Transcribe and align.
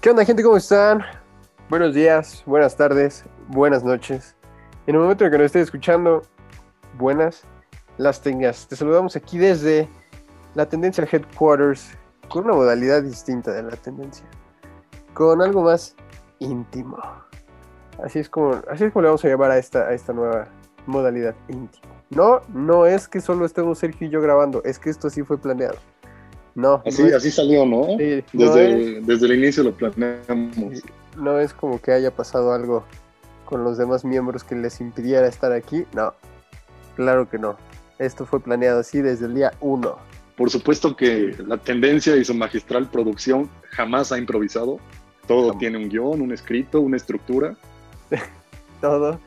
¿Qué 0.00 0.08
onda, 0.08 0.24
gente? 0.24 0.42
¿Cómo 0.42 0.56
están? 0.56 1.02
Buenos 1.68 1.94
días, 1.94 2.42
buenas 2.46 2.74
tardes, 2.74 3.22
buenas 3.48 3.84
noches. 3.84 4.34
En 4.86 4.94
el 4.94 5.00
momento 5.02 5.26
en 5.26 5.30
que 5.30 5.36
nos 5.36 5.44
estés 5.44 5.64
escuchando, 5.64 6.22
buenas 6.96 7.42
las 7.98 8.22
tengas. 8.22 8.66
Te 8.66 8.76
saludamos 8.76 9.14
aquí 9.14 9.36
desde 9.36 9.90
la 10.54 10.66
tendencia 10.66 11.04
Headquarters 11.04 11.98
con 12.30 12.46
una 12.46 12.54
modalidad 12.54 13.02
distinta 13.02 13.52
de 13.52 13.62
la 13.62 13.76
tendencia, 13.76 14.24
con 15.12 15.42
algo 15.42 15.64
más 15.64 15.94
íntimo. 16.38 16.96
Así 18.02 18.20
es 18.20 18.30
como, 18.30 18.54
así 18.70 18.84
es 18.84 18.92
como 18.94 19.02
le 19.02 19.08
vamos 19.08 19.22
a 19.26 19.28
llamar 19.28 19.50
a 19.50 19.58
esta, 19.58 19.80
a 19.80 19.92
esta 19.92 20.14
nueva 20.14 20.48
modalidad 20.86 21.34
íntimo. 21.48 21.94
No, 22.08 22.40
no 22.48 22.86
es 22.86 23.06
que 23.06 23.20
solo 23.20 23.44
estemos 23.44 23.78
Sergio 23.78 24.06
y 24.06 24.10
yo 24.10 24.22
grabando, 24.22 24.62
es 24.64 24.78
que 24.78 24.88
esto 24.88 25.10
sí 25.10 25.22
fue 25.24 25.36
planeado. 25.36 25.76
No. 26.54 26.82
Así, 26.86 27.02
no 27.02 27.08
es, 27.08 27.14
así 27.14 27.30
salió, 27.30 27.64
¿no? 27.66 27.84
sí, 27.98 28.24
no 28.32 28.44
desde, 28.54 28.98
es- 28.98 29.06
desde 29.06 29.26
el 29.26 29.34
inicio 29.38 29.62
lo 29.64 29.72
planeamos. 29.74 30.82
no 31.16 31.38
es 31.38 31.52
como 31.54 31.80
que 31.80 31.92
haya 31.92 32.10
pasado 32.10 32.52
algo 32.52 32.84
con 33.44 33.64
los 33.64 33.78
demás 33.78 34.04
miembros 34.04 34.44
que 34.44 34.54
les 34.54 34.80
impidiera 34.80 35.26
estar 35.26 35.52
aquí. 35.52 35.84
No, 35.94 36.14
claro 36.96 37.28
que 37.28 37.38
no. 37.38 37.56
Esto 37.98 38.24
fue 38.26 38.40
planeado 38.40 38.80
así 38.80 39.00
desde 39.02 39.26
el 39.26 39.34
día 39.34 39.52
uno. 39.60 39.96
Por 40.36 40.48
supuesto 40.50 40.96
que 40.96 41.34
la 41.46 41.58
tendencia 41.58 42.16
y 42.16 42.24
su 42.24 42.34
magistral 42.34 42.88
producción 42.90 43.50
jamás 43.70 44.10
ha 44.12 44.18
improvisado. 44.18 44.78
Todo 45.26 45.48
Jamás. 45.48 45.58
tiene 45.58 45.76
un 45.78 45.88
guion, 45.90 46.22
un 46.22 46.32
escrito, 46.32 46.80
una 46.80 46.96
estructura. 46.96 47.54
Todo. 48.80 49.20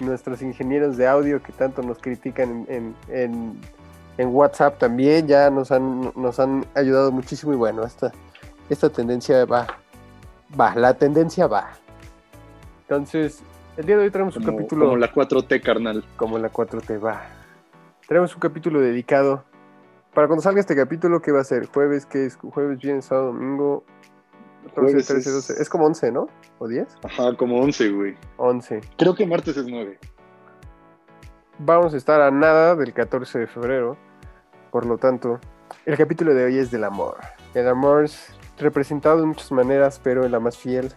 Nuestros 0.00 0.40
ingenieros 0.42 0.96
de 0.96 1.06
audio 1.06 1.42
que 1.42 1.52
tanto 1.52 1.82
nos 1.82 1.98
critican 1.98 2.64
en, 2.68 2.94
en- 3.08 3.14
en- 3.14 3.60
en 4.20 4.34
WhatsApp 4.34 4.78
también 4.78 5.26
ya 5.26 5.48
nos 5.50 5.70
han, 5.72 6.12
nos 6.14 6.38
han 6.38 6.66
ayudado 6.74 7.10
muchísimo 7.10 7.52
y 7.54 7.56
bueno, 7.56 7.84
esta, 7.84 8.12
esta 8.68 8.90
tendencia 8.90 9.44
va. 9.46 9.66
Va, 10.58 10.74
la 10.74 10.92
tendencia 10.94 11.46
va. 11.46 11.70
Entonces, 12.82 13.42
el 13.76 13.86
día 13.86 13.96
de 13.96 14.04
hoy 14.04 14.10
tenemos 14.10 14.36
un 14.36 14.42
capítulo... 14.44 14.84
como 14.86 14.96
la 14.98 15.10
4T 15.12 15.62
carnal. 15.62 16.04
como 16.16 16.38
la 16.38 16.52
4T 16.52 17.02
va. 17.02 17.22
Tenemos 18.06 18.34
un 18.34 18.40
capítulo 18.40 18.80
dedicado. 18.80 19.44
Para 20.12 20.26
cuando 20.26 20.42
salga 20.42 20.60
este 20.60 20.74
capítulo, 20.76 21.22
¿qué 21.22 21.30
va 21.32 21.40
a 21.40 21.44
ser? 21.44 21.66
Jueves, 21.66 22.04
¿qué 22.04 22.26
es? 22.26 22.36
Jueves, 22.36 22.78
viernes, 22.78 23.04
sábado, 23.06 23.28
domingo. 23.28 23.84
14, 24.64 24.80
Jueves 24.80 25.06
13, 25.06 25.28
es- 25.30 25.34
12. 25.34 25.62
Es 25.62 25.68
como 25.70 25.86
11, 25.86 26.12
¿no? 26.12 26.26
¿O 26.58 26.68
10? 26.68 26.88
Ajá, 27.04 27.34
como 27.36 27.60
11, 27.60 27.88
güey. 27.90 28.16
11. 28.36 28.80
Creo 28.98 29.14
que 29.14 29.24
martes 29.24 29.56
es 29.56 29.66
9. 29.66 29.98
Vamos 31.60 31.94
a 31.94 31.96
estar 31.96 32.20
a 32.20 32.30
nada 32.30 32.74
del 32.74 32.92
14 32.92 33.38
de 33.38 33.46
febrero. 33.46 33.96
Por 34.70 34.86
lo 34.86 34.98
tanto, 34.98 35.40
el 35.86 35.96
capítulo 35.96 36.34
de 36.34 36.44
hoy 36.44 36.58
es 36.58 36.70
del 36.70 36.84
amor. 36.84 37.18
El 37.54 37.68
amor 37.68 38.04
es 38.04 38.28
representado 38.58 39.20
de 39.20 39.26
muchas 39.26 39.50
maneras, 39.52 40.00
pero 40.02 40.24
en 40.24 40.32
la 40.32 40.40
más 40.40 40.56
fiel, 40.56 40.92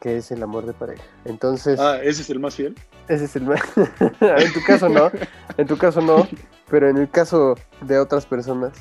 que 0.00 0.16
es 0.16 0.30
el 0.30 0.42
amor 0.42 0.64
de 0.66 0.72
pareja. 0.72 1.02
Entonces, 1.24 1.78
Ah, 1.80 1.98
ese 2.02 2.22
es 2.22 2.30
el 2.30 2.40
más 2.40 2.54
fiel. 2.54 2.74
Ese 3.08 3.24
es 3.24 3.36
el 3.36 3.44
más. 3.44 3.60
en 4.20 4.52
tu 4.52 4.62
caso 4.66 4.88
no, 4.88 5.10
en 5.56 5.66
tu 5.66 5.76
caso 5.76 6.00
no, 6.00 6.26
pero 6.70 6.88
en 6.88 6.96
el 6.96 7.10
caso 7.10 7.54
de 7.82 7.98
otras 7.98 8.24
personas, 8.26 8.72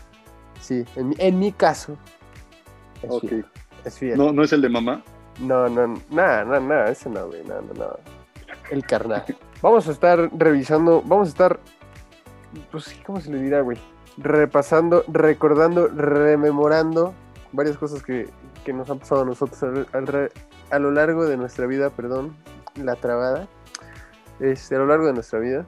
sí. 0.61 0.85
En 0.95 1.09
mi, 1.09 1.15
en 1.19 1.39
mi 1.39 1.51
caso, 1.51 1.97
es 3.01 3.11
Ok. 3.11 3.21
fiel. 3.27 3.45
Es 3.83 3.97
fiel. 3.99 4.17
No, 4.17 4.31
no 4.31 4.43
es 4.43 4.53
el 4.53 4.61
de 4.61 4.69
mamá. 4.69 5.03
No, 5.39 5.67
no, 5.67 5.87
nada, 6.09 6.45
nada, 6.45 6.59
nada, 6.59 6.89
ese 6.91 7.09
no, 7.09 7.27
güey, 7.27 7.43
no, 7.43 7.61
no, 7.61 7.73
no. 7.73 7.97
El 8.71 8.85
carnal. 8.85 9.25
Vamos 9.61 9.87
a 9.87 9.91
estar 9.91 10.29
revisando, 10.37 11.01
vamos 11.05 11.27
a 11.27 11.31
estar, 11.31 11.59
pues, 12.71 12.95
¿cómo 13.05 13.19
se 13.19 13.31
le 13.31 13.39
dirá, 13.41 13.61
güey? 13.61 13.77
Repasando, 14.17 15.03
recordando, 15.07 15.87
rememorando 15.87 17.13
varias 17.51 17.77
cosas 17.77 18.03
que, 18.03 18.29
que 18.63 18.71
nos 18.73 18.89
han 18.89 18.99
pasado 18.99 19.21
a 19.21 19.25
nosotros 19.25 19.61
al- 19.63 19.87
al 19.93 20.07
re- 20.07 20.31
a 20.71 20.79
lo 20.79 20.91
largo 20.91 21.25
de 21.25 21.35
nuestra 21.37 21.65
vida, 21.65 21.89
perdón, 21.89 22.35
la 22.75 22.95
trabada. 22.95 23.47
Este, 24.39 24.75
a 24.75 24.79
lo 24.79 24.87
largo 24.87 25.05
de 25.07 25.13
nuestra 25.13 25.39
vida. 25.39 25.65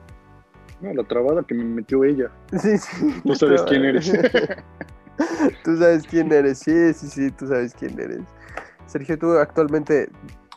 No, 0.80 0.92
la 0.92 1.02
trabada 1.04 1.42
que 1.42 1.54
me 1.54 1.64
metió 1.64 2.04
ella. 2.04 2.30
Sí, 2.58 2.76
sí. 2.78 3.20
Tú 3.24 3.34
sabes 3.34 3.62
quién 3.62 3.84
eres. 3.86 4.12
tú 5.64 5.76
sabes 5.76 6.04
quién 6.06 6.32
eres, 6.32 6.58
sí, 6.58 6.92
sí, 6.94 7.08
sí, 7.08 7.30
tú 7.30 7.46
sabes 7.46 7.74
quién 7.74 7.98
eres. 7.98 8.20
Sergio, 8.86 9.18
tú 9.18 9.32
actualmente, 9.38 10.08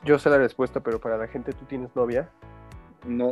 yo 0.04 0.20
sé 0.20 0.30
la 0.30 0.38
respuesta, 0.38 0.80
pero 0.82 1.00
para 1.00 1.18
la 1.18 1.28
gente, 1.28 1.54
¿tú 1.54 1.66
tienes 1.66 1.96
novia? 1.96 2.30
No, 3.08 3.30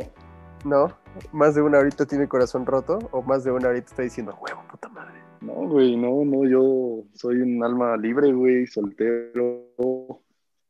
¿No? 0.64 0.88
¿Más 1.32 1.54
de 1.54 1.62
una 1.62 1.78
ahorita 1.78 2.06
tiene 2.06 2.28
corazón 2.28 2.66
roto? 2.66 2.98
¿O 3.12 3.22
más 3.22 3.44
de 3.44 3.52
una 3.52 3.68
ahorita 3.68 3.86
está 3.86 4.02
diciendo, 4.02 4.36
huevo, 4.40 4.62
puta 4.70 4.88
madre? 4.88 5.14
no, 5.40 5.54
güey, 5.68 5.96
no, 5.96 6.24
no, 6.24 6.44
yo 6.48 7.04
soy 7.14 7.36
un 7.40 7.62
alma 7.62 7.96
libre, 7.96 8.32
güey, 8.32 8.66
soltero. 8.66 10.22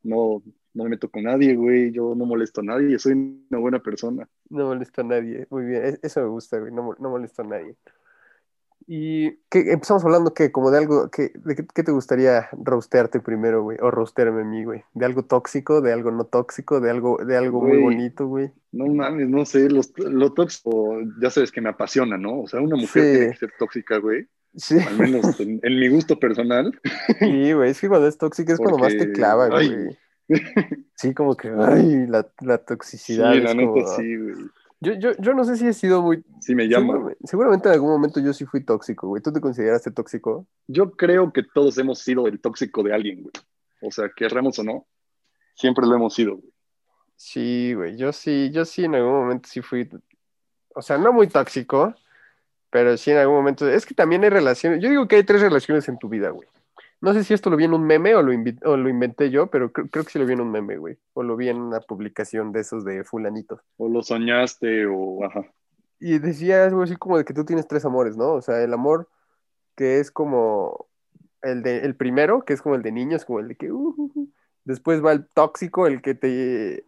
No, 0.02 0.42
no 0.74 0.84
me 0.84 0.90
meto 0.90 1.10
con 1.10 1.24
nadie, 1.24 1.56
güey, 1.56 1.90
yo 1.90 2.14
no 2.14 2.24
molesto 2.26 2.60
a 2.60 2.64
nadie, 2.64 2.98
soy 2.98 3.12
una 3.50 3.58
buena 3.58 3.78
persona. 3.80 4.28
No 4.50 4.66
molesta 4.66 5.02
a 5.02 5.04
nadie. 5.04 5.46
Muy 5.50 5.64
bien, 5.64 5.84
e- 5.84 5.98
eso 6.02 6.20
me 6.20 6.28
gusta, 6.28 6.58
güey, 6.58 6.72
no, 6.72 6.94
no 6.98 7.10
molesta 7.10 7.42
a 7.42 7.46
nadie. 7.46 7.76
Y 8.90 9.32
¿qué, 9.50 9.70
empezamos 9.70 10.02
hablando 10.02 10.32
que 10.32 10.50
como 10.50 10.70
de 10.70 10.78
algo, 10.78 11.10
que, 11.10 11.30
de 11.34 11.54
qué, 11.54 11.66
qué 11.74 11.82
te 11.82 11.92
gustaría 11.92 12.48
roastearte 12.52 13.20
primero, 13.20 13.62
güey, 13.62 13.76
o 13.82 13.90
roastearme 13.90 14.40
a 14.40 14.44
mí, 14.44 14.64
güey, 14.64 14.82
de 14.94 15.04
algo 15.04 15.24
tóxico, 15.26 15.82
de 15.82 15.92
algo 15.92 16.10
no 16.10 16.24
tóxico, 16.24 16.80
de 16.80 16.90
algo, 16.90 17.18
de 17.22 17.36
algo 17.36 17.60
muy 17.60 17.76
bonito, 17.82 18.26
güey. 18.26 18.50
No 18.72 18.86
mames, 18.86 19.28
no 19.28 19.44
sé, 19.44 19.68
los, 19.68 19.92
lo 19.98 20.32
tóxico, 20.32 21.00
ya 21.20 21.28
sabes 21.28 21.52
que 21.52 21.60
me 21.60 21.68
apasiona, 21.68 22.16
¿no? 22.16 22.40
O 22.40 22.48
sea, 22.48 22.62
una 22.62 22.76
mujer 22.76 23.02
Sí. 23.02 23.10
tiene 23.12 23.30
que 23.32 23.36
ser 23.36 23.52
tóxica, 23.58 23.98
güey, 23.98 24.26
Sí, 24.56 24.78
al 24.78 24.96
menos 24.96 25.38
en, 25.40 25.60
en 25.62 25.78
mi 25.80 25.88
gusto 25.88 26.18
personal. 26.18 26.72
sí, 27.20 27.52
güey, 27.52 27.70
es 27.72 27.80
que 27.82 27.88
cuando 27.90 28.08
es 28.08 28.16
tóxica 28.16 28.54
es 28.54 28.58
cuando 28.58 28.78
más 28.78 28.92
te 28.92 29.00
Porque, 29.00 29.12
clava, 29.12 29.48
güey. 29.50 29.98
Sí, 30.94 31.12
como 31.14 31.36
que, 31.36 31.48
ay, 31.58 32.06
la, 32.06 32.26
la 32.40 32.56
Sí, 32.56 32.62
toxicidad. 32.66 33.34
la 33.34 33.50
es 33.50 33.54
neta 33.54 33.68
como- 33.70 33.86
sí, 33.96 34.16
güey, 34.16 34.34
Yo, 34.80 34.92
yo, 34.94 35.10
yo 35.18 35.34
no 35.34 35.44
sé 35.44 35.56
si 35.56 35.66
he 35.66 35.72
sido 35.72 36.02
muy... 36.02 36.24
sí 36.40 36.54
me 36.54 36.68
llama. 36.68 36.92
Seguramente, 36.92 37.18
seguramente 37.24 37.68
en 37.68 37.74
algún 37.74 37.90
momento 37.90 38.20
yo 38.20 38.32
sí 38.32 38.44
fui 38.44 38.64
tóxico, 38.64 39.08
güey. 39.08 39.22
¿Tú 39.22 39.32
te 39.32 39.40
consideraste 39.40 39.90
tóxico? 39.90 40.46
Yo 40.68 40.92
creo 40.92 41.32
que 41.32 41.42
todos 41.42 41.78
hemos 41.78 41.98
sido 41.98 42.26
el 42.26 42.40
tóxico 42.40 42.82
de 42.82 42.94
alguien, 42.94 43.22
güey. 43.22 43.32
O 43.80 43.90
sea, 43.90 44.10
querramos 44.14 44.58
o 44.58 44.64
no, 44.64 44.86
siempre 45.54 45.86
lo 45.86 45.96
hemos 45.96 46.14
sido, 46.14 46.36
güey. 46.36 46.52
Sí, 47.16 47.74
güey, 47.74 47.96
yo 47.96 48.12
sí, 48.12 48.50
yo 48.52 48.64
sí 48.64 48.84
en 48.84 48.94
algún 48.94 49.12
momento 49.12 49.48
sí 49.48 49.60
fui, 49.60 49.88
o 50.72 50.82
sea, 50.82 50.98
no 50.98 51.12
muy 51.12 51.26
tóxico, 51.26 51.92
pero 52.70 52.96
sí 52.96 53.10
en 53.10 53.18
algún 53.18 53.36
momento, 53.36 53.68
es 53.68 53.84
que 53.84 53.94
también 53.94 54.22
hay 54.22 54.30
relaciones, 54.30 54.80
yo 54.80 54.88
digo 54.88 55.08
que 55.08 55.16
hay 55.16 55.24
tres 55.24 55.40
relaciones 55.40 55.88
en 55.88 55.98
tu 55.98 56.08
vida, 56.08 56.30
güey. 56.30 56.48
No 57.00 57.12
sé 57.12 57.22
si 57.22 57.32
esto 57.32 57.48
lo 57.48 57.56
vi 57.56 57.64
en 57.64 57.74
un 57.74 57.84
meme 57.84 58.14
o 58.14 58.22
lo, 58.22 58.32
o 58.64 58.76
lo 58.76 58.88
inventé 58.88 59.30
yo, 59.30 59.46
pero 59.48 59.70
creo, 59.72 59.88
creo 59.88 60.04
que 60.04 60.10
sí 60.10 60.18
lo 60.18 60.26
vi 60.26 60.32
en 60.32 60.40
un 60.40 60.50
meme, 60.50 60.78
güey. 60.78 60.98
O 61.12 61.22
lo 61.22 61.36
vi 61.36 61.48
en 61.48 61.58
una 61.58 61.80
publicación 61.80 62.50
de 62.50 62.60
esos 62.60 62.84
de 62.84 63.04
fulanitos. 63.04 63.60
O 63.76 63.88
lo 63.88 64.02
soñaste, 64.02 64.86
o 64.86 65.24
ajá. 65.24 65.46
Y 66.00 66.18
decía 66.18 66.64
algo 66.64 66.82
así 66.82 66.96
como 66.96 67.18
de 67.18 67.24
que 67.24 67.34
tú 67.34 67.44
tienes 67.44 67.68
tres 67.68 67.84
amores, 67.84 68.16
¿no? 68.16 68.32
O 68.32 68.42
sea, 68.42 68.62
el 68.62 68.72
amor 68.72 69.08
que 69.76 70.00
es 70.00 70.10
como 70.10 70.86
el 71.42 71.62
de 71.62 71.78
el 71.78 71.94
primero, 71.94 72.44
que 72.44 72.52
es 72.52 72.62
como 72.62 72.74
el 72.74 72.82
de 72.82 72.90
niños, 72.92 73.24
como 73.24 73.38
el 73.40 73.48
de 73.48 73.54
que 73.54 73.70
uh, 73.70 73.94
uh, 73.96 74.12
uh. 74.14 74.28
después 74.64 75.04
va 75.04 75.12
el 75.12 75.28
tóxico, 75.28 75.86
el 75.86 76.02
que 76.02 76.14
te 76.14 76.84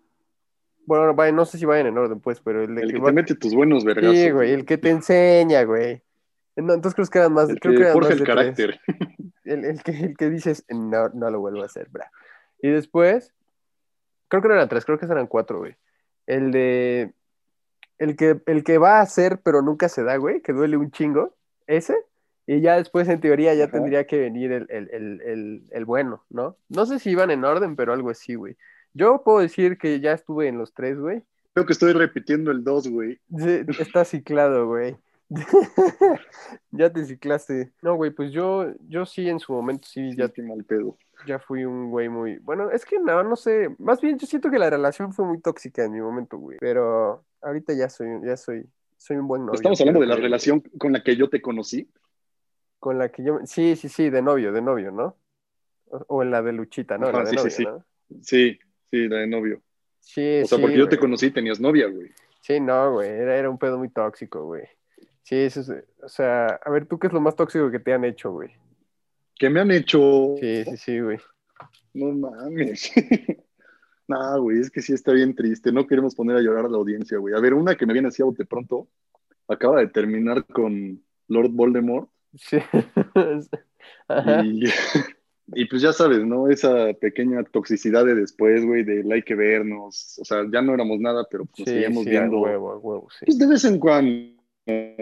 bueno, 0.87 1.15
vaya, 1.15 1.31
no 1.31 1.44
sé 1.44 1.56
si 1.56 1.66
vayan 1.66 1.87
en 1.87 1.98
orden, 1.98 2.19
pues, 2.19 2.41
pero 2.41 2.65
el 2.65 2.75
de 2.75 2.82
El 2.82 2.88
que 2.88 2.94
que 2.94 3.00
va- 3.00 3.06
te 3.10 3.12
mete 3.12 3.34
tus 3.37 3.54
buenos 3.54 3.84
vergazos. 3.84 4.16
Sí, 4.16 4.31
güey, 4.31 4.50
el 4.50 4.65
que 4.65 4.77
te 4.77 4.91
enseña, 4.91 5.62
güey. 5.62 6.03
No, 6.62 6.75
entonces 6.75 6.94
creo 6.94 7.06
que 7.09 7.19
eran 7.19 7.32
más, 7.32 7.48
El 7.48 7.60
creo 7.60 7.72
que 7.72 7.78
que 7.78 7.82
eran 7.82 7.93
forja 7.94 8.09
más 8.09 8.12
el 8.12 8.19
de 8.19 8.26
carácter. 8.26 8.81
El, 9.44 9.65
el 9.65 9.82
que, 9.82 9.91
el 9.91 10.16
que 10.16 10.31
dices, 10.31 10.65
no, 10.69 11.09
no 11.09 11.28
lo 11.28 11.41
vuelvo 11.41 11.62
a 11.62 11.66
hacer, 11.66 11.88
bra. 11.91 12.09
Y 12.62 12.69
después, 12.69 13.32
creo 14.28 14.43
que 14.43 14.48
no 14.48 14.54
eran 14.54 14.69
tres, 14.69 14.84
creo 14.84 14.97
que 14.97 15.06
eran 15.06 15.26
cuatro, 15.26 15.59
güey. 15.59 15.75
El 16.26 16.53
de, 16.53 17.12
el 17.98 18.15
que, 18.16 18.41
el 18.47 18.62
que 18.62 18.78
va 18.78 18.98
a 18.98 19.01
hacer, 19.01 19.41
pero 19.42 19.60
nunca 19.60 19.89
se 19.89 20.04
da, 20.04 20.16
güey, 20.18 20.41
que 20.41 20.53
duele 20.53 20.77
un 20.77 20.92
chingo, 20.92 21.34
ese. 21.66 21.97
Y 22.47 22.60
ya 22.60 22.77
después, 22.77 23.09
en 23.09 23.21
teoría, 23.21 23.54
ya 23.54 23.65
Ajá. 23.65 23.72
tendría 23.72 24.06
que 24.06 24.21
venir 24.21 24.53
el, 24.53 24.66
el, 24.71 24.89
el, 24.92 25.21
el, 25.22 25.63
el 25.71 25.84
bueno, 25.84 26.24
¿no? 26.30 26.56
No 26.68 26.86
sé 26.86 27.01
si 27.01 27.10
iban 27.10 27.33
en 27.33 27.45
orden, 27.45 27.74
pero 27.74 27.92
algo 27.92 28.10
así, 28.10 28.34
güey. 28.34 28.56
Yo 28.92 29.22
puedo 29.24 29.41
decir 29.41 29.78
que 29.78 30.01
ya 30.01 30.13
estuve 30.13 30.48
en 30.48 30.59
los 30.59 30.74
tres, 30.74 30.98
güey. 30.98 31.22
Creo 31.54 31.66
que 31.66 31.72
estoy 31.72 31.92
repitiendo 31.92 32.51
el 32.51 32.63
2, 32.63 32.89
güey. 32.89 33.21
Sí, 33.36 33.63
está 33.78 34.04
ciclado, 34.04 34.66
güey. 34.66 34.97
ya 36.71 36.92
te 36.92 37.04
ciclaste. 37.04 37.72
No, 37.82 37.94
güey, 37.94 38.10
pues 38.10 38.32
yo, 38.32 38.66
yo 38.88 39.06
sí 39.06 39.28
en 39.28 39.38
su 39.38 39.53
momento 39.53 39.86
sí 39.88 40.10
Ya 40.16 40.27
ya, 40.27 40.28
te 40.28 40.42
mal 40.42 40.65
pedo. 40.65 40.97
ya 41.27 41.38
fui 41.38 41.65
un 41.65 41.91
güey 41.91 42.09
muy. 42.09 42.38
Bueno, 42.38 42.71
es 42.71 42.84
que 42.84 42.98
no, 42.98 43.22
no 43.22 43.36
sé. 43.36 43.74
Más 43.78 44.00
bien 44.00 44.18
yo 44.18 44.27
siento 44.27 44.50
que 44.50 44.59
la 44.59 44.71
relación 44.71 45.12
fue 45.12 45.24
muy 45.24 45.41
tóxica 45.41 45.84
en 45.84 45.92
mi 45.92 46.00
momento, 46.00 46.36
güey. 46.38 46.59
Pero 46.60 47.24
ahorita 47.42 47.72
ya 47.74 47.88
soy, 47.88 48.09
ya 48.24 48.36
soy, 48.36 48.66
soy 48.97 49.16
un 49.16 49.28
buen 49.28 49.42
novio. 49.42 49.54
Estamos 49.56 49.80
hablando 49.80 50.00
de 50.00 50.06
la 50.06 50.16
que- 50.16 50.22
relación 50.22 50.60
con 50.78 50.92
la 50.92 51.03
que 51.03 51.16
yo 51.16 51.28
te 51.28 51.41
conocí. 51.41 51.91
Con 52.78 52.98
la 52.98 53.10
que 53.10 53.22
yo. 53.22 53.41
Sí, 53.44 53.77
sí, 53.77 53.88
sí, 53.88 54.10
de 54.10 54.22
novio, 54.22 54.53
de 54.53 54.62
novio, 54.62 54.91
¿no? 54.91 55.16
O, 55.86 56.04
o 56.09 56.22
en 56.22 56.30
la 56.30 56.42
de 56.42 56.53
Luchita, 56.53 56.97
¿no? 56.98 57.09
Ajá, 57.09 57.18
la 57.24 57.30
de 57.30 57.30
sí, 57.30 57.50
sí, 57.50 57.65
novio, 57.65 57.84
sí. 58.09 58.15
¿no? 58.15 58.22
Sí, 58.22 58.59
sí, 58.91 59.09
la 59.09 59.16
de 59.18 59.27
novio. 59.27 59.62
Sí, 60.00 60.41
O 60.42 60.47
sea, 60.47 60.56
sí, 60.56 60.62
porque 60.62 60.78
yo 60.78 60.88
te 60.88 60.98
conocí 60.98 61.27
y 61.27 61.30
tenías 61.30 61.60
novia, 61.60 61.86
güey. 61.88 62.10
Sí, 62.41 62.59
no, 62.59 62.94
güey, 62.94 63.10
era, 63.10 63.36
era 63.36 63.50
un 63.50 63.59
pedo 63.59 63.77
muy 63.78 63.91
tóxico, 63.91 64.44
güey. 64.47 64.62
Sí, 65.30 65.36
eso 65.36 65.60
es, 65.60 65.71
o 66.03 66.09
sea, 66.09 66.47
a 66.47 66.71
ver, 66.71 66.86
¿tú 66.86 66.98
qué 66.98 67.06
es 67.06 67.12
lo 67.12 67.21
más 67.21 67.36
tóxico 67.36 67.71
que 67.71 67.78
te 67.78 67.92
han 67.92 68.04
hecho, 68.04 68.32
güey? 68.32 68.50
Que 69.36 69.48
me 69.48 69.60
han 69.60 69.71
hecho. 69.71 70.34
Sí, 70.41 70.65
sí, 70.65 70.77
sí, 70.77 70.98
güey. 70.98 71.18
No 71.94 72.12
mames. 72.12 72.91
nah, 74.09 74.36
güey, 74.38 74.59
es 74.59 74.72
que 74.72 74.82
sí 74.82 74.92
está 74.92 75.12
bien 75.12 75.36
triste. 75.36 75.71
No 75.71 75.86
queremos 75.86 76.16
poner 76.16 76.36
a 76.36 76.41
llorar 76.41 76.65
a 76.65 76.68
la 76.68 76.78
audiencia, 76.78 77.18
güey. 77.18 77.32
A 77.32 77.41
ver, 77.41 77.54
una 77.54 77.77
que 77.77 77.86
me 77.86 77.92
viene 77.92 78.09
así 78.09 78.22
a 78.22 78.24
bote 78.24 78.44
pronto. 78.44 78.88
Acaba 79.47 79.78
de 79.78 79.86
terminar 79.86 80.44
con 80.47 81.00
Lord 81.28 81.50
Voldemort. 81.53 82.10
Sí. 82.36 82.59
Y, 84.44 84.65
y 85.54 85.65
pues 85.66 85.80
ya 85.80 85.92
sabes, 85.92 86.24
¿no? 86.27 86.48
Esa 86.48 86.92
pequeña 87.00 87.42
toxicidad 87.44 88.04
de 88.04 88.15
después, 88.16 88.65
güey, 88.66 88.82
de 88.82 89.04
hay 89.15 89.22
que 89.22 89.36
vernos. 89.36 90.18
O 90.18 90.24
sea, 90.24 90.44
ya 90.53 90.60
no 90.60 90.74
éramos 90.74 90.98
nada, 90.98 91.24
pero 91.30 91.44
pues 91.47 91.60
nos 91.60 91.68
Sí, 91.68 91.74
seguíamos 91.74 92.04
sí, 92.04 92.09
a 92.10 92.21
viendo. 92.21 92.41
huevo, 92.41 92.72
a 92.72 92.78
huevo, 92.78 93.09
sí. 93.16 93.27
Pues 93.27 93.38
de 93.38 93.47
vez 93.47 93.65
en 93.65 93.78
cuando, 93.78 94.40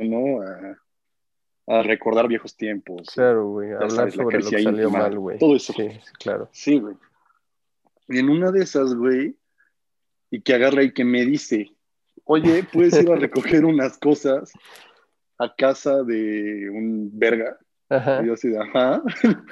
¿no? 0.04 0.42
A, 0.42 1.78
a 1.78 1.82
recordar 1.82 2.28
viejos 2.28 2.56
tiempos. 2.56 3.08
Claro, 3.14 3.48
güey, 3.50 3.72
hablar 3.72 3.90
sabes, 3.90 4.14
sobre 4.14 4.38
lo 4.38 4.50
que 4.50 4.62
salió 4.62 4.84
íntima, 4.84 4.98
mal, 4.98 5.18
güey. 5.18 5.38
todo 5.38 5.54
eso. 5.54 5.72
Sí, 5.72 5.88
sí, 5.90 6.12
claro. 6.18 6.48
Sí, 6.52 6.78
güey. 6.78 6.96
Y 8.08 8.18
en 8.18 8.30
una 8.30 8.50
de 8.50 8.62
esas, 8.62 8.94
güey, 8.94 9.36
y 10.30 10.40
que 10.40 10.54
agarra 10.54 10.82
y 10.82 10.92
que 10.92 11.04
me 11.04 11.24
dice, 11.24 11.70
oye, 12.24 12.64
¿puedes 12.64 13.00
ir 13.00 13.10
a 13.10 13.16
recoger 13.16 13.64
unas 13.64 13.98
cosas 13.98 14.52
a 15.38 15.54
casa 15.54 16.02
de 16.02 16.70
un 16.70 17.10
verga? 17.12 17.58
Ajá. 17.90 18.22
Y 18.22 18.26
yo 18.26 18.34
así 18.34 18.48
de, 18.48 18.58
ajá. 18.58 19.02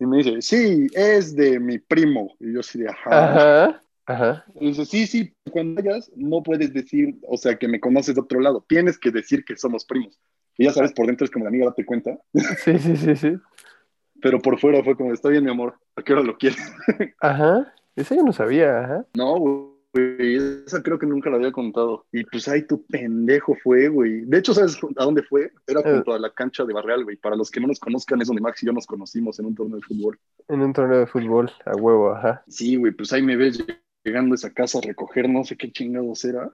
Y 0.00 0.06
me 0.06 0.18
dice, 0.18 0.42
sí, 0.42 0.88
es 0.92 1.36
de 1.36 1.60
mi 1.60 1.78
primo. 1.78 2.34
Y 2.40 2.52
yo 2.52 2.60
así 2.60 2.80
de, 2.80 2.88
ajá. 2.88 3.64
Ajá. 3.64 3.82
Ajá. 4.06 4.44
Y 4.60 4.68
dice, 4.68 4.84
sí, 4.84 5.06
sí, 5.06 5.34
cuando 5.50 5.82
vayas 5.82 6.10
no 6.16 6.42
puedes 6.42 6.72
decir, 6.72 7.18
o 7.28 7.36
sea, 7.36 7.56
que 7.56 7.68
me 7.68 7.80
conoces 7.80 8.14
de 8.14 8.20
otro 8.20 8.40
lado. 8.40 8.64
Tienes 8.68 8.98
que 8.98 9.10
decir 9.10 9.44
que 9.44 9.56
somos 9.56 9.84
primos. 9.84 10.18
Y 10.56 10.64
ya 10.64 10.72
sabes, 10.72 10.92
por 10.92 11.06
dentro 11.06 11.24
es 11.24 11.30
como 11.30 11.44
de 11.44 11.48
amiga, 11.48 11.66
date 11.66 11.84
cuenta. 11.84 12.18
Sí, 12.64 12.78
sí, 12.78 12.96
sí, 12.96 13.16
sí. 13.16 13.36
Pero 14.20 14.40
por 14.40 14.58
fuera 14.58 14.82
fue 14.82 14.96
como, 14.96 15.12
está 15.12 15.28
bien, 15.28 15.44
mi 15.44 15.50
amor, 15.50 15.74
¿a 15.96 16.02
qué 16.02 16.12
hora 16.12 16.22
lo 16.22 16.36
quieres? 16.36 16.60
Ajá. 17.20 17.72
Ese 17.96 18.16
yo 18.16 18.24
no 18.24 18.32
sabía, 18.32 18.80
ajá. 18.80 19.06
No, 19.14 19.38
güey, 19.94 20.36
esa 20.66 20.82
creo 20.82 20.98
que 20.98 21.06
nunca 21.06 21.30
la 21.30 21.36
había 21.36 21.52
contado. 21.52 22.06
Y 22.10 22.24
pues 22.24 22.48
ahí 22.48 22.66
tu 22.66 22.84
pendejo 22.86 23.56
fue, 23.62 23.88
güey. 23.88 24.22
De 24.22 24.38
hecho, 24.38 24.52
¿sabes 24.52 24.76
a 24.96 25.04
dónde 25.04 25.22
fue? 25.22 25.52
Era 25.66 25.80
junto 25.80 26.12
a 26.12 26.18
la 26.18 26.30
cancha 26.30 26.64
de 26.64 26.72
Barreal, 26.72 27.04
güey. 27.04 27.16
Para 27.16 27.36
los 27.36 27.52
que 27.52 27.60
no 27.60 27.68
nos 27.68 27.78
conozcan, 27.78 28.20
es 28.20 28.26
donde 28.26 28.42
Max 28.42 28.62
y 28.62 28.66
yo 28.66 28.72
nos 28.72 28.86
conocimos 28.86 29.38
en 29.38 29.46
un 29.46 29.54
torneo 29.54 29.76
de 29.76 29.82
fútbol. 29.82 30.18
En 30.48 30.60
un 30.62 30.72
torneo 30.72 30.98
de 30.98 31.06
fútbol, 31.06 31.52
a 31.64 31.76
huevo, 31.76 32.10
ajá. 32.10 32.42
Sí, 32.48 32.74
güey, 32.74 32.92
pues 32.92 33.12
ahí 33.12 33.22
me 33.22 33.36
ves 33.36 33.64
llegando 34.04 34.34
a 34.34 34.36
esa 34.36 34.50
casa 34.50 34.78
a 34.78 34.82
recoger 34.82 35.28
no 35.28 35.44
sé 35.44 35.56
qué 35.56 35.72
chingados 35.72 36.24
era. 36.24 36.50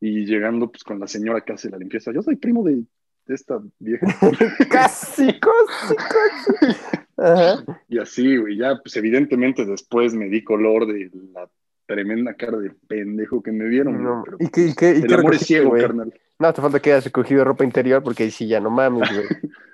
Y 0.00 0.26
llegando 0.26 0.70
pues 0.70 0.82
con 0.84 0.98
la 0.98 1.06
señora 1.06 1.42
que 1.42 1.52
hace 1.52 1.70
la 1.70 1.78
limpieza. 1.78 2.12
Yo 2.12 2.22
soy 2.22 2.36
primo 2.36 2.62
de, 2.64 2.84
de 3.26 3.34
esta 3.34 3.60
vieja. 3.78 4.06
Casi, 4.70 5.26
casi, 5.38 5.96
casi. 5.96 6.76
Ajá. 7.16 7.64
y 7.88 7.98
así, 7.98 8.36
güey, 8.36 8.56
ya 8.56 8.76
pues 8.82 8.96
evidentemente 8.96 9.64
después 9.64 10.14
me 10.14 10.28
di 10.28 10.42
color 10.42 10.86
de 10.86 11.10
la 11.32 11.48
tremenda 11.86 12.34
cara 12.34 12.58
de 12.58 12.70
pendejo 12.88 13.42
que 13.42 13.52
me 13.52 13.66
vieron. 13.66 14.02
No, 14.02 14.22
pero 14.24 14.36
¿Y 14.40 14.48
qué, 14.48 14.66
y 14.66 14.74
qué, 14.74 14.86
y 14.94 15.02
el 15.02 15.06
qué 15.06 15.14
amor 15.14 15.34
es 15.34 15.42
ciego, 15.42 15.70
güey? 15.70 15.82
carnal. 15.82 16.12
No, 16.38 16.52
te 16.52 16.60
falta 16.60 16.80
que 16.80 16.92
hayas 16.92 17.04
recogido 17.04 17.44
ropa 17.44 17.64
interior 17.64 18.02
porque 18.02 18.24
ahí 18.24 18.30
sí 18.30 18.48
ya 18.48 18.60
no 18.60 18.70
mames, 18.70 19.08
güey. 19.12 19.26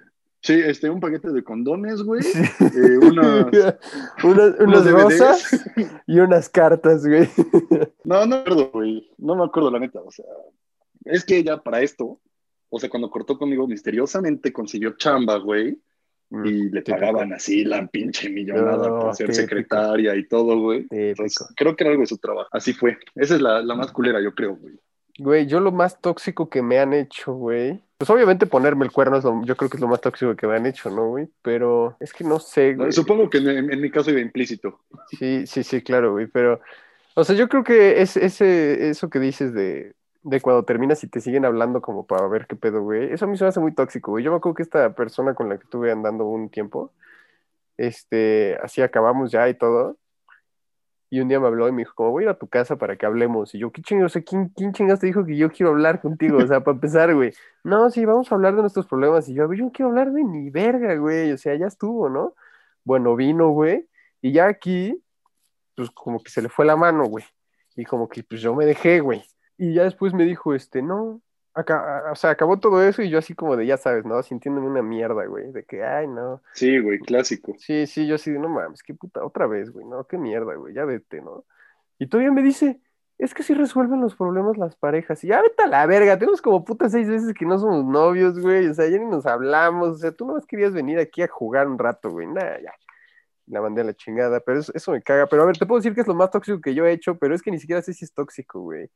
Sí, 0.42 0.54
este, 0.54 0.88
un 0.88 1.00
paquete 1.00 1.30
de 1.32 1.44
condones, 1.44 2.02
güey. 2.02 2.22
Sí. 2.22 2.38
eh, 2.60 2.98
unas, 3.02 3.46
unas, 4.24 4.54
unos 4.58 4.60
unas 4.60 4.84
DVDs. 4.84 4.92
rosas 5.20 5.64
y 6.06 6.18
unas 6.18 6.48
cartas, 6.48 7.06
güey. 7.06 7.28
No, 8.04 8.20
no 8.26 8.26
me 8.26 8.36
acuerdo, 8.36 8.70
güey. 8.72 9.10
No 9.18 9.36
me 9.36 9.44
acuerdo, 9.44 9.70
la 9.70 9.78
neta. 9.78 10.00
O 10.00 10.10
sea, 10.10 10.24
es 11.04 11.24
que 11.24 11.44
ya 11.44 11.58
para 11.58 11.80
esto, 11.82 12.20
o 12.70 12.78
sea, 12.80 12.88
cuando 12.88 13.10
cortó 13.10 13.38
conmigo, 13.38 13.66
misteriosamente 13.68 14.52
consiguió 14.52 14.96
chamba, 14.96 15.36
güey. 15.36 15.78
Y 16.32 16.70
le 16.70 16.82
Típico. 16.82 16.96
pagaban 17.00 17.32
así 17.32 17.64
la 17.64 17.84
pinche 17.88 18.30
millonada 18.30 18.88
No, 18.88 19.00
por 19.00 19.14
ser 19.16 19.26
típico. 19.26 19.42
secretaria 19.42 20.14
y 20.14 20.28
todo, 20.28 20.58
güey. 20.60 20.86
Entonces, 20.90 21.44
creo 21.56 21.74
que 21.74 21.82
era 21.84 21.90
algo 21.90 22.02
de 22.02 22.06
su 22.06 22.18
trabajo. 22.18 22.48
Así 22.52 22.72
fue. 22.72 22.96
Esa 23.16 23.34
es 23.34 23.40
la, 23.42 23.60
la 23.62 23.74
más 23.74 23.90
culera, 23.90 24.20
yo 24.22 24.32
creo, 24.34 24.54
güey. 24.56 24.78
Güey, 25.18 25.46
yo 25.48 25.58
lo 25.60 25.72
más 25.72 26.00
tóxico 26.00 26.48
que 26.48 26.62
me 26.62 26.78
han 26.78 26.92
hecho, 26.92 27.34
güey. 27.34 27.82
Pues 28.00 28.08
obviamente 28.08 28.46
ponerme 28.46 28.86
el 28.86 28.92
cuerno 28.92 29.18
es 29.18 29.24
lo, 29.24 29.44
yo 29.44 29.54
creo 29.58 29.68
que 29.68 29.76
es 29.76 29.80
lo 29.82 29.86
más 29.86 30.00
tóxico 30.00 30.34
que 30.34 30.46
me 30.46 30.56
han 30.56 30.64
hecho, 30.64 30.88
¿no, 30.88 31.08
güey? 31.08 31.28
Pero 31.42 31.98
es 32.00 32.14
que 32.14 32.24
no 32.24 32.40
sé, 32.40 32.72
güey. 32.74 32.92
Supongo 32.92 33.28
que 33.28 33.36
en, 33.36 33.70
en 33.70 33.78
mi 33.78 33.90
caso 33.90 34.10
iba 34.10 34.20
implícito. 34.20 34.80
Sí, 35.18 35.46
sí, 35.46 35.62
sí, 35.62 35.82
claro, 35.82 36.12
güey. 36.12 36.26
Pero, 36.26 36.62
o 37.12 37.24
sea, 37.24 37.36
yo 37.36 37.46
creo 37.50 37.62
que 37.62 38.00
es 38.00 38.16
ese, 38.16 38.88
eso 38.88 39.10
que 39.10 39.18
dices 39.18 39.52
de, 39.52 39.92
de 40.22 40.40
cuando 40.40 40.64
terminas 40.64 41.04
y 41.04 41.08
te 41.08 41.20
siguen 41.20 41.44
hablando 41.44 41.82
como 41.82 42.06
para 42.06 42.26
ver 42.26 42.46
qué 42.46 42.56
pedo, 42.56 42.80
güey. 42.80 43.12
Eso 43.12 43.26
a 43.26 43.28
mí 43.28 43.36
se 43.36 43.44
me 43.44 43.48
hace 43.48 43.60
muy 43.60 43.74
tóxico, 43.74 44.12
güey. 44.12 44.24
Yo 44.24 44.30
me 44.30 44.38
acuerdo 44.38 44.54
que 44.54 44.62
esta 44.62 44.94
persona 44.94 45.34
con 45.34 45.50
la 45.50 45.58
que 45.58 45.64
estuve 45.64 45.92
andando 45.92 46.24
un 46.24 46.48
tiempo, 46.48 46.94
este, 47.76 48.56
así 48.62 48.80
acabamos 48.80 49.30
ya 49.30 49.46
y 49.46 49.52
todo. 49.52 49.98
Y 51.10 51.20
un 51.20 51.28
día 51.28 51.40
me 51.40 51.48
habló 51.48 51.68
y 51.68 51.72
me 51.72 51.78
dijo, 51.82 51.92
como 51.94 52.12
voy 52.12 52.22
a 52.22 52.26
ir 52.26 52.30
a 52.30 52.38
tu 52.38 52.46
casa 52.48 52.76
para 52.76 52.96
que 52.96 53.04
hablemos. 53.04 53.52
Y 53.54 53.58
yo, 53.58 53.72
¿qué 53.72 53.82
chingados? 53.82 54.12
O 54.12 54.14
sea, 54.14 54.22
¿quién, 54.22 54.48
quién 54.50 54.72
te 54.72 55.06
dijo 55.06 55.26
que 55.26 55.36
yo 55.36 55.50
quiero 55.50 55.70
hablar 55.72 56.00
contigo? 56.00 56.38
O 56.38 56.46
sea, 56.46 56.62
para 56.62 56.76
empezar, 56.76 57.12
güey. 57.14 57.32
No, 57.64 57.90
sí, 57.90 58.04
vamos 58.04 58.30
a 58.30 58.34
hablar 58.36 58.54
de 58.54 58.60
nuestros 58.60 58.86
problemas. 58.86 59.28
Y 59.28 59.34
yo, 59.34 59.42
"A 59.44 59.46
ver, 59.48 59.58
yo 59.58 59.64
no 59.64 59.72
quiero 59.72 59.88
hablar 59.88 60.12
de 60.12 60.22
ni 60.22 60.50
verga, 60.50 60.94
güey. 60.94 61.32
O 61.32 61.36
sea, 61.38 61.56
ya 61.56 61.66
estuvo, 61.66 62.08
¿no? 62.08 62.34
Bueno, 62.84 63.16
vino, 63.16 63.50
güey. 63.50 63.88
Y 64.22 64.32
ya 64.32 64.46
aquí, 64.46 65.02
pues 65.74 65.90
como 65.90 66.22
que 66.22 66.30
se 66.30 66.42
le 66.42 66.48
fue 66.48 66.64
la 66.64 66.76
mano, 66.76 67.04
güey. 67.06 67.24
Y 67.76 67.84
como 67.84 68.08
que 68.08 68.22
pues 68.22 68.40
yo 68.40 68.54
me 68.54 68.64
dejé, 68.64 69.00
güey. 69.00 69.24
Y 69.58 69.74
ya 69.74 69.84
después 69.84 70.14
me 70.14 70.24
dijo, 70.24 70.54
este, 70.54 70.80
no, 70.82 71.20
acá, 71.54 72.04
o 72.10 72.14
sea, 72.14 72.30
acabó 72.30 72.58
todo 72.58 72.82
eso 72.82 73.02
y 73.02 73.10
yo 73.10 73.18
así 73.18 73.34
como 73.34 73.56
de, 73.56 73.66
ya 73.66 73.76
sabes, 73.76 74.04
¿no? 74.04 74.22
Sintiéndome 74.22 74.68
una 74.68 74.82
mierda, 74.82 75.24
güey. 75.26 75.52
De 75.52 75.64
que, 75.64 75.84
ay, 75.84 76.06
no. 76.06 76.42
Sí, 76.54 76.78
güey, 76.78 76.98
clásico. 76.98 77.54
Sí, 77.58 77.86
sí, 77.86 78.06
yo 78.06 78.16
así 78.16 78.30
de, 78.30 78.38
no 78.38 78.48
mames, 78.48 78.82
qué 78.82 78.94
puta, 78.94 79.24
otra 79.24 79.46
vez, 79.46 79.70
güey, 79.70 79.86
no, 79.86 80.06
qué 80.06 80.18
mierda, 80.18 80.54
güey, 80.54 80.74
ya 80.74 80.84
vete, 80.84 81.20
¿no? 81.20 81.44
Y 81.98 82.08
todavía 82.08 82.32
me 82.32 82.42
dice, 82.42 82.80
es 83.18 83.34
que 83.34 83.42
sí 83.42 83.52
resuelven 83.54 84.00
los 84.00 84.16
problemas 84.16 84.56
las 84.56 84.76
parejas. 84.76 85.22
Y 85.24 85.28
ya 85.28 85.42
vete 85.42 85.64
a 85.64 85.66
la 85.66 85.86
verga, 85.86 86.18
tenemos 86.18 86.40
como 86.40 86.64
puta 86.64 86.88
seis 86.88 87.08
veces 87.08 87.34
que 87.34 87.44
no 87.44 87.58
somos 87.58 87.84
novios, 87.84 88.38
güey, 88.40 88.68
o 88.68 88.74
sea, 88.74 88.88
ya 88.88 88.98
ni 88.98 89.06
nos 89.06 89.26
hablamos, 89.26 89.88
o 89.88 89.98
sea, 89.98 90.12
tú 90.12 90.26
nomás 90.26 90.46
querías 90.46 90.72
venir 90.72 90.98
aquí 90.98 91.22
a 91.22 91.28
jugar 91.28 91.68
un 91.68 91.78
rato, 91.78 92.10
güey, 92.10 92.26
nada, 92.26 92.58
ya. 92.60 92.72
La 93.46 93.60
mandé 93.60 93.80
a 93.80 93.84
la 93.84 93.94
chingada, 93.94 94.38
pero 94.38 94.60
eso, 94.60 94.72
eso 94.76 94.92
me 94.92 95.02
caga. 95.02 95.26
Pero 95.26 95.42
a 95.42 95.46
ver, 95.46 95.58
te 95.58 95.66
puedo 95.66 95.80
decir 95.80 95.92
que 95.92 96.02
es 96.02 96.06
lo 96.06 96.14
más 96.14 96.30
tóxico 96.30 96.60
que 96.60 96.72
yo 96.72 96.86
he 96.86 96.92
hecho, 96.92 97.18
pero 97.18 97.34
es 97.34 97.42
que 97.42 97.50
ni 97.50 97.58
siquiera 97.58 97.82
sé 97.82 97.92
si 97.92 98.04
es 98.04 98.14
tóxico, 98.14 98.60
güey. 98.60 98.88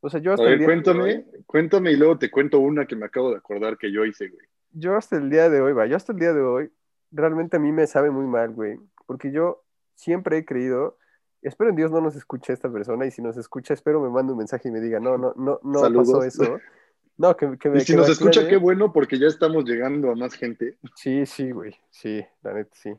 O 0.00 0.08
sea, 0.10 0.20
yo 0.20 0.30
A 0.30 0.34
hasta 0.34 0.44
el 0.46 0.50
ver, 0.50 0.58
día 0.58 0.68
de 0.68 0.74
cuéntame, 0.74 1.02
hoy- 1.02 1.26
cuéntame 1.46 1.92
y 1.92 1.96
luego 1.96 2.18
te 2.18 2.30
cuento 2.30 2.60
una 2.60 2.86
que 2.86 2.96
me 2.96 3.06
acabo 3.06 3.30
de 3.30 3.36
acordar 3.38 3.76
que 3.78 3.90
yo 3.92 4.04
hice, 4.04 4.28
güey. 4.28 4.46
yo 4.72 4.96
hasta 4.96 5.16
el 5.16 5.28
día 5.30 5.48
de 5.50 5.60
hoy, 5.60 5.72
va, 5.72 5.86
yo 5.86 5.96
hasta 5.96 6.12
el 6.12 6.18
día 6.18 6.32
de 6.32 6.40
hoy, 6.42 6.70
realmente 7.10 7.56
a 7.56 7.60
mí 7.60 7.72
me 7.72 7.86
sabe 7.86 8.10
muy 8.10 8.26
mal, 8.26 8.52
güey, 8.52 8.78
porque 9.06 9.32
yo 9.32 9.64
siempre 9.94 10.38
he 10.38 10.44
creído, 10.44 10.98
espero 11.42 11.70
en 11.70 11.76
Dios 11.76 11.90
no 11.90 12.00
nos 12.00 12.14
escuche 12.16 12.52
esta 12.52 12.70
persona, 12.70 13.06
y 13.06 13.10
si 13.10 13.22
nos 13.22 13.36
escucha, 13.36 13.74
espero 13.74 14.00
me 14.00 14.10
mande 14.10 14.32
un 14.32 14.38
mensaje 14.38 14.68
y 14.68 14.72
me 14.72 14.80
diga, 14.80 15.00
no, 15.00 15.18
no, 15.18 15.34
no, 15.36 15.58
no 15.62 15.78
Saludos. 15.80 16.06
pasó 16.12 16.24
eso. 16.24 16.60
No, 17.20 17.36
que, 17.36 17.58
que 17.58 17.68
me 17.68 17.78
Y 17.78 17.80
si 17.80 17.92
que 17.94 17.96
nos 17.96 18.08
escucha, 18.08 18.46
qué 18.46 18.56
bueno, 18.58 18.92
porque 18.92 19.18
ya 19.18 19.26
estamos 19.26 19.64
llegando 19.64 20.12
a 20.12 20.14
más 20.14 20.34
gente. 20.34 20.78
Sí, 20.94 21.26
sí, 21.26 21.50
güey, 21.50 21.74
sí, 21.90 22.24
la 22.42 22.54
neta, 22.54 22.70
sí. 22.76 22.92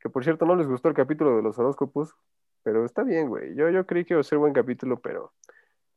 Que 0.00 0.08
por 0.08 0.24
cierto, 0.24 0.46
no 0.46 0.56
les 0.56 0.66
gustó 0.66 0.88
el 0.88 0.94
capítulo 0.94 1.36
de 1.36 1.42
los 1.42 1.58
horóscopos, 1.58 2.14
pero 2.62 2.86
está 2.86 3.02
bien, 3.02 3.28
güey. 3.28 3.54
Yo, 3.54 3.68
yo 3.68 3.84
creí 3.84 4.06
que 4.06 4.14
iba 4.14 4.22
a 4.22 4.24
ser 4.24 4.38
buen 4.38 4.54
capítulo, 4.54 4.98
pero 5.00 5.34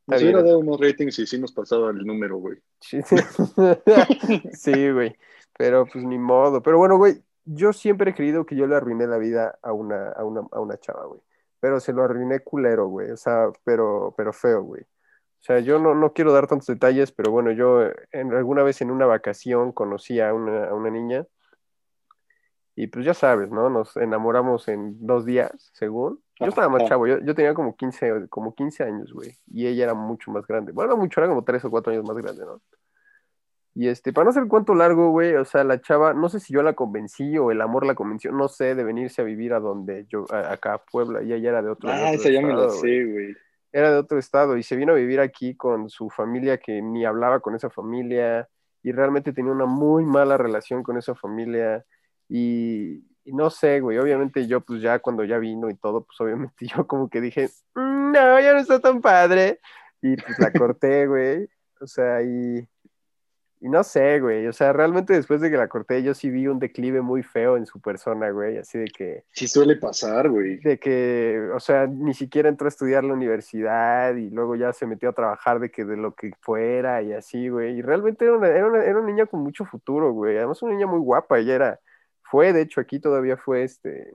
Nos 0.09 0.21
hubiera 0.21 0.43
dado 0.43 0.61
más 0.63 0.79
ratings 0.79 1.19
y 1.19 1.27
sí 1.27 1.39
nos 1.39 1.51
pasaba 1.51 1.91
el 1.91 2.05
número, 2.05 2.37
güey. 2.37 2.57
Sí, 4.53 4.91
güey. 4.91 5.15
Pero 5.57 5.85
pues 5.85 6.03
ni 6.03 6.17
modo. 6.17 6.61
Pero 6.61 6.77
bueno, 6.77 6.97
güey, 6.97 7.21
yo 7.45 7.73
siempre 7.73 8.11
he 8.11 8.15
creído 8.15 8.45
que 8.45 8.55
yo 8.55 8.67
le 8.67 8.75
arruiné 8.75 9.07
la 9.07 9.17
vida 9.17 9.59
a 9.61 9.73
una, 9.73 10.09
a 10.11 10.23
una, 10.23 10.41
a 10.51 10.59
una 10.59 10.77
chava, 10.77 11.05
güey. 11.05 11.21
Pero 11.59 11.79
se 11.79 11.93
lo 11.93 12.03
arruiné 12.03 12.39
culero, 12.39 12.87
güey. 12.87 13.11
O 13.11 13.17
sea, 13.17 13.49
pero, 13.63 14.13
pero 14.17 14.31
feo, 14.33 14.63
güey. 14.63 14.81
O 14.81 15.41
sea, 15.41 15.59
yo 15.59 15.79
no, 15.79 15.95
no 15.95 16.13
quiero 16.13 16.33
dar 16.33 16.47
tantos 16.47 16.67
detalles, 16.67 17.11
pero 17.11 17.31
bueno, 17.31 17.51
yo 17.51 17.83
en, 18.11 18.33
alguna 18.33 18.63
vez 18.63 18.81
en 18.81 18.91
una 18.91 19.05
vacación 19.05 19.71
conocí 19.71 20.19
a 20.19 20.33
una, 20.33 20.65
a 20.65 20.73
una 20.73 20.89
niña. 20.89 21.25
Y 22.75 22.87
pues 22.87 23.05
ya 23.05 23.13
sabes, 23.13 23.49
¿no? 23.49 23.69
Nos 23.69 23.95
enamoramos 23.97 24.67
en 24.67 25.05
dos 25.05 25.25
días, 25.25 25.71
según. 25.73 26.21
Yo 26.39 26.45
estaba 26.47 26.69
más 26.69 26.85
chavo, 26.85 27.05
yo, 27.07 27.19
yo 27.19 27.35
tenía 27.35 27.53
como 27.53 27.75
15, 27.75 28.27
como 28.29 28.55
15 28.55 28.83
años, 28.83 29.11
güey. 29.13 29.35
Y 29.51 29.67
ella 29.67 29.83
era 29.85 29.93
mucho 29.93 30.31
más 30.31 30.47
grande. 30.47 30.71
Bueno, 30.71 30.91
no 30.91 30.97
mucho, 30.97 31.19
era 31.19 31.27
como 31.27 31.43
3 31.43 31.63
o 31.65 31.69
4 31.69 31.91
años 31.91 32.05
más 32.05 32.15
grande, 32.17 32.45
¿no? 32.45 32.61
Y 33.75 33.87
este, 33.87 34.11
para 34.13 34.23
no 34.25 34.29
hacer 34.31 34.43
el 34.43 34.49
cuento 34.49 34.73
largo, 34.73 35.11
güey, 35.11 35.35
o 35.35 35.45
sea, 35.45 35.63
la 35.63 35.79
chava, 35.79 36.13
no 36.13 36.27
sé 36.27 36.39
si 36.39 36.53
yo 36.53 36.63
la 36.63 36.73
convencí 36.73 37.37
o 37.37 37.51
el 37.51 37.61
amor 37.61 37.85
la 37.85 37.93
convenció, 37.95 38.31
no 38.31 38.47
sé, 38.47 38.73
de 38.75 38.83
venirse 38.83 39.21
a 39.21 39.25
vivir 39.25 39.53
a 39.53 39.59
donde 39.59 40.05
yo, 40.09 40.25
a- 40.31 40.51
acá 40.53 40.73
a 40.73 40.77
Puebla, 40.83 41.21
y 41.21 41.31
ella 41.33 41.49
era 41.49 41.61
de 41.61 41.69
otro, 41.69 41.89
de 41.89 41.95
Ah, 41.95 42.01
otro 42.07 42.13
esa 42.15 42.29
ya 42.29 42.41
me 42.41 42.47
la 42.47 42.53
estado, 42.65 42.79
güey. 42.79 42.97
sé, 43.05 43.11
güey. 43.11 43.37
Era 43.71 43.91
de 43.91 43.97
otro 43.97 44.17
estado 44.17 44.57
y 44.57 44.63
se 44.63 44.75
vino 44.75 44.93
a 44.93 44.95
vivir 44.95 45.19
aquí 45.19 45.55
con 45.55 45.89
su 45.89 46.09
familia 46.09 46.57
que 46.57 46.81
ni 46.81 47.05
hablaba 47.05 47.39
con 47.39 47.53
esa 47.53 47.69
familia 47.69 48.49
y 48.81 48.91
realmente 48.91 49.31
tenía 49.33 49.51
una 49.51 49.65
muy 49.67 50.03
mala 50.03 50.37
relación 50.37 50.81
con 50.83 50.97
esa 50.97 51.13
familia 51.13 51.85
y, 52.27 53.03
y 53.29 53.33
no 53.33 53.49
sé, 53.49 53.79
güey, 53.79 53.97
obviamente 53.99 54.47
yo 54.47 54.61
pues 54.61 54.81
ya 54.81 54.99
cuando 54.99 55.23
ya 55.23 55.37
vino 55.37 55.69
y 55.69 55.75
todo, 55.75 56.03
pues 56.03 56.19
obviamente 56.19 56.65
yo 56.75 56.87
como 56.87 57.09
que 57.09 57.21
dije, 57.21 57.49
"Mm, 57.75 58.11
no, 58.11 58.39
ya 58.39 58.53
no 58.53 58.59
está 58.59 58.79
tan 58.79 59.01
padre 59.01 59.59
y 60.01 60.15
pues 60.15 60.39
la 60.39 60.51
corté, 60.53 61.07
güey, 61.07 61.47
o 61.79 61.87
sea, 61.87 62.21
y, 62.23 62.67
Y 63.61 63.67
no 63.67 63.83
sé, 63.83 64.21
güey, 64.21 64.47
o 64.47 64.53
sea, 64.53 64.71
realmente 64.71 65.13
después 65.13 65.41
de 65.41 65.51
que 65.51 65.57
la 65.57 65.67
corté, 65.67 66.01
yo 66.01 66.13
sí 66.13 66.29
vi 66.29 66.47
un 66.47 66.59
declive 66.59 67.01
muy 67.01 67.23
feo 67.23 67.57
en 67.57 67.65
su 67.65 67.81
persona, 67.81 68.29
güey, 68.31 68.57
así 68.57 68.77
de 68.79 68.85
que... 68.85 69.25
Sí 69.33 69.47
suele 69.49 69.75
pasar, 69.75 70.29
güey. 70.29 70.59
De 70.61 70.79
que, 70.79 71.49
o 71.53 71.59
sea, 71.59 71.85
ni 71.85 72.13
siquiera 72.13 72.47
entró 72.47 72.67
a 72.67 72.69
estudiar 72.69 73.03
la 73.03 73.13
universidad 73.13 74.15
y 74.15 74.29
luego 74.29 74.55
ya 74.55 74.71
se 74.71 74.85
metió 74.87 75.09
a 75.09 75.13
trabajar 75.13 75.59
de 75.59 75.71
que 75.71 75.83
de 75.83 75.97
lo 75.97 76.15
que 76.15 76.31
fuera 76.39 77.01
y 77.01 77.11
así, 77.11 77.49
güey. 77.49 77.77
Y 77.77 77.81
realmente 77.81 78.23
era 78.23 78.37
una, 78.37 78.47
era 78.47 78.65
una, 78.65 78.81
era 78.81 78.97
una 78.97 79.07
niña 79.07 79.25
con 79.25 79.41
mucho 79.41 79.65
futuro, 79.65 80.13
güey. 80.13 80.37
Además, 80.37 80.61
una 80.61 80.73
niña 80.73 80.87
muy 80.87 80.99
guapa, 80.99 81.37
ella 81.37 81.55
era, 81.55 81.79
fue, 82.29 82.53
de 82.53 82.61
hecho, 82.61 82.81
aquí 82.81 82.99
todavía 82.99 83.37
fue, 83.37 83.63
este, 83.63 84.13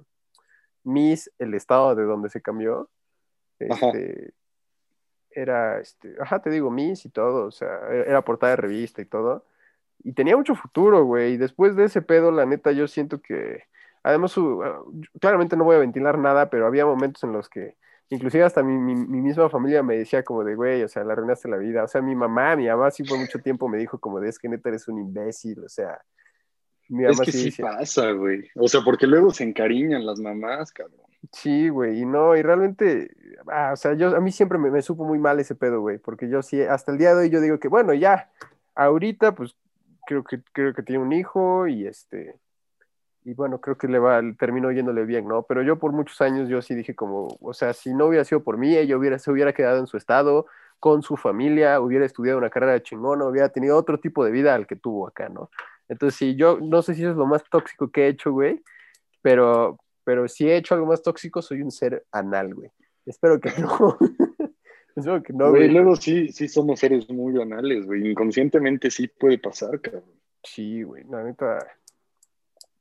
Miss, 0.85 1.30
el 1.38 1.54
estado 1.54 1.94
de 1.94 2.04
donde 2.04 2.28
se 2.28 2.40
cambió. 2.40 2.88
Este, 3.59 4.35
era, 5.30 5.80
este, 5.80 6.14
ajá, 6.21 6.40
te 6.40 6.50
digo, 6.50 6.71
Miss 6.71 7.04
y 7.06 7.11
todo, 7.11 7.47
o 7.47 7.50
sea, 7.50 7.80
e-, 7.90 8.09
era 8.09 8.23
portada 8.23 8.50
de 8.50 8.56
revista 8.56 9.02
y 9.02 9.06
todo. 9.06 9.44
Y 10.02 10.12
tenía 10.12 10.37
mucho 10.37 10.54
futuro, 10.54 11.04
güey. 11.04 11.35
Y 11.35 11.37
después 11.37 11.76
de 11.76 11.85
ese 11.85 12.02
pedo, 12.02 12.30
la 12.30 12.47
neta, 12.47 12.73
yo 12.73 12.87
siento 12.87 13.21
que, 13.21 13.64
además, 14.02 14.33
su, 14.33 14.62
ah, 14.62 14.80
claramente 15.21 15.56
no 15.56 15.64
voy 15.64 15.76
a 15.76 15.80
ventilar 15.80 16.18
nada, 16.18 16.50
pero 16.50 16.66
había 16.66 16.87
momentos 16.87 17.25
en 17.25 17.33
los 17.33 17.49
que, 17.49 17.76
inclusive 18.11 18.44
hasta 18.44 18.62
mi, 18.62 18.76
mi, 18.76 19.21
misma 19.21 19.49
familia 19.49 19.83
me 19.83 19.97
decía 19.97 20.23
como 20.23 20.44
de, 20.44 20.54
güey, 20.54 20.83
o 20.83 20.88
sea, 20.88 21.04
la 21.04 21.14
arruinaste 21.14 21.49
la 21.49 21.56
vida. 21.56 21.85
O 21.85 21.88
sea, 21.88 22.02
mi 22.02 22.14
mamá, 22.14 22.54
mi 22.56 22.68
mamá 22.68 22.90
sí 22.90 23.02
por 23.02 23.18
mucho 23.18 23.38
tiempo 23.40 23.68
me 23.68 23.78
dijo 23.78 23.99
como 23.99 24.21
de, 24.21 24.28
es 24.28 24.38
que 24.38 24.49
neta 24.49 24.68
eres 24.68 24.88
un 24.88 24.99
imbécil, 24.99 25.64
o 25.64 25.68
sea. 25.68 26.00
Mi 26.88 27.05
es 27.07 27.21
que 27.21 27.33
sí, 27.33 27.50
pasa, 27.62 28.11
güey. 28.12 28.49
O 28.55 28.69
sea, 28.69 28.83
porque 28.85 29.07
luego 29.07 29.31
se 29.33 29.45
encariñan 29.45 30.05
las 30.05 30.21
mamás, 30.21 30.73
cabrón. 30.73 31.00
Sí, 31.33 31.69
güey, 31.69 32.00
y 32.00 32.05
no, 32.05 32.37
y 32.37 32.43
realmente, 32.43 33.11
ah, 33.50 33.71
o 33.73 33.76
sea, 33.76 33.95
yo, 33.95 34.14
a 34.14 34.21
mí 34.21 34.31
siempre 34.31 34.59
me, 34.59 34.71
me 34.71 34.83
supo 34.83 35.05
muy 35.05 35.19
mal 35.19 35.41
ese 35.41 35.55
pedo, 35.55 35.81
güey, 35.81 35.99
porque 35.99 36.29
yo 36.29 36.43
sí, 36.43 36.61
hasta 36.61 36.93
el 36.93 36.99
día 36.99 37.14
de 37.14 37.23
hoy 37.23 37.31
yo 37.31 37.41
digo 37.41 37.59
que, 37.59 37.69
bueno, 37.69 37.95
ya, 37.95 38.31
ahorita, 38.75 39.35
pues, 39.35 39.57
creo 40.07 40.23
que, 40.23 40.43
creo 40.53 40.75
que 40.75 40.83
tiene 40.83 41.03
un 41.03 41.12
hijo 41.12 41.67
y 41.67 41.87
este, 41.87 42.38
y 43.25 43.33
bueno, 43.33 43.61
creo 43.61 43.79
que 43.79 43.88
le 43.88 43.99
va, 43.99 44.21
terminó 44.38 44.71
yéndole 44.71 45.05
bien, 45.05 45.26
¿no? 45.26 45.45
Pero 45.45 45.62
yo 45.62 45.79
por 45.79 45.93
muchos 45.93 46.21
años 46.21 46.49
yo 46.49 46.61
sí 46.61 46.75
dije 46.75 46.95
como, 46.95 47.29
o 47.41 47.55
sea, 47.55 47.73
si 47.73 47.95
no 47.95 48.07
hubiera 48.07 48.25
sido 48.25 48.45
por 48.45 48.59
mí, 48.59 48.76
ella 48.76 48.97
hubiera, 48.99 49.19
se 49.19 49.31
hubiera 49.31 49.55
quedado 49.55 49.79
en 49.79 49.87
su 49.87 49.97
estado, 49.97 50.47
con 50.79 51.03
su 51.03 51.17
familia, 51.17 51.81
hubiera 51.81 52.05
estudiado 52.05 52.37
una 52.38 52.50
carrera 52.50 52.75
de 52.75 52.83
chingona, 52.83 53.25
hubiera 53.25 53.49
tenido 53.49 53.79
otro 53.79 53.99
tipo 53.99 54.25
de 54.25 54.31
vida 54.31 54.55
al 54.55 54.67
que 54.67 54.76
tuvo 54.76 55.09
acá, 55.09 55.31
¿no? 55.31 55.49
Entonces, 55.88 56.19
sí, 56.19 56.37
yo 56.37 56.59
no 56.61 56.83
sé 56.83 56.95
si 56.95 57.03
eso 57.03 57.11
es 57.11 57.17
lo 57.17 57.26
más 57.26 57.45
tóxico 57.50 57.91
que 57.91 58.05
he 58.05 58.09
hecho, 58.09 58.33
güey, 58.33 58.62
pero, 59.23 59.79
pero 60.05 60.29
si 60.29 60.49
he 60.49 60.57
hecho 60.57 60.75
algo 60.75 60.87
más 60.87 61.03
tóxico, 61.03 61.43
soy 61.43 61.62
un 61.62 61.71
ser 61.71 62.05
anal, 62.12 62.55
güey. 62.55 62.71
Espero 63.07 63.41
que 63.41 63.50
no. 63.61 63.99
Espero 64.97 65.23
que 65.23 65.33
no, 65.33 65.50
güey. 65.50 65.69
Luego 65.69 65.97
sí, 65.97 66.29
sí 66.29 66.49
somos 66.49 66.81
seres 66.81 67.11
muy 67.11 67.41
anales, 67.41 67.87
güey. 67.87 68.11
Inconscientemente 68.11 68.91
sí 68.91 69.09
puede 69.09 69.38
pasar, 69.38 69.81
cabrón. 69.81 70.05
Sí, 70.43 70.83
güey. 70.83 71.05
La 71.05 71.25
neta. 71.25 71.59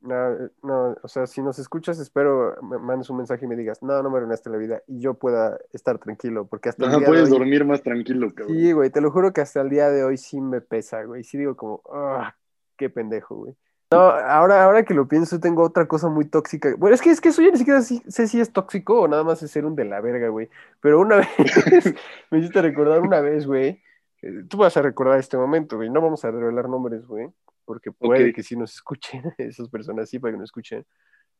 No, 0.02 0.38
no, 0.64 0.98
o 1.02 1.08
sea, 1.08 1.26
si 1.26 1.42
nos 1.42 1.60
escuchas, 1.60 1.98
espero 1.98 2.58
me 2.62 2.78
mandes 2.78 3.10
un 3.10 3.16
mensaje 3.16 3.46
y 3.46 3.48
me 3.48 3.56
digas, 3.56 3.82
no, 3.82 4.04
no 4.04 4.10
me 4.10 4.18
arruinaste 4.18 4.50
la 4.50 4.58
vida 4.58 4.84
y 4.86 5.00
yo 5.00 5.14
pueda 5.14 5.58
estar 5.72 5.98
tranquilo, 5.98 6.46
porque 6.46 6.68
hasta 6.68 6.88
el 6.88 6.98
día 6.98 7.08
puedes 7.08 7.30
de 7.30 7.36
hoy, 7.36 7.40
dormir 7.40 7.64
más 7.64 7.84
tranquilo, 7.84 8.28
cabrón. 8.36 8.54
Sí, 8.54 8.74
güey, 8.74 8.90
te 8.90 9.00
lo 9.00 9.12
juro 9.12 9.32
que 9.32 9.40
hasta 9.40 9.62
el 9.62 9.70
día 9.70 9.90
de 9.90 10.04
hoy 10.04 10.18
sí 10.18 10.42
me 10.42 10.60
pesa, 10.60 11.06
güey. 11.06 11.24
Sí 11.24 11.38
digo 11.38 11.56
como, 11.56 11.82
ah, 11.90 12.36
qué 12.84 12.90
pendejo, 12.90 13.36
güey. 13.36 13.56
No, 13.92 14.00
ahora, 14.00 14.64
ahora 14.64 14.84
que 14.84 14.94
lo 14.94 15.08
pienso, 15.08 15.40
tengo 15.40 15.64
otra 15.64 15.88
cosa 15.88 16.10
muy 16.10 16.26
tóxica. 16.26 16.76
Bueno, 16.78 16.96
es 16.96 17.02
que, 17.02 17.12
es 17.12 17.22
que 17.22 17.30
eso 17.30 17.42
yo 17.42 17.52
ni 17.52 17.58
siquiera 17.58 17.82
sé 17.82 18.28
si 18.28 18.42
es 18.42 18.52
tóxico 18.52 19.02
o 19.02 19.08
nada 19.08 19.24
más 19.24 19.42
es 19.44 19.52
ser 19.52 19.66
un 19.66 19.76
de 19.76 19.86
la 19.86 20.02
verga, 20.02 20.28
güey. 20.30 20.50
Pero 20.82 21.00
una 21.00 21.18
vez, 21.68 21.94
me 22.30 22.40
hiciste 22.40 22.62
recordar 22.62 23.00
una 23.00 23.22
vez, 23.22 23.46
güey. 23.46 23.82
Eh, 24.22 24.44
tú 24.50 24.58
vas 24.58 24.76
a 24.76 24.82
recordar 24.82 25.20
este 25.20 25.38
momento, 25.38 25.78
güey. 25.78 25.90
No 25.90 26.02
vamos 26.02 26.26
a 26.26 26.32
revelar 26.32 26.68
nombres, 26.68 27.06
güey. 27.06 27.30
Porque 27.66 27.92
puede 27.92 28.34
que 28.34 28.44
sí 28.44 28.58
nos 28.58 28.74
escuchen 28.74 29.32
esas 29.38 29.70
personas, 29.70 30.10
sí, 30.10 30.20
para 30.20 30.34
que 30.34 30.40
nos 30.40 30.48
escuchen. 30.48 30.86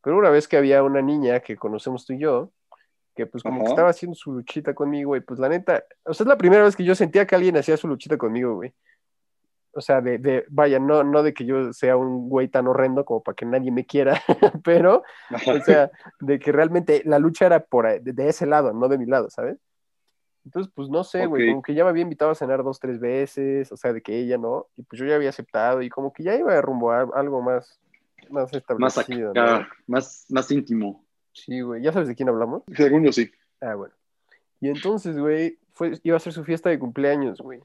Pero 0.02 0.18
una 0.18 0.30
vez 0.30 0.48
que 0.48 0.56
había 0.56 0.84
una 0.84 1.02
niña 1.02 1.42
que 1.42 1.58
conocemos 1.58 2.06
tú 2.06 2.14
y 2.14 2.20
yo, 2.20 2.52
que 3.16 3.26
pues 3.26 3.44
como 3.44 3.64
que 3.64 3.70
estaba 3.70 3.90
haciendo 3.90 4.16
su 4.16 4.32
luchita 4.32 4.74
conmigo, 4.74 5.16
y 5.16 5.22
pues 5.22 5.40
la 5.40 5.50
neta, 5.50 5.84
o 6.06 6.14
sea, 6.14 6.24
es 6.24 6.28
la 6.28 6.38
primera 6.38 6.64
vez 6.64 6.76
que 6.76 6.84
yo 6.84 6.96
sentía 6.96 7.26
que 7.26 7.36
alguien 7.36 7.58
hacía 7.58 7.78
su 7.78 7.88
luchita 7.88 8.18
conmigo, 8.18 8.56
güey 8.56 8.74
o 9.74 9.82
sea, 9.82 10.02
de, 10.02 10.18
de, 10.18 10.46
vaya, 10.50 10.80
no, 10.80 11.04
no 11.04 11.24
de 11.24 11.34
que 11.34 11.46
yo 11.46 11.74
sea 11.74 11.98
un 11.98 12.30
güey 12.30 12.48
tan 12.48 12.68
horrendo 12.68 13.06
como 13.06 13.24
para 13.24 13.36
que 13.36 13.46
nadie 13.46 13.72
me 13.72 13.86
quiera, 13.86 14.22
pero, 14.64 15.04
o 15.32 15.60
sea, 15.62 15.92
de 16.20 16.40
que 16.40 16.52
realmente 16.52 17.02
la 17.06 17.20
lucha 17.20 17.46
era 17.46 17.64
por 17.64 18.02
de, 18.02 18.28
ese 18.28 18.46
lado, 18.46 18.74
no 18.74 18.88
de 18.88 18.98
mi 18.98 19.06
lado, 19.06 19.30
¿sabes? 19.30 19.58
Entonces, 20.46 20.72
pues 20.76 20.90
no 20.90 21.04
sé, 21.04 21.26
güey, 21.26 21.50
como 21.50 21.62
que 21.62 21.74
ya 21.74 21.84
me 21.84 21.90
había 21.90 22.04
invitado 22.04 22.32
a 22.32 22.36
cenar 22.36 22.64
dos, 22.64 22.80
tres 22.80 23.00
veces, 23.00 23.72
o 23.72 23.78
sea, 23.78 23.94
de 23.94 24.02
que 24.02 24.20
ella 24.20 24.38
no, 24.38 24.68
y 24.76 24.84
pues 24.84 25.00
yo 25.00 25.06
ya 25.06 25.16
había 25.16 25.30
aceptado, 25.30 25.82
y 25.82 25.90
como 25.90 26.12
que 26.12 26.24
ya 26.24 26.36
iba 26.36 26.58
a 26.58 26.62
rumbo 26.62 26.92
a 26.92 27.02
algo 27.14 27.42
más, 27.42 27.80
más 28.30 28.54
establecido. 28.54 29.34
Más, 29.34 29.68
más, 29.88 30.26
más 30.30 30.52
íntimo. 30.52 31.06
Sí, 31.32 31.62
güey, 31.62 31.82
¿ya 31.82 31.92
sabes 31.92 32.08
de 32.08 32.16
quién 32.16 32.30
hablamos? 32.30 32.64
Según 32.76 33.04
yo 33.06 33.14
sí. 33.14 33.32
Ah, 33.62 33.76
bueno. 33.76 33.94
Y 34.60 34.70
entonces, 34.70 35.18
güey, 35.18 35.58
fue, 35.72 35.94
iba 36.04 36.18
a 36.18 36.20
ser 36.20 36.34
su 36.34 36.44
fiesta 36.44 36.70
de 36.70 36.78
cumpleaños, 36.80 37.40
güey 37.40 37.62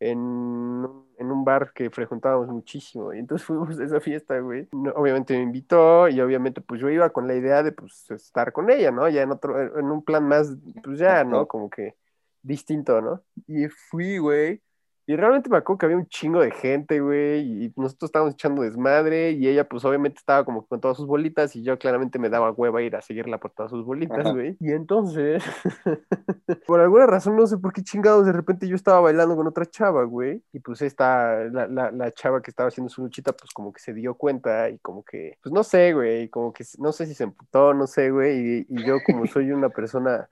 en, 0.00 0.86
un 1.18 1.44
bar 1.44 1.72
que 1.72 1.90
frecuentábamos 1.90 2.48
muchísimo. 2.48 3.12
Y 3.12 3.18
entonces 3.18 3.46
fuimos 3.46 3.78
a 3.78 3.84
esa 3.84 4.00
fiesta, 4.00 4.38
güey. 4.40 4.68
obviamente 4.94 5.34
me 5.36 5.42
invitó 5.42 6.08
y 6.08 6.20
obviamente 6.20 6.60
pues 6.60 6.80
yo 6.80 6.88
iba 6.90 7.10
con 7.10 7.26
la 7.26 7.34
idea 7.34 7.62
de 7.62 7.72
pues 7.72 8.10
estar 8.10 8.52
con 8.52 8.70
ella, 8.70 8.90
¿no? 8.90 9.08
Ya 9.08 9.22
en 9.22 9.30
otro, 9.30 9.78
en 9.78 9.86
un 9.86 10.04
plan 10.04 10.26
más, 10.26 10.56
pues 10.82 10.98
ya, 10.98 11.24
¿no? 11.24 11.46
Como 11.46 11.70
que 11.70 11.96
distinto, 12.42 13.00
¿no? 13.00 13.22
Y 13.46 13.68
fui, 13.68 14.18
güey. 14.18 14.62
Y 15.08 15.14
realmente 15.14 15.48
me 15.48 15.58
acuerdo 15.58 15.78
que 15.78 15.86
había 15.86 15.98
un 15.98 16.08
chingo 16.08 16.40
de 16.40 16.50
gente, 16.50 17.00
güey, 17.00 17.64
y 17.64 17.72
nosotros 17.76 18.08
estábamos 18.08 18.34
echando 18.34 18.62
desmadre, 18.62 19.30
y 19.30 19.46
ella, 19.46 19.68
pues 19.68 19.84
obviamente 19.84 20.18
estaba 20.18 20.44
como 20.44 20.66
con 20.66 20.80
todas 20.80 20.96
sus 20.96 21.06
bolitas, 21.06 21.54
y 21.54 21.62
yo 21.62 21.78
claramente 21.78 22.18
me 22.18 22.28
daba 22.28 22.50
hueva 22.50 22.82
ir 22.82 22.96
a 22.96 23.02
seguirla 23.02 23.38
por 23.38 23.52
todas 23.52 23.70
sus 23.70 23.84
bolitas, 23.84 24.32
güey. 24.32 24.56
Y 24.58 24.72
entonces, 24.72 25.44
por 26.66 26.80
alguna 26.80 27.06
razón, 27.06 27.36
no 27.36 27.46
sé 27.46 27.56
por 27.58 27.72
qué 27.72 27.82
chingados, 27.82 28.26
de 28.26 28.32
repente 28.32 28.66
yo 28.66 28.74
estaba 28.74 28.98
bailando 28.98 29.36
con 29.36 29.46
otra 29.46 29.64
chava, 29.66 30.02
güey, 30.02 30.42
y 30.52 30.58
pues 30.58 30.82
esta, 30.82 31.44
la, 31.44 31.68
la, 31.68 31.92
la 31.92 32.10
chava 32.10 32.42
que 32.42 32.50
estaba 32.50 32.68
haciendo 32.68 32.90
su 32.90 33.02
luchita, 33.02 33.32
pues 33.32 33.52
como 33.52 33.72
que 33.72 33.80
se 33.80 33.94
dio 33.94 34.14
cuenta, 34.14 34.70
y 34.70 34.78
como 34.78 35.04
que, 35.04 35.38
pues 35.40 35.52
no 35.52 35.62
sé, 35.62 35.92
güey, 35.92 36.28
como 36.30 36.52
que, 36.52 36.64
no 36.78 36.90
sé 36.90 37.06
si 37.06 37.14
se 37.14 37.24
emputó, 37.24 37.74
no 37.74 37.86
sé, 37.86 38.10
güey, 38.10 38.38
y, 38.38 38.66
y 38.68 38.84
yo 38.84 38.96
como 39.06 39.24
soy 39.26 39.52
una 39.52 39.68
persona 39.68 40.28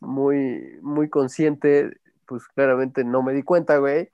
muy, 0.00 0.78
muy 0.82 1.08
consciente, 1.08 1.96
pues 2.26 2.46
claramente 2.48 3.04
no 3.04 3.22
me 3.22 3.32
di 3.32 3.42
cuenta, 3.42 3.78
güey. 3.78 4.10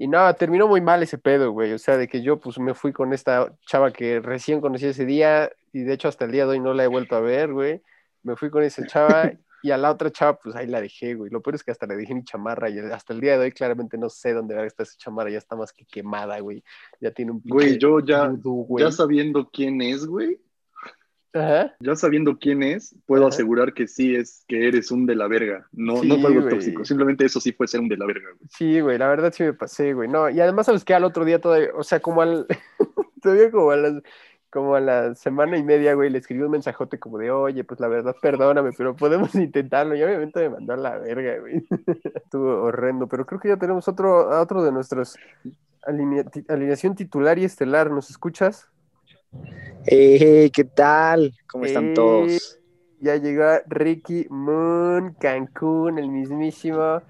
Y 0.00 0.06
no, 0.06 0.32
terminó 0.36 0.68
muy 0.68 0.80
mal 0.80 1.02
ese 1.02 1.18
pedo, 1.18 1.50
güey. 1.50 1.72
O 1.72 1.78
sea, 1.78 1.96
de 1.96 2.06
que 2.06 2.22
yo 2.22 2.38
pues 2.38 2.56
me 2.60 2.72
fui 2.72 2.92
con 2.92 3.12
esta 3.12 3.52
chava 3.66 3.92
que 3.92 4.20
recién 4.20 4.60
conocí 4.60 4.86
ese 4.86 5.04
día 5.04 5.50
y 5.72 5.80
de 5.80 5.92
hecho 5.92 6.06
hasta 6.06 6.24
el 6.24 6.30
día 6.30 6.44
de 6.44 6.52
hoy 6.52 6.60
no 6.60 6.72
la 6.72 6.84
he 6.84 6.86
vuelto 6.86 7.16
a 7.16 7.20
ver, 7.20 7.52
güey. 7.52 7.82
Me 8.22 8.36
fui 8.36 8.48
con 8.48 8.62
esa 8.62 8.86
chava 8.86 9.32
y 9.62 9.72
a 9.72 9.76
la 9.76 9.90
otra 9.90 10.12
chava 10.12 10.38
pues 10.38 10.54
ahí 10.54 10.68
la 10.68 10.80
dejé, 10.80 11.14
güey. 11.14 11.32
Lo 11.32 11.42
peor 11.42 11.56
es 11.56 11.64
que 11.64 11.72
hasta 11.72 11.86
le 11.86 11.96
dejé 11.96 12.14
mi 12.14 12.22
chamarra 12.22 12.70
y 12.70 12.78
hasta 12.78 13.12
el 13.12 13.20
día 13.20 13.36
de 13.36 13.46
hoy 13.46 13.50
claramente 13.50 13.98
no 13.98 14.08
sé 14.08 14.34
dónde 14.34 14.54
va 14.54 14.62
a 14.62 14.66
estar 14.66 14.86
esa 14.86 14.96
chamarra. 14.96 15.30
Ya 15.30 15.38
está 15.38 15.56
más 15.56 15.72
que 15.72 15.84
quemada, 15.84 16.38
güey. 16.38 16.62
Ya 17.00 17.10
tiene 17.10 17.32
un... 17.32 17.42
Güey, 17.44 17.76
yo 17.76 17.98
ya, 17.98 18.32
ya 18.78 18.92
sabiendo 18.92 19.50
quién 19.50 19.82
es, 19.82 20.06
güey, 20.06 20.38
ya 21.32 21.96
sabiendo 21.96 22.38
quién 22.38 22.62
es, 22.62 22.94
puedo 23.06 23.26
asegurar 23.26 23.74
que 23.74 23.86
sí 23.86 24.14
es 24.14 24.44
que 24.48 24.68
eres 24.68 24.90
un 24.90 25.06
de 25.06 25.14
la 25.14 25.28
verga. 25.28 25.66
No, 25.72 26.02
no 26.02 26.18
fue 26.18 26.30
algo 26.30 26.48
tóxico. 26.48 26.84
Simplemente 26.84 27.24
eso 27.24 27.40
sí 27.40 27.52
fue 27.52 27.68
ser 27.68 27.80
un 27.80 27.88
de 27.88 27.96
la 27.96 28.06
verga, 28.06 28.28
güey. 28.34 28.48
Sí, 28.50 28.80
güey, 28.80 28.98
la 28.98 29.08
verdad 29.08 29.32
sí 29.32 29.42
me 29.42 29.52
pasé, 29.52 29.92
güey. 29.92 30.08
No, 30.08 30.30
y 30.30 30.40
además, 30.40 30.66
¿sabes 30.66 30.84
qué? 30.84 30.94
Al 30.94 31.04
otro 31.04 31.24
día 31.24 31.40
todavía, 31.40 31.68
o 31.74 31.82
sea, 31.82 32.00
como 32.00 32.22
al. 32.22 32.46
todavía 33.22 33.50
como 33.50 33.70
a 33.70 33.76
las 33.76 34.02
como 34.50 34.74
a 34.74 34.80
la 34.80 35.14
semana 35.14 35.58
y 35.58 35.62
media, 35.62 35.94
güey, 35.94 36.10
le 36.10 36.18
escribí 36.18 36.42
un 36.42 36.50
mensajote 36.50 36.98
como 36.98 37.18
de, 37.18 37.30
oye, 37.30 37.64
pues 37.64 37.80
la 37.80 37.88
verdad, 37.88 38.16
perdóname, 38.20 38.70
pero 38.76 38.96
podemos 38.96 39.34
intentarlo. 39.34 39.94
Y 39.94 40.02
obviamente 40.02 40.40
me 40.40 40.50
mandó 40.50 40.72
a 40.72 40.76
la 40.76 40.98
verga, 40.98 41.38
güey. 41.38 41.66
Estuvo 42.14 42.62
horrendo, 42.62 43.06
pero 43.08 43.26
creo 43.26 43.40
que 43.40 43.48
ya 43.48 43.56
tenemos 43.56 43.88
otro, 43.88 44.40
otro 44.40 44.62
de 44.62 44.72
nuestros 44.72 45.16
alineación 46.48 46.94
titular 46.94 47.38
y 47.38 47.44
estelar. 47.44 47.90
¿Nos 47.90 48.10
escuchas? 48.10 48.68
Hey, 49.84 50.50
¿qué 50.50 50.64
tal? 50.64 51.34
¿Cómo 51.46 51.64
están 51.64 51.94
todos? 51.94 52.58
Ya 53.00 53.16
llegó 53.16 53.44
Ricky 53.66 54.26
Moon, 54.28 55.14
Cancún, 55.18 55.98
el 55.98 56.08
mismísimo. 56.08 57.00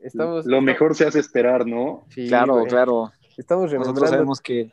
Estamos, 0.00 0.46
Lo 0.46 0.60
mejor 0.60 0.94
se 0.94 1.06
hace 1.06 1.20
esperar, 1.20 1.66
¿no? 1.66 2.04
Sí, 2.08 2.28
claro, 2.28 2.64
claro. 2.64 3.12
Estamos 3.36 3.72
Nosotros 3.72 4.10
sabemos 4.10 4.40
que, 4.40 4.72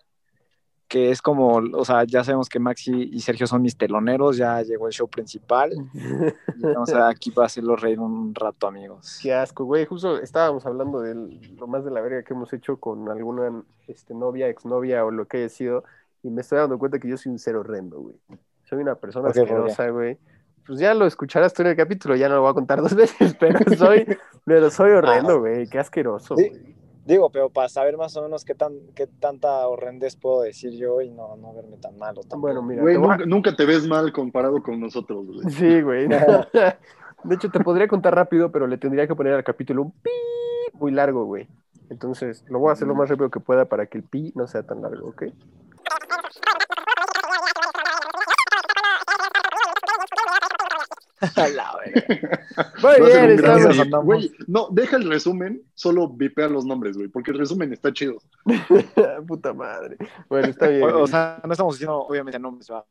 que 0.87 1.11
es 1.11 1.21
como, 1.21 1.57
o 1.57 1.85
sea, 1.85 2.05
ya 2.05 2.23
sabemos 2.23 2.47
que 2.49 2.59
Maxi 2.59 3.09
y 3.11 3.19
Sergio 3.19 3.45
son 3.45 3.61
mis 3.61 3.77
teloneros, 3.77 4.37
ya 4.37 4.61
llegó 4.61 4.87
el 4.87 4.93
show 4.93 5.07
principal. 5.07 5.71
vamos 6.57 6.93
a 6.93 7.09
aquí 7.09 7.29
para 7.29 7.47
hacerlo 7.47 7.75
reír 7.75 7.99
un 7.99 8.33
rato, 8.33 8.67
amigos. 8.67 9.19
Qué 9.21 9.33
asco, 9.33 9.65
güey. 9.65 9.85
Justo 9.85 10.19
estábamos 10.19 10.65
hablando 10.65 11.01
de 11.01 11.13
lo 11.57 11.67
más 11.67 11.83
de 11.83 11.91
la 11.91 12.01
verga 12.01 12.23
que 12.23 12.33
hemos 12.33 12.53
hecho 12.53 12.77
con 12.77 13.09
alguna 13.09 13.63
este, 13.87 14.13
novia, 14.13 14.47
exnovia 14.47 15.03
o 15.05 15.11
lo 15.11 15.27
que 15.27 15.37
haya 15.37 15.49
sido 15.49 15.83
y 16.23 16.29
me 16.29 16.41
estoy 16.41 16.57
dando 16.57 16.79
cuenta 16.79 16.97
que 16.99 17.09
yo 17.09 17.17
soy 17.17 17.31
un 17.31 17.39
ser 17.39 17.55
horrendo, 17.55 17.99
güey. 17.99 18.15
Soy 18.63 18.79
una 18.79 18.95
persona 18.95 19.29
asquerosa, 19.29 19.89
güey. 19.89 20.17
Pues 20.65 20.79
ya 20.79 20.93
lo 20.93 21.05
escucharás 21.05 21.53
tú 21.53 21.61
en 21.61 21.69
el 21.69 21.75
capítulo, 21.75 22.15
ya 22.15 22.29
no 22.29 22.35
lo 22.35 22.41
voy 22.41 22.51
a 22.51 22.53
contar 22.53 22.81
dos 22.81 22.95
veces, 22.95 23.35
pero 23.37 23.59
soy, 23.75 24.05
pero 24.45 24.69
soy 24.71 24.91
horrendo, 24.91 25.41
güey. 25.41 25.67
Qué 25.67 25.79
asqueroso, 25.79 26.35
güey. 26.35 26.73
Digo, 27.05 27.29
pero 27.29 27.49
para 27.49 27.67
saber 27.67 27.97
más 27.97 28.15
o 28.15 28.21
menos 28.21 28.45
qué, 28.45 28.55
tan, 28.55 28.73
qué 28.95 29.07
tanta 29.07 29.67
horrendez 29.67 30.15
puedo 30.15 30.41
decir 30.41 30.71
yo 30.71 31.01
y 31.01 31.09
no, 31.09 31.35
no 31.35 31.53
verme 31.53 31.75
tan 31.75 31.97
malo. 31.97 32.21
Bueno, 32.37 32.61
mira. 32.61 32.81
Güey, 32.81 32.97
nunca, 33.27 33.53
te 33.53 33.65
ves 33.65 33.85
mal 33.85 34.13
comparado 34.13 34.63
con 34.63 34.79
nosotros, 34.79 35.25
güey. 35.25 35.49
Sí, 35.49 35.81
güey. 35.81 36.07
de 37.23 37.35
hecho, 37.35 37.49
te 37.49 37.59
podría 37.59 37.89
contar 37.89 38.15
rápido, 38.15 38.53
pero 38.53 38.67
le 38.67 38.77
tendría 38.77 39.05
que 39.05 39.15
poner 39.15 39.33
al 39.33 39.43
capítulo 39.43 39.81
un 39.81 39.91
pi 39.91 40.11
muy 40.79 40.93
largo, 40.93 41.25
güey. 41.25 41.49
Entonces, 41.89 42.45
lo 42.47 42.59
voy 42.59 42.69
a 42.69 42.73
hacer 42.73 42.87
lo 42.87 42.95
más 42.95 43.09
rápido 43.09 43.29
que 43.29 43.41
pueda 43.41 43.65
para 43.65 43.85
que 43.87 43.97
el 43.97 44.05
pi 44.05 44.31
no 44.35 44.47
sea 44.47 44.63
tan 44.63 44.81
largo, 44.81 45.09
¿ok? 45.09 45.23
La 51.55 51.71
Muy 52.81 53.07
bien, 53.07 53.31
estamos. 53.31 54.03
Güey, 54.03 54.31
no, 54.47 54.67
deja 54.71 54.97
el 54.97 55.09
resumen, 55.09 55.63
solo 55.73 56.09
vipea 56.09 56.47
los 56.47 56.65
nombres, 56.65 56.97
güey, 56.97 57.07
porque 57.07 57.31
el 57.31 57.39
resumen 57.39 57.71
está 57.71 57.93
chido. 57.93 58.17
Puta 59.27 59.53
madre. 59.53 59.97
Bueno, 60.29 60.47
está 60.47 60.67
bien. 60.67 60.83
O, 60.83 61.07
sea, 61.07 61.41
no 61.45 61.51
estamos 61.51 61.75
diciendo, 61.75 61.99
obviamente, 61.99 62.39
nombres, 62.39 62.69
va. 62.69 62.85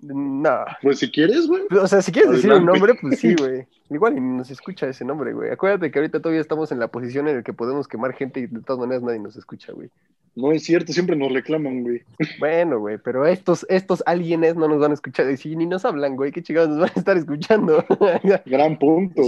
No. 0.00 0.64
Pues 0.82 0.98
si 0.98 1.10
quieres, 1.10 1.46
güey. 1.46 1.62
O 1.80 1.86
sea, 1.86 2.02
si 2.02 2.12
quieres 2.12 2.32
decir 2.32 2.52
un 2.52 2.66
nombre, 2.66 2.94
pues 3.00 3.20
sí, 3.20 3.34
güey. 3.38 3.66
Igual 3.90 4.16
y 4.16 4.20
nos 4.20 4.50
escucha 4.50 4.88
ese 4.88 5.04
nombre, 5.04 5.32
güey. 5.32 5.50
Acuérdate 5.50 5.90
que 5.90 5.98
ahorita 5.98 6.20
todavía 6.20 6.40
estamos 6.40 6.72
en 6.72 6.78
la 6.78 6.88
posición 6.88 7.28
en 7.28 7.36
la 7.36 7.42
que 7.42 7.52
podemos 7.52 7.88
quemar 7.88 8.12
gente 8.14 8.40
y 8.40 8.46
de 8.46 8.60
todas 8.60 8.80
maneras 8.80 9.02
nadie 9.02 9.20
nos 9.20 9.36
escucha, 9.36 9.72
güey. 9.72 9.90
No 10.36 10.50
es 10.50 10.64
cierto, 10.64 10.92
siempre 10.92 11.16
nos 11.16 11.32
reclaman, 11.32 11.82
güey. 11.82 12.02
Bueno, 12.40 12.80
güey, 12.80 12.98
pero 12.98 13.24
estos, 13.26 13.64
estos 13.68 14.02
alguienes 14.04 14.56
no 14.56 14.68
nos 14.68 14.80
van 14.80 14.90
a 14.90 14.94
escuchar. 14.94 15.30
Y 15.30 15.36
si 15.36 15.54
ni 15.54 15.66
nos 15.66 15.84
hablan, 15.84 16.16
güey, 16.16 16.32
qué 16.32 16.42
chingados 16.42 16.70
nos 16.70 16.80
van 16.80 16.90
a 16.94 16.98
estar 16.98 17.16
escuchando. 17.16 17.84
Gran 18.46 18.78
punto, 18.78 19.22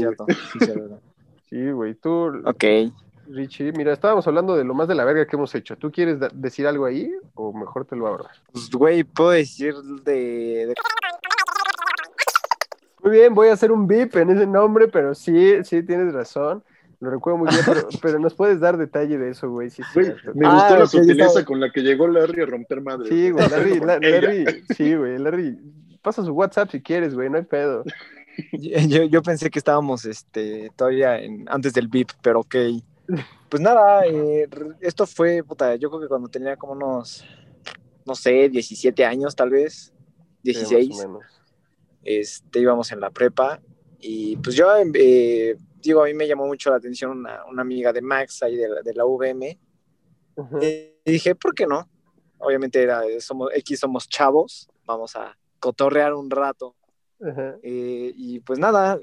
Sí, 1.48 1.70
güey, 1.70 1.94
tú. 1.94 2.42
Ok. 2.44 2.64
Richie, 3.28 3.72
mira, 3.72 3.92
estábamos 3.92 4.26
hablando 4.26 4.56
de 4.56 4.64
lo 4.64 4.74
más 4.74 4.88
de 4.88 4.94
la 4.94 5.04
verga 5.04 5.26
que 5.26 5.36
hemos 5.36 5.54
hecho. 5.54 5.76
¿Tú 5.76 5.90
quieres 5.90 6.18
decir 6.34 6.66
algo 6.66 6.84
ahí 6.84 7.12
o 7.34 7.52
mejor 7.52 7.84
te 7.84 7.96
lo 7.96 8.06
abro? 8.06 8.26
Pues, 8.52 8.70
güey, 8.70 9.04
puedo 9.04 9.30
decir 9.30 9.74
de... 10.04 10.74
Muy 13.02 13.12
bien, 13.12 13.34
voy 13.34 13.48
a 13.48 13.52
hacer 13.52 13.70
un 13.70 13.86
beep 13.86 14.16
en 14.16 14.30
ese 14.30 14.46
nombre, 14.46 14.88
pero 14.88 15.14
sí, 15.14 15.62
sí, 15.64 15.82
tienes 15.82 16.12
razón. 16.12 16.64
Lo 16.98 17.10
recuerdo 17.10 17.38
muy 17.38 17.48
bien, 17.50 17.62
pero, 18.00 18.18
nos 18.18 18.34
puedes 18.34 18.58
dar 18.58 18.76
detalle 18.76 19.18
de 19.18 19.30
eso, 19.30 19.50
güey. 19.50 19.70
Sí, 19.70 19.82
me 19.94 20.48
gustó 20.48 20.74
ah, 20.74 20.78
la 20.78 20.86
sutileza 20.86 21.44
con 21.44 21.60
la 21.60 21.70
que 21.70 21.82
llegó 21.82 22.08
Larry 22.08 22.42
a 22.42 22.46
romper 22.46 22.80
madre. 22.80 23.08
Sí, 23.08 23.30
güey, 23.30 23.48
Larry, 23.48 23.80
Larry, 24.00 24.64
sí, 24.74 24.94
güey, 24.94 25.18
Larry, 25.18 25.58
pasa 26.00 26.24
su 26.24 26.32
WhatsApp 26.32 26.70
si 26.70 26.80
quieres, 26.80 27.14
güey, 27.14 27.28
no 27.28 27.36
hay 27.36 27.44
pedo. 27.44 27.84
Yo, 28.52 29.04
yo 29.04 29.22
pensé 29.22 29.48
que 29.48 29.58
estábamos 29.58 30.04
este, 30.04 30.70
todavía 30.76 31.18
en, 31.18 31.46
antes 31.48 31.72
del 31.72 31.88
beep, 31.88 32.08
pero 32.20 32.40
ok. 32.40 32.54
Pues 33.48 33.62
nada, 33.62 34.06
eh, 34.06 34.48
esto 34.80 35.06
fue, 35.06 35.42
puta, 35.44 35.76
yo 35.76 35.88
creo 35.88 36.02
que 36.02 36.08
cuando 36.08 36.28
tenía 36.28 36.56
como 36.56 36.72
unos, 36.72 37.24
no 38.04 38.14
sé, 38.14 38.48
17 38.48 39.04
años 39.04 39.36
tal 39.36 39.50
vez, 39.50 39.92
16, 40.42 41.06
este, 42.02 42.60
íbamos 42.60 42.90
en 42.92 43.00
la 43.00 43.10
prepa 43.10 43.60
y 43.98 44.36
pues 44.36 44.56
yo, 44.56 44.68
eh, 44.94 45.56
digo, 45.80 46.02
a 46.02 46.06
mí 46.06 46.14
me 46.14 46.26
llamó 46.26 46.46
mucho 46.46 46.70
la 46.70 46.76
atención 46.76 47.12
una, 47.12 47.44
una 47.46 47.62
amiga 47.62 47.92
de 47.92 48.02
Max 48.02 48.42
ahí 48.42 48.56
de 48.56 48.68
la, 48.68 48.82
de 48.82 48.94
la 48.94 49.04
VM 49.04 49.58
y 50.60 51.10
dije, 51.10 51.34
¿por 51.34 51.54
qué 51.54 51.66
no? 51.66 51.88
Obviamente 52.38 52.82
era, 52.82 53.02
somos, 53.20 53.50
X 53.54 53.80
somos 53.80 54.08
chavos, 54.08 54.68
vamos 54.84 55.16
a 55.16 55.36
cotorrear 55.58 56.14
un 56.14 56.30
rato. 56.30 56.74
Eh, 57.62 58.12
y 58.14 58.40
pues 58.40 58.58
nada, 58.58 59.00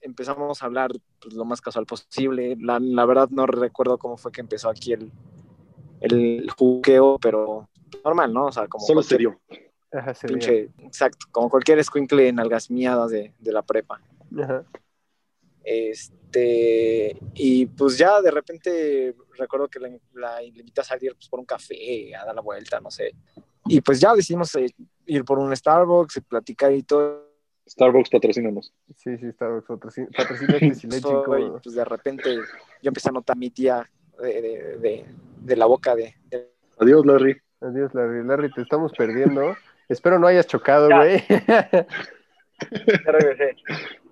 empezamos 0.00 0.62
a 0.62 0.66
hablar 0.66 0.92
pues, 1.20 1.34
lo 1.34 1.44
más 1.44 1.60
casual 1.60 1.86
posible. 1.86 2.56
La, 2.60 2.78
la, 2.80 3.04
verdad 3.06 3.28
no 3.30 3.46
recuerdo 3.46 3.98
cómo 3.98 4.16
fue 4.16 4.32
que 4.32 4.40
empezó 4.40 4.68
aquí 4.68 4.92
el, 4.92 5.10
el 6.00 6.50
juqueo, 6.50 7.18
pero 7.18 7.68
normal, 8.04 8.32
¿no? 8.32 8.46
O 8.46 8.52
sea, 8.52 8.66
como... 8.68 8.86
Solo 8.86 9.02
se 9.02 9.18
dio. 9.18 9.40
pinche, 10.26 10.70
exacto, 10.78 11.26
como 11.30 11.50
cualquier 11.50 11.78
escuincle 11.78 12.28
en 12.28 12.38
algas 12.38 12.70
miadas 12.70 13.10
de, 13.10 13.34
de 13.38 13.52
la 13.52 13.62
prepa. 13.62 14.00
Ajá. 14.40 14.64
Este, 15.62 17.18
y 17.34 17.66
pues 17.66 17.98
ya 17.98 18.22
de 18.22 18.30
repente 18.30 19.14
recuerdo 19.36 19.68
que 19.68 19.78
la, 19.78 19.90
la 20.14 20.42
invité 20.42 20.80
a 20.80 20.84
salir 20.84 21.14
pues, 21.14 21.28
por 21.28 21.38
un 21.38 21.46
café, 21.46 22.14
a 22.14 22.24
dar 22.24 22.34
la 22.34 22.40
vuelta, 22.40 22.80
no 22.80 22.90
sé. 22.90 23.14
Y 23.66 23.80
pues 23.80 24.00
ya 24.00 24.14
decidimos 24.14 24.54
eh, 24.56 24.66
ir 25.06 25.24
por 25.24 25.38
un 25.38 25.54
Starbucks, 25.54 26.22
platicar 26.28 26.72
y 26.72 26.82
todo 26.82 27.29
Starbucks 27.70 28.10
patrocínanos. 28.10 28.72
Sí, 28.96 29.16
sí, 29.16 29.30
Starbucks 29.30 29.68
patrocina, 29.68 30.08
patrocina 30.16 30.56
este 30.56 30.88
pues 30.88 31.74
de 31.74 31.84
repente 31.84 32.34
yo 32.82 32.88
empecé 32.88 33.10
a 33.10 33.12
notar 33.12 33.36
mi 33.36 33.50
tía 33.50 33.88
de, 34.20 34.42
de, 34.78 35.04
de, 35.40 35.56
la 35.56 35.66
boca 35.66 35.94
de, 35.94 36.16
Adiós, 36.78 37.06
Larry. 37.06 37.40
Adiós, 37.60 37.94
Larry. 37.94 38.24
Larry, 38.24 38.50
te 38.52 38.62
estamos 38.62 38.92
perdiendo. 38.92 39.54
Espero 39.88 40.18
no 40.18 40.26
hayas 40.26 40.46
chocado, 40.48 40.88
güey. 40.88 41.22
ya 41.28 43.12
regresé. 43.12 43.56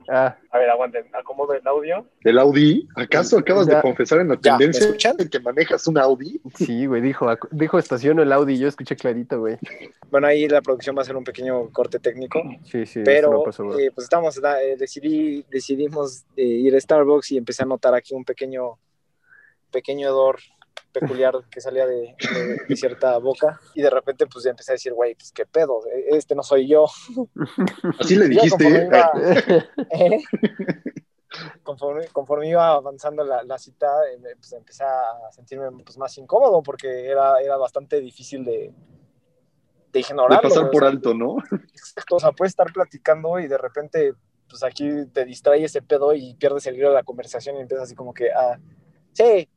Ah. 0.09 0.37
A 0.51 0.59
ver, 0.59 0.71
aguanten, 0.71 1.05
acomodo 1.13 1.53
el 1.53 1.67
audio. 1.67 2.07
¿El 2.25 2.39
Audi? 2.39 2.89
¿Acaso 2.97 3.39
acabas 3.39 3.67
de 3.67 3.79
confesar 3.83 4.21
en 4.21 4.29
la 4.29 4.37
tendencia 4.37 5.13
de 5.13 5.29
que 5.29 5.39
manejas 5.39 5.87
un 5.87 5.99
Audi? 5.99 6.41
Sí, 6.55 6.87
güey, 6.87 7.03
dijo, 7.03 7.27
dijo 7.51 7.79
estaciono 7.79 8.23
el 8.23 8.33
Audi, 8.33 8.59
yo 8.59 8.69
escuché 8.69 8.97
clarito, 8.97 9.39
güey. 9.41 9.59
Bueno, 10.11 10.27
ahí 10.27 10.49
la 10.49 10.63
producción 10.63 10.97
va 10.97 11.03
a 11.03 11.05
ser 11.05 11.17
un 11.17 11.25
pequeño 11.25 11.71
corte 11.71 11.99
técnico. 11.99 12.43
Sí, 12.65 12.87
sí, 12.87 13.03
pero 13.05 13.45
eh, 13.79 13.91
pues 13.95 14.05
estamos, 14.05 14.39
eh, 14.39 14.77
decidí, 14.79 15.45
decidimos 15.51 16.25
eh, 16.37 16.43
ir 16.43 16.75
a 16.75 16.81
Starbucks 16.81 17.33
y 17.33 17.37
empecé 17.37 17.65
a 17.65 17.67
notar 17.67 17.95
aquí 17.95 18.15
un 18.15 18.25
pequeño, 18.25 18.79
pequeño 19.71 20.09
hedor 20.09 20.39
peculiar 21.01 21.35
que 21.51 21.61
salía 21.61 21.87
de, 21.87 22.15
cierta 22.75 23.19
boca 23.19 23.61
y 23.75 23.83
de 23.83 23.91
repente 23.91 24.27
pues 24.27 24.45
ya 24.45 24.51
empecé 24.51 24.73
a 24.73 24.75
decir, 24.75 24.93
güey, 24.93 25.15
pues 25.15 25.33
qué 25.33 25.47
pedo, 25.47 25.81
este 26.11 26.35
no 26.35 26.43
soy 26.43 26.69
yo. 26.69 26.87
Así 28.01 28.17
le 28.17 28.29
dijiste. 28.29 28.89
¿eh? 29.91 30.23
Conforme, 31.63 32.49
iba 32.49 32.73
avanzando 32.73 33.23
la, 33.23 33.59
cita, 33.59 33.87
eh, 34.11 34.19
pues 34.37 34.53
empecé 34.53 34.85
a 34.85 35.31
sentirme 35.31 35.71
pues, 35.85 35.99
más 35.99 36.17
incómodo 36.19 36.63
porque 36.63 37.07
era, 37.07 37.41
era 37.41 37.57
bastante 37.57 38.01
difícil 38.01 38.45
de, 38.45 38.73
de 39.93 40.01
ignorar. 40.01 40.43
De 40.43 40.49
pasar 40.49 40.71
por 40.71 40.85
alto, 40.85 41.15
¿no? 41.15 41.37
O 42.11 42.21
sea, 42.21 42.33
puedes 42.33 42.53
estar 42.53 42.73
platicando 42.73 43.39
y 43.39 43.47
de 43.47 43.59
repente, 43.59 44.15
pues 44.49 44.63
aquí 44.63 45.07
te 45.13 45.25
distrae 45.25 45.65
ese 45.65 45.83
pedo 45.83 46.15
y 46.15 46.35
pierdes 46.35 46.67
el 46.67 46.77
hilo 46.77 46.89
de 46.89 46.95
la 46.95 47.03
conversación 47.03 47.57
y 47.57 47.61
empiezas 47.61 47.85
así 47.85 47.95
como 47.95 48.13
que, 48.13 48.31
ah, 48.31 48.59
sí, 49.13 49.49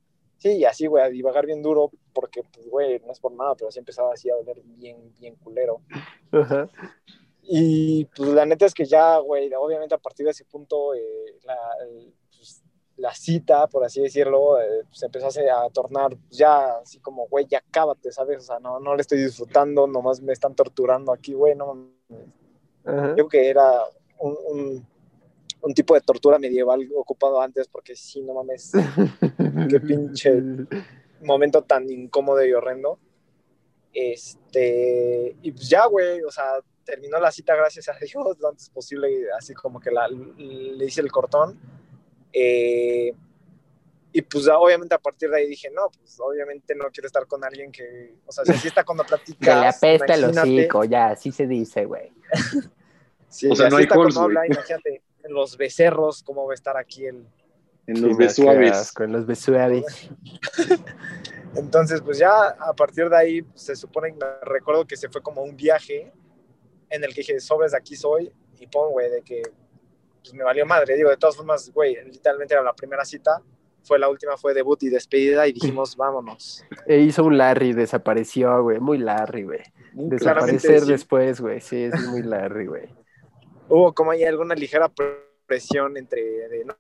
Sí, 0.41 0.65
así, 0.65 0.88
güey, 0.88 1.04
a 1.04 1.10
divagar 1.10 1.45
bien 1.45 1.62
duro, 1.62 1.91
porque, 2.13 2.41
pues, 2.41 2.67
güey, 2.67 2.99
no 3.06 3.12
es 3.12 3.19
por 3.19 3.32
nada, 3.32 3.54
pero 3.54 3.67
así 3.67 3.77
empezaba 3.77 4.12
así 4.12 4.27
a 4.27 4.36
doler 4.36 4.60
bien, 4.63 5.13
bien 5.19 5.36
culero. 5.36 5.82
Y, 7.43 8.06
pues, 8.06 8.30
la 8.30 8.43
neta 8.47 8.65
es 8.65 8.73
que 8.73 8.86
ya, 8.86 9.19
güey, 9.19 9.54
obviamente 9.54 9.93
a 9.93 9.99
partir 9.99 10.25
de 10.25 10.32
ese 10.32 10.43
punto, 10.45 10.95
eh, 10.95 11.38
la, 11.43 11.58
pues, 12.36 12.63
la, 12.97 13.13
cita, 13.13 13.67
por 13.67 13.84
así 13.84 14.01
decirlo, 14.01 14.60
eh, 14.60 14.82
se 14.91 15.06
empezó 15.06 15.27
a, 15.27 15.69
tornar 15.69 16.17
pues, 16.17 16.39
ya 16.39 16.77
así 16.77 16.99
como, 16.99 17.27
güey, 17.27 17.45
ya 17.45 17.62
cábate, 17.69 18.12
¿sabes? 18.12 18.39
O 18.39 18.41
sea, 18.41 18.60
no, 18.60 18.80
no 18.80 18.95
le 18.95 19.01
estoy 19.01 19.19
disfrutando, 19.19 19.86
nomás 19.86 20.21
me 20.21 20.34
están 20.34 20.56
torturando 20.56 21.13
aquí, 21.13 21.34
güey, 21.34 21.54
no. 21.54 21.88
Creo 22.84 23.27
que 23.27 23.47
era 23.47 23.84
un 24.17 24.36
un 24.47 24.90
tipo 25.74 25.93
de 25.93 26.02
tortura 26.02 26.39
medieval 26.39 26.88
ocupado 26.95 27.41
antes, 27.41 27.67
porque 27.67 27.95
sí, 27.95 28.21
no 28.21 28.34
mames, 28.34 28.71
qué 29.69 29.80
pinche 29.80 30.32
momento 31.21 31.63
tan 31.63 31.89
incómodo 31.89 32.43
y 32.45 32.54
horrendo. 32.54 33.00
Este, 33.93 35.36
y 35.41 35.52
pues 35.52 35.69
ya, 35.69 35.86
güey, 35.86 36.21
o 36.24 36.32
sea, 36.32 36.60
terminó 36.84 37.19
la 37.19 37.32
cita, 37.32 37.56
gracias 37.56 37.89
a 37.89 37.93
Dios, 37.93 38.38
lo 38.39 38.50
antes 38.50 38.69
posible, 38.69 39.28
así 39.38 39.54
como 39.54 39.80
que 39.80 39.91
la, 39.91 40.08
le 40.08 40.86
hice 40.86 41.02
el 41.02 41.12
cortón. 41.12 41.60
Eh, 42.34 43.13
y 44.13 44.21
pues 44.24 44.47
obviamente 44.47 44.95
a 44.95 45.00
partir 45.00 45.30
de 45.30 45.38
ahí 45.38 45.47
dije, 45.47 45.69
no, 45.69 45.89
pues 45.89 46.19
obviamente 46.19 46.76
no 46.76 46.86
quiero 46.91 47.08
estar 47.08 47.26
con 47.28 47.43
alguien 47.43 47.71
que, 47.71 48.15
o 48.26 48.32
sea, 48.32 48.43
si 48.45 48.67
está 48.67 48.84
cuando 48.84 49.04
platicas. 49.04 49.38
Que 49.39 49.56
le 49.56 49.67
apesta 49.67 50.13
el 50.15 50.26
hocico, 50.26 50.84
ya, 50.86 51.12
así 51.12 51.32
se 51.32 51.47
dice, 51.47 51.86
güey. 51.86 52.12
sí, 53.30 53.50
o 53.50 53.56
sea, 53.56 53.69
no 53.69 53.78
hay 53.78 53.84
está 53.84 53.95
cuando 53.95 54.21
habla, 54.21 54.47
imagínate 54.47 55.04
en 55.24 55.34
los 55.34 55.58
becerros, 55.58 56.24
cómo 56.24 56.46
va 56.46 56.54
a 56.54 56.56
estar 56.56 56.78
aquí 56.78 57.06
el... 57.06 57.26
En 57.88 58.02
los 58.02 58.16
besuaves. 58.16 58.92
Con 58.92 59.12
los 59.12 59.26
besuaves. 59.26 60.10
Entonces, 61.56 62.02
pues 62.02 62.18
ya 62.18 62.50
a 62.50 62.74
partir 62.74 63.10
de 63.10 63.18
ahí, 63.18 63.46
se 63.56 63.76
supone, 63.76 64.14
me 64.14 64.26
recuerdo 64.44 64.86
que 64.86 64.96
se 64.96 65.10
fue 65.10 65.22
como 65.22 65.42
un 65.42 65.56
viaje 65.56 66.12
en 66.90 67.04
el 67.04 67.14
que 67.14 67.22
dije, 67.22 67.40
sobres 67.40 67.72
de 67.72 67.78
aquí 67.78 67.96
soy, 67.96 68.32
y 68.60 68.68
pon, 68.68 68.92
güey, 68.92 69.10
de 69.10 69.22
que 69.22 69.42
pues, 70.22 70.34
me 70.34 70.44
valió 70.44 70.66
madre. 70.66 70.96
Digo, 70.96 71.10
de 71.10 71.18
todas 71.18 71.36
formas, 71.36 71.72
güey, 71.74 71.98
literalmente 72.06 72.54
era 72.54 72.64
la 72.64 72.74
primera 72.74 73.04
cita, 73.04 73.42
fue 73.84 73.98
la 73.98 74.08
última, 74.08 74.38
fue 74.38 74.54
debut 74.54 74.82
y 74.84 74.90
despedida, 74.90 75.48
y 75.48 75.54
dijimos, 75.54 75.96
vámonos. 75.98 76.64
E 76.86 77.00
hizo 77.00 77.24
un 77.24 77.38
Larry, 77.38 77.74
desapareció, 77.74 78.62
güey, 78.64 78.80
muy 78.80 79.00
Larry, 79.00 79.44
güey. 79.44 79.64
Desaparecer 79.94 80.86
después, 80.86 81.42
güey, 81.42 81.60
sí, 81.60 81.84
es 81.84 82.00
muy 82.08 82.22
Larry, 82.22 82.68
güey 82.68 83.01
hubo 83.72 83.94
como 83.94 84.12
hay 84.12 84.24
alguna 84.26 84.54
ligera 84.54 84.92
presión 85.46 85.98
entre 85.98 86.22
de 86.22 86.66
no, 86.66 86.76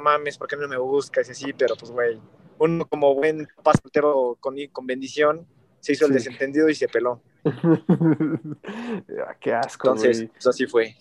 mames, 0.00 0.38
¿por 0.38 0.46
qué 0.46 0.56
no 0.56 0.68
me 0.68 0.76
buscas? 0.76 1.28
Y 1.28 1.32
así, 1.32 1.52
pero 1.52 1.74
pues, 1.76 1.90
güey, 1.90 2.20
uno 2.58 2.86
como 2.86 3.14
buen 3.14 3.48
pastelero 3.62 4.36
con, 4.38 4.54
con 4.70 4.86
bendición 4.86 5.46
se 5.80 5.92
hizo 5.92 6.06
el 6.06 6.12
desentendido 6.12 6.68
y 6.68 6.74
se 6.74 6.88
peló. 6.88 7.22
Ah, 9.26 9.34
qué 9.40 9.54
asco, 9.54 9.88
Entonces, 9.88 10.28
pues 10.30 10.46
así 10.46 10.66
fue. 10.66 10.94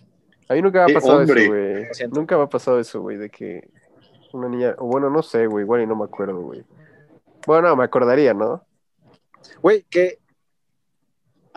A 0.48 0.54
mí 0.54 0.62
nunca 0.62 0.86
me 0.86 0.92
ha 0.92 0.96
pasado 0.96 1.22
eso, 1.22 1.34
güey. 1.34 1.88
Nunca 2.12 2.38
me 2.38 2.44
ha 2.44 2.50
pasado 2.50 2.80
eso, 2.80 3.02
güey, 3.02 3.18
de 3.18 3.30
que 3.30 3.70
una 4.34 4.48
niña, 4.48 4.76
o 4.78 4.88
bueno, 4.88 5.10
no 5.10 5.22
sé, 5.22 5.48
güey, 5.48 5.64
igual 5.64 5.82
y 5.82 5.88
no 5.88 5.96
me 5.96 6.06
acuerdo, 6.06 6.40
güey. 6.40 6.64
Bueno, 7.46 7.76
me 7.76 7.84
acordaría, 7.84 8.34
¿no? 8.34 8.66
Güey, 9.62 9.84
que 9.90 10.19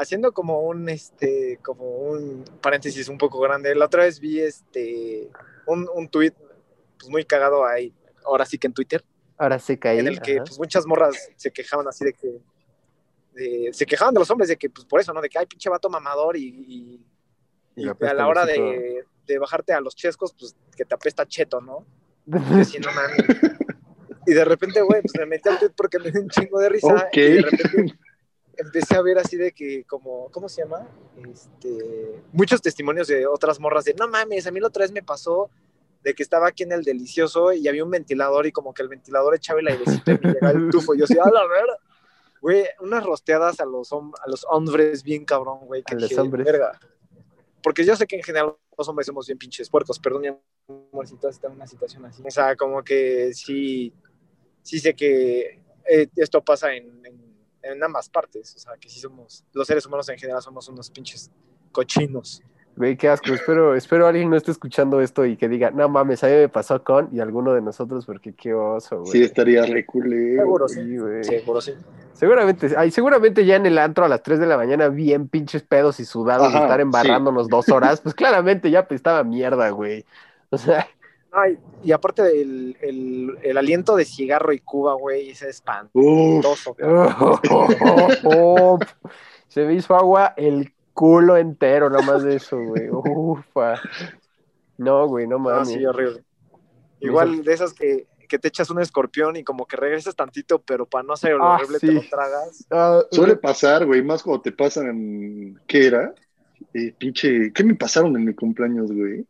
haciendo 0.02 0.32
como 0.32 0.60
un, 0.60 0.88
este, 0.88 1.58
como 1.62 1.84
un 1.84 2.44
paréntesis 2.60 3.08
un 3.08 3.18
poco 3.18 3.40
grande, 3.40 3.74
la 3.74 3.86
otra 3.86 4.04
vez 4.04 4.20
vi 4.20 4.40
este, 4.40 5.30
un, 5.66 5.88
un 5.94 6.08
tweet 6.08 6.34
pues 6.98 7.10
muy 7.10 7.24
cagado 7.24 7.64
ahí, 7.64 7.94
ahora 8.24 8.44
sí 8.44 8.58
que 8.58 8.66
en 8.66 8.74
Twitter. 8.74 9.04
Ahora 9.38 9.58
sí 9.58 9.76
que 9.76 9.98
En 9.98 10.06
el 10.06 10.20
que 10.20 10.36
pues, 10.38 10.58
muchas 10.58 10.86
morras 10.86 11.30
se 11.36 11.50
quejaban 11.50 11.88
así 11.88 12.04
de 12.04 12.12
que, 12.12 13.72
se 13.72 13.86
quejaban 13.86 14.14
de 14.14 14.20
los 14.20 14.30
hombres 14.30 14.48
de 14.48 14.56
que, 14.56 14.68
pues 14.70 14.86
por 14.86 15.00
eso, 15.00 15.12
¿no? 15.12 15.20
De 15.20 15.28
que 15.28 15.38
hay 15.38 15.46
pinche 15.46 15.70
vato 15.70 15.88
mamador 15.88 16.36
y, 16.36 17.00
y, 17.76 17.88
a 17.88 18.14
la 18.14 18.28
hora 18.28 18.44
de, 18.44 19.04
de, 19.26 19.38
bajarte 19.38 19.72
a 19.72 19.80
los 19.80 19.96
chescos, 19.96 20.34
pues 20.38 20.54
que 20.76 20.84
te 20.84 20.94
apesta 20.94 21.26
cheto, 21.26 21.60
¿no? 21.60 21.86
Y, 22.26 22.78
no, 22.78 22.90
y 24.26 24.34
de 24.34 24.44
repente, 24.44 24.80
güey, 24.82 25.02
pues 25.02 25.14
me 25.18 25.26
metí 25.26 25.48
al 25.48 25.58
tweet 25.58 25.72
porque 25.76 25.98
me 25.98 26.10
dio 26.10 26.20
un 26.20 26.28
chingo 26.28 26.60
de 26.60 26.68
risa. 26.68 27.08
Y 27.12 27.18
de 27.20 27.42
repente 27.42 27.94
empecé 28.56 28.96
a 28.96 29.02
ver 29.02 29.18
así 29.18 29.36
de 29.36 29.52
que, 29.52 29.84
como, 29.84 30.30
¿cómo 30.30 30.48
se 30.48 30.62
llama? 30.62 30.88
Este, 31.30 32.22
muchos 32.32 32.60
testimonios 32.60 33.08
de 33.08 33.26
otras 33.26 33.60
morras 33.60 33.84
de, 33.84 33.94
no 33.94 34.08
mames, 34.08 34.46
a 34.46 34.50
mí 34.50 34.60
la 34.60 34.68
otra 34.68 34.82
vez 34.82 34.92
me 34.92 35.02
pasó 35.02 35.50
de 36.02 36.14
que 36.14 36.22
estaba 36.22 36.48
aquí 36.48 36.64
en 36.64 36.72
el 36.72 36.82
delicioso 36.82 37.52
y 37.52 37.68
había 37.68 37.84
un 37.84 37.90
ventilador 37.90 38.46
y 38.46 38.52
como 38.52 38.74
que 38.74 38.82
el 38.82 38.88
ventilador 38.88 39.34
echaba 39.34 39.60
el 39.60 39.68
airecito 39.68 40.10
y 40.10 40.18
me 40.18 40.32
llegaba 40.32 40.52
el 40.52 40.70
tufo. 40.70 40.94
Y 40.94 40.98
yo 40.98 41.06
decía, 41.06 41.22
a 41.22 41.30
la 41.30 41.46
verdad, 41.46 41.78
güey, 42.40 42.64
unas 42.80 43.04
rosteadas 43.04 43.60
a 43.60 43.64
los, 43.64 43.92
a 43.92 44.28
los 44.28 44.44
hombres 44.50 45.04
bien 45.04 45.24
cabrón, 45.24 45.60
güey. 45.66 45.82
Que 45.84 45.94
los 45.94 46.18
hombres. 46.18 46.44
Verga. 46.44 46.78
Porque 47.62 47.84
yo 47.84 47.94
sé 47.94 48.08
que 48.08 48.16
en 48.16 48.24
general 48.24 48.56
los 48.76 48.88
hombres 48.88 49.06
somos 49.06 49.26
bien 49.28 49.38
pinches 49.38 49.70
puercos, 49.70 50.00
perdón, 50.00 50.40
amorcito, 50.92 51.28
está 51.28 51.46
en 51.46 51.54
una 51.54 51.68
situación 51.68 52.04
así. 52.04 52.20
O 52.26 52.30
sea, 52.30 52.56
como 52.56 52.82
que 52.82 53.32
sí, 53.32 53.94
sí 54.62 54.80
sé 54.80 54.94
que 54.94 55.60
eh, 55.88 56.08
esto 56.16 56.42
pasa 56.42 56.74
en 56.74 57.02
en 57.04 57.21
ambas 57.82 58.08
partes. 58.08 58.54
O 58.56 58.58
sea, 58.58 58.72
que 58.80 58.88
sí 58.88 59.00
somos, 59.00 59.44
los 59.52 59.66
seres 59.66 59.86
humanos 59.86 60.08
en 60.08 60.18
general 60.18 60.42
somos 60.42 60.68
unos 60.68 60.90
pinches 60.90 61.30
cochinos. 61.70 62.42
Güey, 62.74 62.96
qué 62.96 63.08
asco. 63.08 63.32
Espero, 63.34 63.74
espero 63.74 64.06
alguien 64.06 64.30
no 64.30 64.36
esté 64.36 64.50
escuchando 64.50 65.02
esto 65.02 65.26
y 65.26 65.36
que 65.36 65.48
diga, 65.48 65.70
no 65.70 65.88
mames, 65.90 66.24
a 66.24 66.28
mí 66.28 66.32
me 66.32 66.48
pasó 66.48 66.82
con 66.82 67.10
y 67.12 67.20
alguno 67.20 67.52
de 67.52 67.60
nosotros, 67.60 68.06
porque 68.06 68.32
qué 68.32 68.54
oso, 68.54 69.00
güey. 69.00 69.12
Sí, 69.12 69.22
estaría 69.22 69.66
reculé. 69.66 70.36
Seguro 70.36 70.68
sí, 70.68 70.96
güey. 70.96 71.22
Seguro 71.22 71.60
sí. 71.60 71.74
Seguramente, 72.14 72.70
ay, 72.76 72.90
seguramente 72.90 73.44
ya 73.44 73.56
en 73.56 73.66
el 73.66 73.76
antro 73.76 74.06
a 74.06 74.08
las 74.08 74.22
3 74.22 74.38
de 74.40 74.46
la 74.46 74.56
mañana, 74.56 74.88
bien 74.88 75.28
pinches 75.28 75.62
pedos 75.62 76.00
y 76.00 76.06
sudados 76.06 76.52
de 76.52 76.58
estar 76.58 76.80
embarrándonos 76.80 77.48
dos 77.48 77.68
horas, 77.68 78.00
pues 78.00 78.14
claramente 78.14 78.70
ya 78.70 78.86
estaba 78.90 79.22
mierda, 79.22 79.68
güey. 79.70 80.06
O 80.50 80.58
sea. 80.58 80.88
Ay, 81.34 81.58
y 81.82 81.92
aparte 81.92 82.22
del 82.22 82.76
el, 83.42 83.56
aliento 83.56 83.96
de 83.96 84.04
cigarro 84.04 84.52
y 84.52 84.58
Cuba, 84.58 84.92
güey, 84.94 85.30
ese 85.30 85.48
espantoso. 85.48 86.76
se 89.48 89.64
me 89.64 89.72
hizo 89.72 89.96
agua 89.96 90.34
el 90.36 90.74
culo 90.92 91.38
entero, 91.38 91.88
nada 91.88 92.04
más 92.04 92.22
de 92.22 92.36
eso, 92.36 92.58
güey. 92.58 92.88
Ufa. 92.90 93.80
No, 94.76 95.08
güey, 95.08 95.26
no 95.26 95.38
mames. 95.38 95.68
sí, 95.68 95.86
horrible. 95.86 96.22
Igual 97.00 97.42
de 97.42 97.54
esas 97.54 97.72
que, 97.72 98.06
te 98.28 98.48
echas 98.48 98.70
un 98.70 98.80
escorpión 98.80 99.36
y 99.36 99.44
como 99.44 99.66
que 99.66 99.76
regresas 99.76 100.16
tantito, 100.16 100.60
pero 100.60 100.86
para 100.86 101.02
no 101.02 101.14
hacer 101.14 101.34
lo 101.34 101.44
ah, 101.44 101.56
horrible 101.56 101.78
te 101.78 101.92
lo 101.92 102.02
tragas. 102.08 102.66
Ah, 102.70 103.02
Suele 103.10 103.36
pasar, 103.36 103.86
güey, 103.86 104.02
más 104.02 104.22
cuando 104.22 104.42
te 104.42 104.52
pasan 104.52 104.88
en... 104.88 105.60
¿Qué 105.66 105.86
era? 105.86 106.14
Eh, 106.72 106.94
pinche... 106.96 107.52
¿Qué 107.52 107.62
me 107.62 107.74
pasaron 107.74 108.16
en 108.16 108.24
mi 108.24 108.34
cumpleaños, 108.34 108.90
güey? 108.90 109.26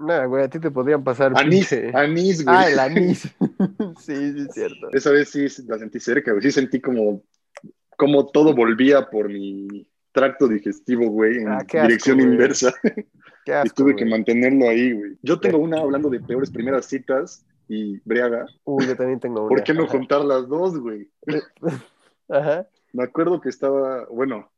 Nada, 0.00 0.26
güey, 0.26 0.44
a 0.44 0.48
ti 0.48 0.58
te 0.58 0.70
podrían 0.70 1.04
pasar. 1.04 1.32
Anís, 1.36 1.72
anís, 1.94 2.44
güey. 2.44 2.56
Ah, 2.56 2.70
el 2.70 2.78
anís. 2.78 3.22
sí, 4.00 4.32
sí, 4.32 4.46
es 4.48 4.54
cierto. 4.54 4.88
Esa 4.92 5.10
vez 5.10 5.28
sí 5.28 5.46
la 5.66 5.78
sentí 5.78 6.00
cerca, 6.00 6.32
güey. 6.32 6.42
Sí 6.42 6.52
sentí 6.52 6.80
como, 6.80 7.22
como 7.96 8.26
todo 8.28 8.54
volvía 8.54 9.08
por 9.08 9.28
mi 9.28 9.86
tracto 10.12 10.48
digestivo, 10.48 11.08
güey, 11.08 11.38
en 11.38 11.48
ah, 11.48 11.64
dirección 11.70 12.20
inversa. 12.20 12.72
Qué 13.44 13.52
asco, 13.52 13.66
y 13.72 13.74
tuve 13.74 13.96
que 13.96 14.04
mantenerlo 14.04 14.68
ahí, 14.68 14.92
güey. 14.92 15.18
Yo 15.22 15.38
tengo 15.38 15.58
una 15.58 15.80
hablando 15.80 16.08
de 16.08 16.20
peores 16.20 16.50
primeras 16.50 16.86
citas 16.86 17.44
y 17.68 17.98
Briaga. 18.04 18.46
Uy, 18.64 18.86
yo 18.86 18.96
también 18.96 19.20
tengo 19.20 19.40
una. 19.40 19.48
¿Por 19.48 19.62
qué 19.62 19.74
no 19.74 19.86
contar 19.86 20.24
las 20.24 20.48
dos, 20.48 20.78
güey? 20.78 21.10
Ajá. 22.28 22.66
Me 22.92 23.04
acuerdo 23.04 23.40
que 23.40 23.48
estaba, 23.48 24.06
bueno, 24.06 24.50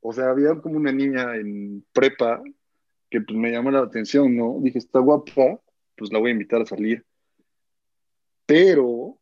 o 0.00 0.12
sea, 0.12 0.30
había 0.30 0.54
como 0.60 0.76
una 0.76 0.92
niña 0.92 1.34
en 1.36 1.84
prepa 1.92 2.42
que 3.10 3.20
pues, 3.20 3.36
me 3.36 3.50
llamó 3.50 3.70
la 3.70 3.80
atención, 3.80 4.36
¿no? 4.36 4.58
Dije, 4.60 4.78
está 4.78 5.00
guapa, 5.00 5.60
pues 5.96 6.12
la 6.12 6.18
voy 6.18 6.30
a 6.30 6.32
invitar 6.32 6.62
a 6.62 6.66
salir. 6.66 7.04
Pero 8.46 9.18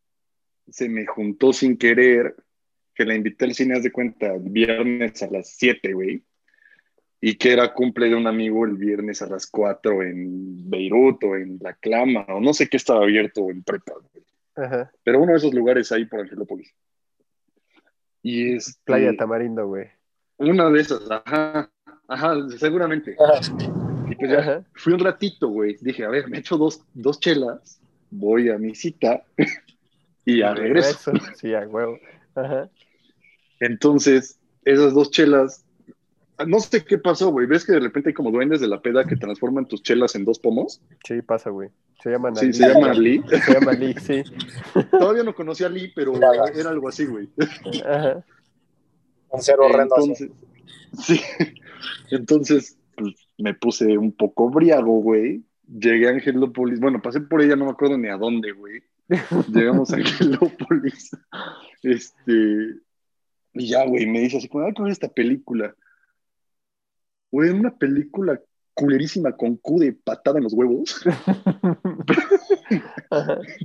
se 0.69 0.87
me 0.87 1.05
juntó 1.05 1.51
sin 1.51 1.77
querer 1.77 2.35
que 2.93 3.05
la 3.05 3.15
invité 3.15 3.45
al 3.45 3.53
cine, 3.53 3.75
haz 3.75 3.83
de 3.83 3.91
cuenta, 3.91 4.33
viernes 4.39 5.21
a 5.23 5.29
las 5.29 5.55
7, 5.55 5.93
güey. 5.93 6.23
Y 7.21 7.37
que 7.37 7.51
era 7.51 7.73
cumple 7.73 8.09
de 8.09 8.15
un 8.15 8.27
amigo 8.27 8.65
el 8.65 8.75
viernes 8.75 9.21
a 9.21 9.27
las 9.27 9.47
4 9.47 10.03
en 10.03 10.69
Beirut 10.69 11.23
o 11.23 11.35
en 11.35 11.57
La 11.61 11.73
Clama, 11.73 12.25
o 12.29 12.39
no 12.39 12.53
sé 12.53 12.69
qué 12.69 12.77
estaba 12.77 13.03
abierto 13.03 13.49
en 13.49 13.63
prepa, 13.63 13.93
güey. 13.93 14.25
Ajá. 14.55 14.91
Pero 15.03 15.21
uno 15.21 15.31
de 15.31 15.37
esos 15.37 15.53
lugares 15.53 15.91
ahí 15.91 16.05
por 16.05 16.21
Angelópolis. 16.21 16.73
Y 18.21 18.55
es. 18.55 18.79
Playa 18.83 19.15
Tamarindo, 19.17 19.67
güey. 19.67 19.87
Una 20.37 20.69
de 20.69 20.81
esas, 20.81 21.01
ajá. 21.09 21.71
Ajá, 22.09 22.35
seguramente. 22.57 23.15
Y 24.09 24.15
pues 24.15 24.31
ya 24.31 24.63
fui 24.73 24.93
un 24.93 24.99
ratito, 24.99 25.47
güey. 25.47 25.77
Dije, 25.79 26.03
a 26.03 26.09
ver, 26.09 26.27
me 26.27 26.39
echo 26.39 26.57
dos, 26.57 26.81
dos 26.95 27.19
chelas, 27.19 27.79
voy 28.09 28.49
a 28.49 28.57
mi 28.57 28.73
cita 28.73 29.23
y 30.25 30.39
ya 30.39 30.53
regreso. 30.53 31.11
Sí, 31.35 31.53
a 31.53 31.61
huevo. 31.67 31.99
Ajá. 32.35 32.69
Entonces, 33.59 34.39
esas 34.65 34.93
dos 34.93 35.11
chelas, 35.11 35.63
no 36.47 36.59
sé 36.59 36.83
qué 36.83 36.97
pasó, 36.97 37.29
güey. 37.29 37.45
¿Ves 37.45 37.65
que 37.65 37.73
de 37.73 37.79
repente 37.79 38.09
hay 38.09 38.13
como 38.13 38.31
duendes 38.31 38.59
de 38.59 38.67
la 38.67 38.81
peda 38.81 39.05
que 39.05 39.15
transforman 39.15 39.67
tus 39.67 39.83
chelas 39.83 40.15
en 40.15 40.25
dos 40.25 40.39
pomos? 40.39 40.81
Sí, 41.05 41.21
pasa, 41.21 41.51
güey. 41.51 41.69
Se 42.01 42.09
llaman 42.09 42.35
Sí, 42.35 42.53
se 42.53 42.67
llama 42.67 42.93
Lee. 42.93 43.21
Se 43.45 43.53
llama 43.53 43.73
Lee, 43.73 43.93
sí. 43.99 44.23
Todavía 44.89 45.23
no 45.23 45.35
conocía 45.35 45.67
a 45.67 45.69
Lee, 45.69 45.91
pero 45.93 46.15
era 46.15 46.69
algo 46.69 46.87
así, 46.87 47.05
güey. 47.05 47.29
Ajá. 47.85 48.23
Un 49.29 49.41
cero 49.41 49.65
horrendo. 49.65 49.95
Entonces, 49.99 50.31
sí. 50.97 51.21
Entonces, 52.11 52.77
pues, 52.95 53.15
me 53.37 53.53
puse 53.53 53.97
un 53.97 54.11
poco 54.11 54.49
briago, 54.49 55.01
güey. 55.01 55.43
Llegué 55.67 56.07
a 56.07 56.11
Angelópolis. 56.11 56.79
Bueno, 56.79 57.01
pasé 57.01 57.21
por 57.21 57.41
ella, 57.41 57.55
no 57.55 57.65
me 57.65 57.71
acuerdo 57.71 57.97
ni 57.97 58.09
a 58.09 58.17
dónde, 58.17 58.51
güey. 58.51 58.81
Llegamos 59.51 59.91
a 59.91 59.95
Angelópolis. 59.97 61.11
Este. 61.83 62.75
Y 63.53 63.67
ya, 63.67 63.85
güey, 63.85 64.05
me 64.05 64.21
dice 64.21 64.37
así, 64.37 64.47
¿cómo 64.47 64.65
hay 64.65 64.73
que 64.73 64.83
ver 64.83 64.91
esta 64.91 65.09
película? 65.09 65.75
Güey, 67.31 67.51
una 67.51 67.75
película 67.75 68.39
culerísima 68.73 69.33
con 69.33 69.57
Q 69.57 69.79
de 69.79 69.93
patada 69.93 70.37
en 70.37 70.45
los 70.45 70.53
huevos. 70.53 71.03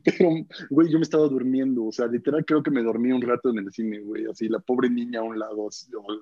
Pero, 0.19 0.31
güey, 0.71 0.91
yo 0.91 0.99
me 0.99 1.03
estaba 1.03 1.29
durmiendo, 1.29 1.87
o 1.87 1.93
sea, 1.93 2.07
literal 2.07 2.45
creo 2.45 2.63
que 2.63 2.71
me 2.71 2.83
dormí 2.83 3.13
un 3.13 3.23
rato 3.23 3.51
en 3.51 3.59
el 3.59 3.73
cine, 3.73 4.01
güey, 4.01 4.27
así, 4.27 4.49
la 4.49 4.59
pobre 4.59 4.91
niña 4.91 5.21
a 5.21 5.25
un 5.25 5.39
lado, 5.39 5.69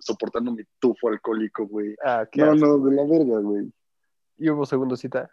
soportando 0.00 0.52
mi 0.52 0.62
tufo 0.78 1.08
alcohólico, 1.08 1.66
güey. 1.66 1.94
Ah, 2.04 2.26
no, 2.36 2.54
no, 2.54 2.78
de 2.78 2.94
la 2.94 3.04
verga, 3.04 3.40
güey. 3.40 3.72
¿Y 4.38 4.50
hubo 4.50 4.66
segundo 4.66 4.96
cita? 4.96 5.30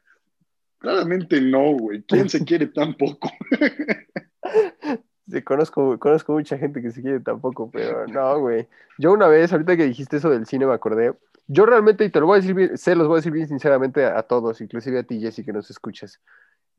Claramente 0.80 1.42
no, 1.42 1.74
güey. 1.74 2.02
¿Quién 2.04 2.30
se 2.30 2.44
quiere 2.44 2.68
tan 2.68 2.96
poco? 2.96 3.30
Sí, 5.32 5.44
conozco, 5.44 6.00
conozco 6.00 6.34
mucha 6.34 6.58
gente 6.58 6.82
que 6.82 6.90
se 6.90 7.04
quiere 7.04 7.20
tan 7.20 7.40
poco, 7.40 7.70
pero 7.70 8.08
no, 8.08 8.40
güey. 8.40 8.68
Yo 8.98 9.14
una 9.14 9.28
vez, 9.28 9.52
ahorita 9.52 9.78
que 9.78 9.84
dijiste 9.84 10.18
eso 10.18 10.32
del 10.32 10.48
cine, 10.48 10.66
me 10.66 10.74
acordé, 10.74 11.14
yo 11.46 11.68
realmente, 11.68 12.04
y 12.04 12.10
te 12.10 12.20
lo 12.20 12.26
voy 12.26 12.38
a 12.38 12.42
decir 12.42 12.56
bien, 12.56 12.78
se 12.78 12.96
los 12.96 13.08
voy 13.08 13.16
a 13.16 13.18
decir 13.18 13.32
bien 13.32 13.48
sinceramente 13.48 14.06
a, 14.06 14.24
todos, 14.24 14.60
inclusive 14.62 15.00
a 15.00 15.04
ti, 15.04 15.20
Jessy, 15.20 15.44
que 15.44 15.54
nos 15.54 15.70
escuchas. 15.70 16.20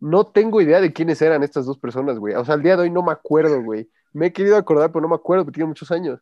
No 0.00 0.24
tengo 0.26 0.60
idea 0.60 0.80
de 0.80 0.92
quiénes 0.92 1.20
eran 1.20 1.42
estas 1.42 1.66
dos 1.66 1.78
personas, 1.78 2.18
güey. 2.18 2.34
O 2.34 2.44
sea, 2.44 2.54
al 2.54 2.62
día 2.62 2.76
de 2.76 2.82
hoy 2.82 2.90
no 2.90 3.02
me 3.02 3.12
acuerdo, 3.12 3.62
güey. 3.62 3.88
Me 4.12 4.26
he 4.26 4.32
querido 4.32 4.56
acordar, 4.56 4.90
pero 4.90 5.02
no 5.02 5.08
me 5.08 5.14
acuerdo, 5.14 5.44
porque 5.44 5.56
tiene 5.56 5.68
muchos 5.68 5.90
años. 5.90 6.20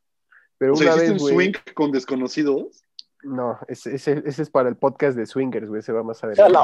Pero 0.59 0.75
una 0.75 0.97
vez, 0.97 1.11
un 1.11 1.21
swing 1.21 1.53
con 1.75 1.93
desconocidos? 1.93 2.83
No, 3.23 3.59
ese, 3.67 3.95
ese, 3.95 4.23
es 4.27 4.51
para 4.51 4.69
el 4.69 4.77
podcast 4.77 5.17
de 5.17 5.27
Swingers, 5.27 5.69
güey, 5.69 5.83
se 5.83 5.93
va 5.93 6.03
más 6.03 6.23
adelante. 6.23 6.59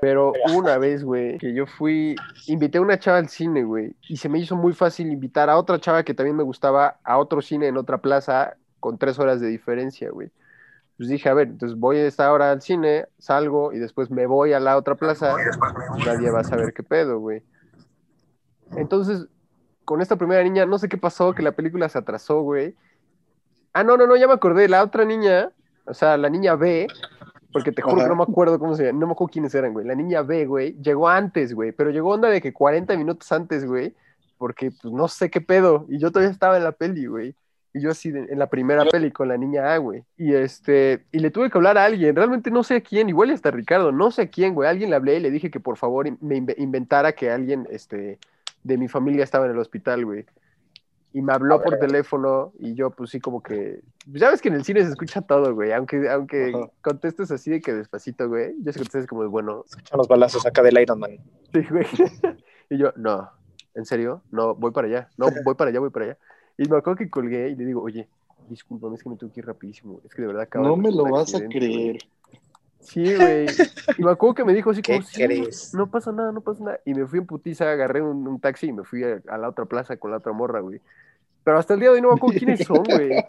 Pero 0.00 0.32
una 0.54 0.78
vez, 0.78 1.04
güey, 1.04 1.38
que 1.38 1.54
yo 1.54 1.66
fui, 1.66 2.16
invité 2.46 2.78
a 2.78 2.80
una 2.80 2.98
chava 2.98 3.18
al 3.18 3.28
cine, 3.28 3.62
güey, 3.62 3.94
y 4.08 4.16
se 4.16 4.28
me 4.28 4.38
hizo 4.38 4.56
muy 4.56 4.72
fácil 4.72 5.12
invitar 5.12 5.48
a 5.48 5.56
otra 5.56 5.78
chava 5.78 6.02
que 6.02 6.14
también 6.14 6.36
me 6.36 6.42
gustaba 6.42 6.98
a 7.04 7.18
otro 7.18 7.40
cine 7.40 7.68
en 7.68 7.76
otra 7.76 7.98
plaza 7.98 8.56
con 8.80 8.98
tres 8.98 9.18
horas 9.18 9.40
de 9.40 9.48
diferencia, 9.48 10.10
güey 10.10 10.30
pues 11.00 11.08
dije, 11.08 11.30
a 11.30 11.34
ver, 11.34 11.48
entonces 11.48 11.78
voy 11.78 11.96
a 11.96 12.06
esta 12.06 12.30
hora 12.30 12.50
al 12.50 12.60
cine, 12.60 13.06
salgo 13.18 13.72
y 13.72 13.78
después 13.78 14.10
me 14.10 14.26
voy 14.26 14.52
a 14.52 14.60
la 14.60 14.76
otra 14.76 14.96
plaza, 14.96 15.34
nadie 16.04 16.30
va 16.30 16.40
a 16.40 16.44
saber 16.44 16.74
qué 16.74 16.82
pedo, 16.82 17.18
güey. 17.18 17.42
Entonces, 18.76 19.26
con 19.86 20.02
esta 20.02 20.16
primera 20.16 20.42
niña, 20.42 20.66
no 20.66 20.76
sé 20.76 20.90
qué 20.90 20.98
pasó, 20.98 21.32
que 21.32 21.42
la 21.42 21.52
película 21.52 21.88
se 21.88 21.96
atrasó, 21.96 22.42
güey. 22.42 22.74
Ah, 23.72 23.82
no, 23.82 23.96
no, 23.96 24.06
no, 24.06 24.14
ya 24.14 24.26
me 24.26 24.34
acordé, 24.34 24.68
la 24.68 24.82
otra 24.82 25.06
niña, 25.06 25.50
o 25.86 25.94
sea, 25.94 26.18
la 26.18 26.28
niña 26.28 26.54
B, 26.54 26.86
porque 27.50 27.72
te 27.72 27.80
juro 27.80 28.02
que 28.02 28.08
no 28.08 28.16
me 28.16 28.24
acuerdo 28.24 28.58
cómo 28.58 28.74
se 28.74 28.84
llama, 28.84 28.98
no 29.00 29.06
me 29.06 29.12
acuerdo 29.12 29.32
quiénes 29.32 29.54
eran, 29.54 29.72
güey. 29.72 29.86
La 29.86 29.94
niña 29.94 30.20
B, 30.20 30.44
güey, 30.44 30.76
llegó 30.82 31.08
antes, 31.08 31.54
güey, 31.54 31.72
pero 31.72 31.88
llegó 31.88 32.10
onda 32.10 32.28
de 32.28 32.42
que 32.42 32.52
40 32.52 32.94
minutos 32.98 33.32
antes, 33.32 33.64
güey, 33.64 33.94
porque 34.36 34.70
pues 34.70 34.92
no 34.92 35.08
sé 35.08 35.30
qué 35.30 35.40
pedo, 35.40 35.86
y 35.88 35.98
yo 35.98 36.10
todavía 36.10 36.30
estaba 36.30 36.58
en 36.58 36.64
la 36.64 36.72
peli, 36.72 37.06
güey. 37.06 37.34
Y 37.72 37.80
yo 37.80 37.90
así 37.90 38.08
en 38.08 38.38
la 38.38 38.48
primera 38.48 38.84
peli 38.84 39.12
con 39.12 39.28
la 39.28 39.36
niña 39.36 39.72
A, 39.72 39.78
güey. 39.78 40.04
Y 40.16 40.34
este, 40.34 41.04
y 41.12 41.20
le 41.20 41.30
tuve 41.30 41.50
que 41.50 41.58
hablar 41.58 41.78
a 41.78 41.84
alguien, 41.84 42.16
realmente 42.16 42.50
no 42.50 42.64
sé 42.64 42.76
a 42.76 42.80
quién, 42.80 43.08
igual 43.08 43.30
hasta 43.30 43.50
Ricardo, 43.50 43.92
no 43.92 44.10
sé 44.10 44.22
a 44.22 44.28
quién, 44.28 44.54
güey. 44.54 44.68
alguien 44.68 44.90
le 44.90 44.96
hablé 44.96 45.16
y 45.16 45.20
le 45.20 45.30
dije 45.30 45.50
que 45.50 45.60
por 45.60 45.76
favor 45.76 46.06
me 46.20 46.44
inventara 46.56 47.12
que 47.12 47.30
alguien, 47.30 47.68
este, 47.70 48.18
de 48.62 48.78
mi 48.78 48.88
familia 48.88 49.24
estaba 49.24 49.46
en 49.46 49.52
el 49.52 49.58
hospital, 49.58 50.04
güey. 50.04 50.26
Y 51.12 51.22
me 51.22 51.32
habló 51.32 51.60
por 51.60 51.76
teléfono 51.78 52.52
y 52.60 52.74
yo 52.74 52.90
pues 52.90 53.10
sí 53.10 53.18
como 53.18 53.42
que, 53.42 53.80
ya 54.06 54.30
ves 54.30 54.40
que 54.40 54.48
en 54.48 54.54
el 54.54 54.64
cine 54.64 54.84
se 54.84 54.90
escucha 54.90 55.22
todo, 55.22 55.54
güey, 55.54 55.72
aunque, 55.72 56.08
aunque 56.08 56.52
contestes 56.82 57.32
así 57.32 57.50
de 57.50 57.60
que 57.60 57.74
despacito, 57.74 58.28
güey, 58.28 58.54
yo 58.60 58.72
sé 58.72 58.78
que 58.78 58.84
contestes 58.84 59.06
como 59.08 59.28
bueno. 59.28 59.64
Escuchan 59.66 59.98
los 59.98 60.06
balazos 60.06 60.46
acá 60.46 60.62
del 60.62 60.78
Iron 60.80 61.00
Man. 61.00 61.18
Sí, 61.52 61.66
güey. 61.68 61.86
y 62.70 62.78
yo, 62.78 62.92
no, 62.94 63.28
¿en 63.74 63.86
serio? 63.86 64.22
No, 64.30 64.54
voy 64.54 64.70
para 64.70 64.86
allá, 64.86 65.08
no, 65.16 65.26
voy 65.44 65.56
para 65.56 65.70
allá, 65.70 65.80
voy 65.80 65.90
para 65.90 66.04
allá. 66.06 66.18
Y 66.58 66.68
me 66.68 66.76
acuerdo 66.76 66.96
que 66.96 67.10
colgué 67.10 67.50
y 67.50 67.56
le 67.56 67.64
digo, 67.64 67.82
oye, 67.82 68.08
discúlpame, 68.48 68.96
es 68.96 69.02
que 69.02 69.08
me 69.08 69.16
tengo 69.16 69.32
que 69.32 69.40
ir 69.40 69.46
rapidísimo, 69.46 70.00
es 70.04 70.14
que 70.14 70.22
de 70.22 70.28
verdad 70.28 70.42
acabo 70.42 70.64
No 70.66 70.76
me 70.76 70.90
lo 70.90 71.04
vas 71.04 71.34
a 71.34 71.40
creer. 71.46 71.98
Sí, 72.80 73.14
güey. 73.14 73.46
Y 73.98 74.02
me 74.02 74.10
acuerdo 74.10 74.34
que 74.34 74.44
me 74.44 74.54
dijo 74.54 74.70
así 74.70 74.82
como, 74.82 75.00
no 75.74 75.90
pasa 75.90 76.12
nada, 76.12 76.32
no 76.32 76.40
pasa 76.40 76.64
nada. 76.64 76.80
Y 76.84 76.94
me 76.94 77.06
fui 77.06 77.18
en 77.18 77.26
putiza, 77.26 77.70
agarré 77.70 78.02
un, 78.02 78.40
taxi 78.40 78.68
y 78.68 78.72
me 78.72 78.84
fui 78.84 79.04
a, 79.04 79.20
la 79.36 79.48
otra 79.48 79.66
plaza 79.66 79.96
con 79.96 80.10
la 80.10 80.18
otra 80.18 80.32
morra, 80.32 80.60
güey. 80.60 80.80
Pero 81.50 81.58
hasta 81.58 81.74
el 81.74 81.80
día 81.80 81.88
de 81.88 81.94
hoy 81.96 82.00
no 82.00 82.10
me 82.10 82.14
acuerdo 82.14 82.38
quiénes 82.38 82.60
son, 82.64 82.84
güey. 82.84 83.24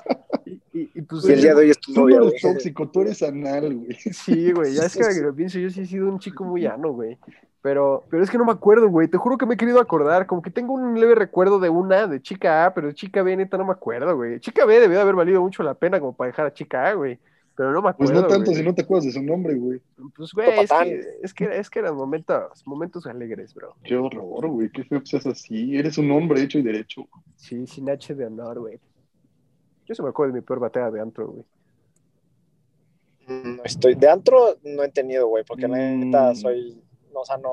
Y, 0.73 1.01
pues, 1.01 1.25
el 1.25 1.41
día 1.41 1.55
de 1.55 1.62
hoy 1.62 1.69
es 1.71 1.79
tu 1.79 1.91
novia, 1.91 2.19
güey. 2.19 2.39
tóxico, 2.39 2.88
tú 2.88 3.01
eres 3.01 3.23
anal, 3.23 3.75
güey. 3.75 3.93
Sí, 4.13 4.51
güey, 4.51 4.75
ya 4.75 4.84
es 4.84 4.95
que 4.95 5.01
lo 5.23 5.34
pienso, 5.34 5.57
yo 5.57 5.71
sí 5.71 5.81
he 5.81 5.86
sido 5.88 6.07
un 6.07 6.19
chico 6.19 6.43
muy 6.43 6.62
llano, 6.62 6.91
güey. 6.91 7.17
Pero, 7.63 8.03
pero 8.12 8.21
es 8.21 8.29
que 8.29 8.38
no 8.38 8.45
me 8.45 8.51
acuerdo, 8.51 8.89
güey. 8.89 9.07
Te 9.07 9.17
juro 9.17 9.39
que 9.39 9.47
me 9.47 9.55
he 9.55 9.57
querido 9.57 9.79
acordar. 9.79 10.27
Como 10.27 10.43
que 10.43 10.51
tengo 10.51 10.75
un 10.75 10.99
leve 10.99 11.15
recuerdo 11.15 11.60
de 11.60 11.69
una, 11.69 12.05
de 12.05 12.21
chica 12.21 12.67
A, 12.67 12.75
pero 12.75 12.89
de 12.89 12.93
chica 12.93 13.23
B, 13.23 13.36
neta, 13.36 13.57
no 13.57 13.65
me 13.65 13.71
acuerdo, 13.71 14.15
güey. 14.15 14.39
Chica 14.39 14.65
B 14.65 14.79
debió 14.79 15.01
haber 15.01 15.15
valido 15.15 15.41
mucho 15.41 15.63
la 15.63 15.73
pena 15.73 15.99
como 15.99 16.15
para 16.15 16.27
dejar 16.27 16.45
a 16.45 16.53
chica 16.53 16.89
A, 16.89 16.93
güey. 16.93 17.17
Pero 17.62 17.74
no 17.74 17.84
me 17.84 17.89
acuerdo. 17.89 18.12
Pues 18.12 18.24
no 18.24 18.28
tanto 18.28 18.56
si 18.56 18.63
no 18.63 18.74
te 18.74 18.82
acuerdas 18.82 19.06
de 19.06 19.12
su 19.12 19.21
nombre, 19.21 19.54
güey. 19.54 19.80
Pues, 20.15 20.34
güey, 20.34 20.50
es 20.62 20.71
que, 20.71 21.19
es 21.21 21.34
que, 21.36 21.60
es 21.60 21.69
que 21.69 21.78
eran 21.78 21.95
momentos, 21.95 22.65
momentos 22.65 23.06
alegres, 23.06 23.54
bro. 23.54 23.76
Qué 23.84 23.95
horror, 23.95 24.47
güey. 24.47 24.71
Qué 24.71 24.84
feo 24.84 25.00
que 25.00 25.06
seas 25.06 25.28
así. 25.28 25.78
Eres 25.78 26.00
un 26.00 26.10
hombre 26.10 26.41
hecho 26.41 26.58
y 26.58 26.63
derecho. 26.63 27.08
Sí, 27.36 27.67
sin 27.67 27.88
H 27.88 28.15
de 28.15 28.26
honor, 28.26 28.62
güey. 28.62 28.80
Yo 29.86 29.93
se 29.93 30.02
me 30.02 30.10
acuerdo 30.10 30.34
de 30.34 30.39
mi 30.39 30.43
peor 30.43 30.60
batea 30.60 30.89
de 30.89 31.02
antro, 31.02 31.28
güey. 31.28 31.45
Mm, 33.28 33.60
estoy 33.63 33.93
de 33.93 34.10
antro 34.10 34.58
no 34.63 34.82
he 34.82 34.89
tenido, 34.89 35.28
güey, 35.28 35.43
porque 35.43 35.67
la 35.67 35.78
neta 35.78 36.34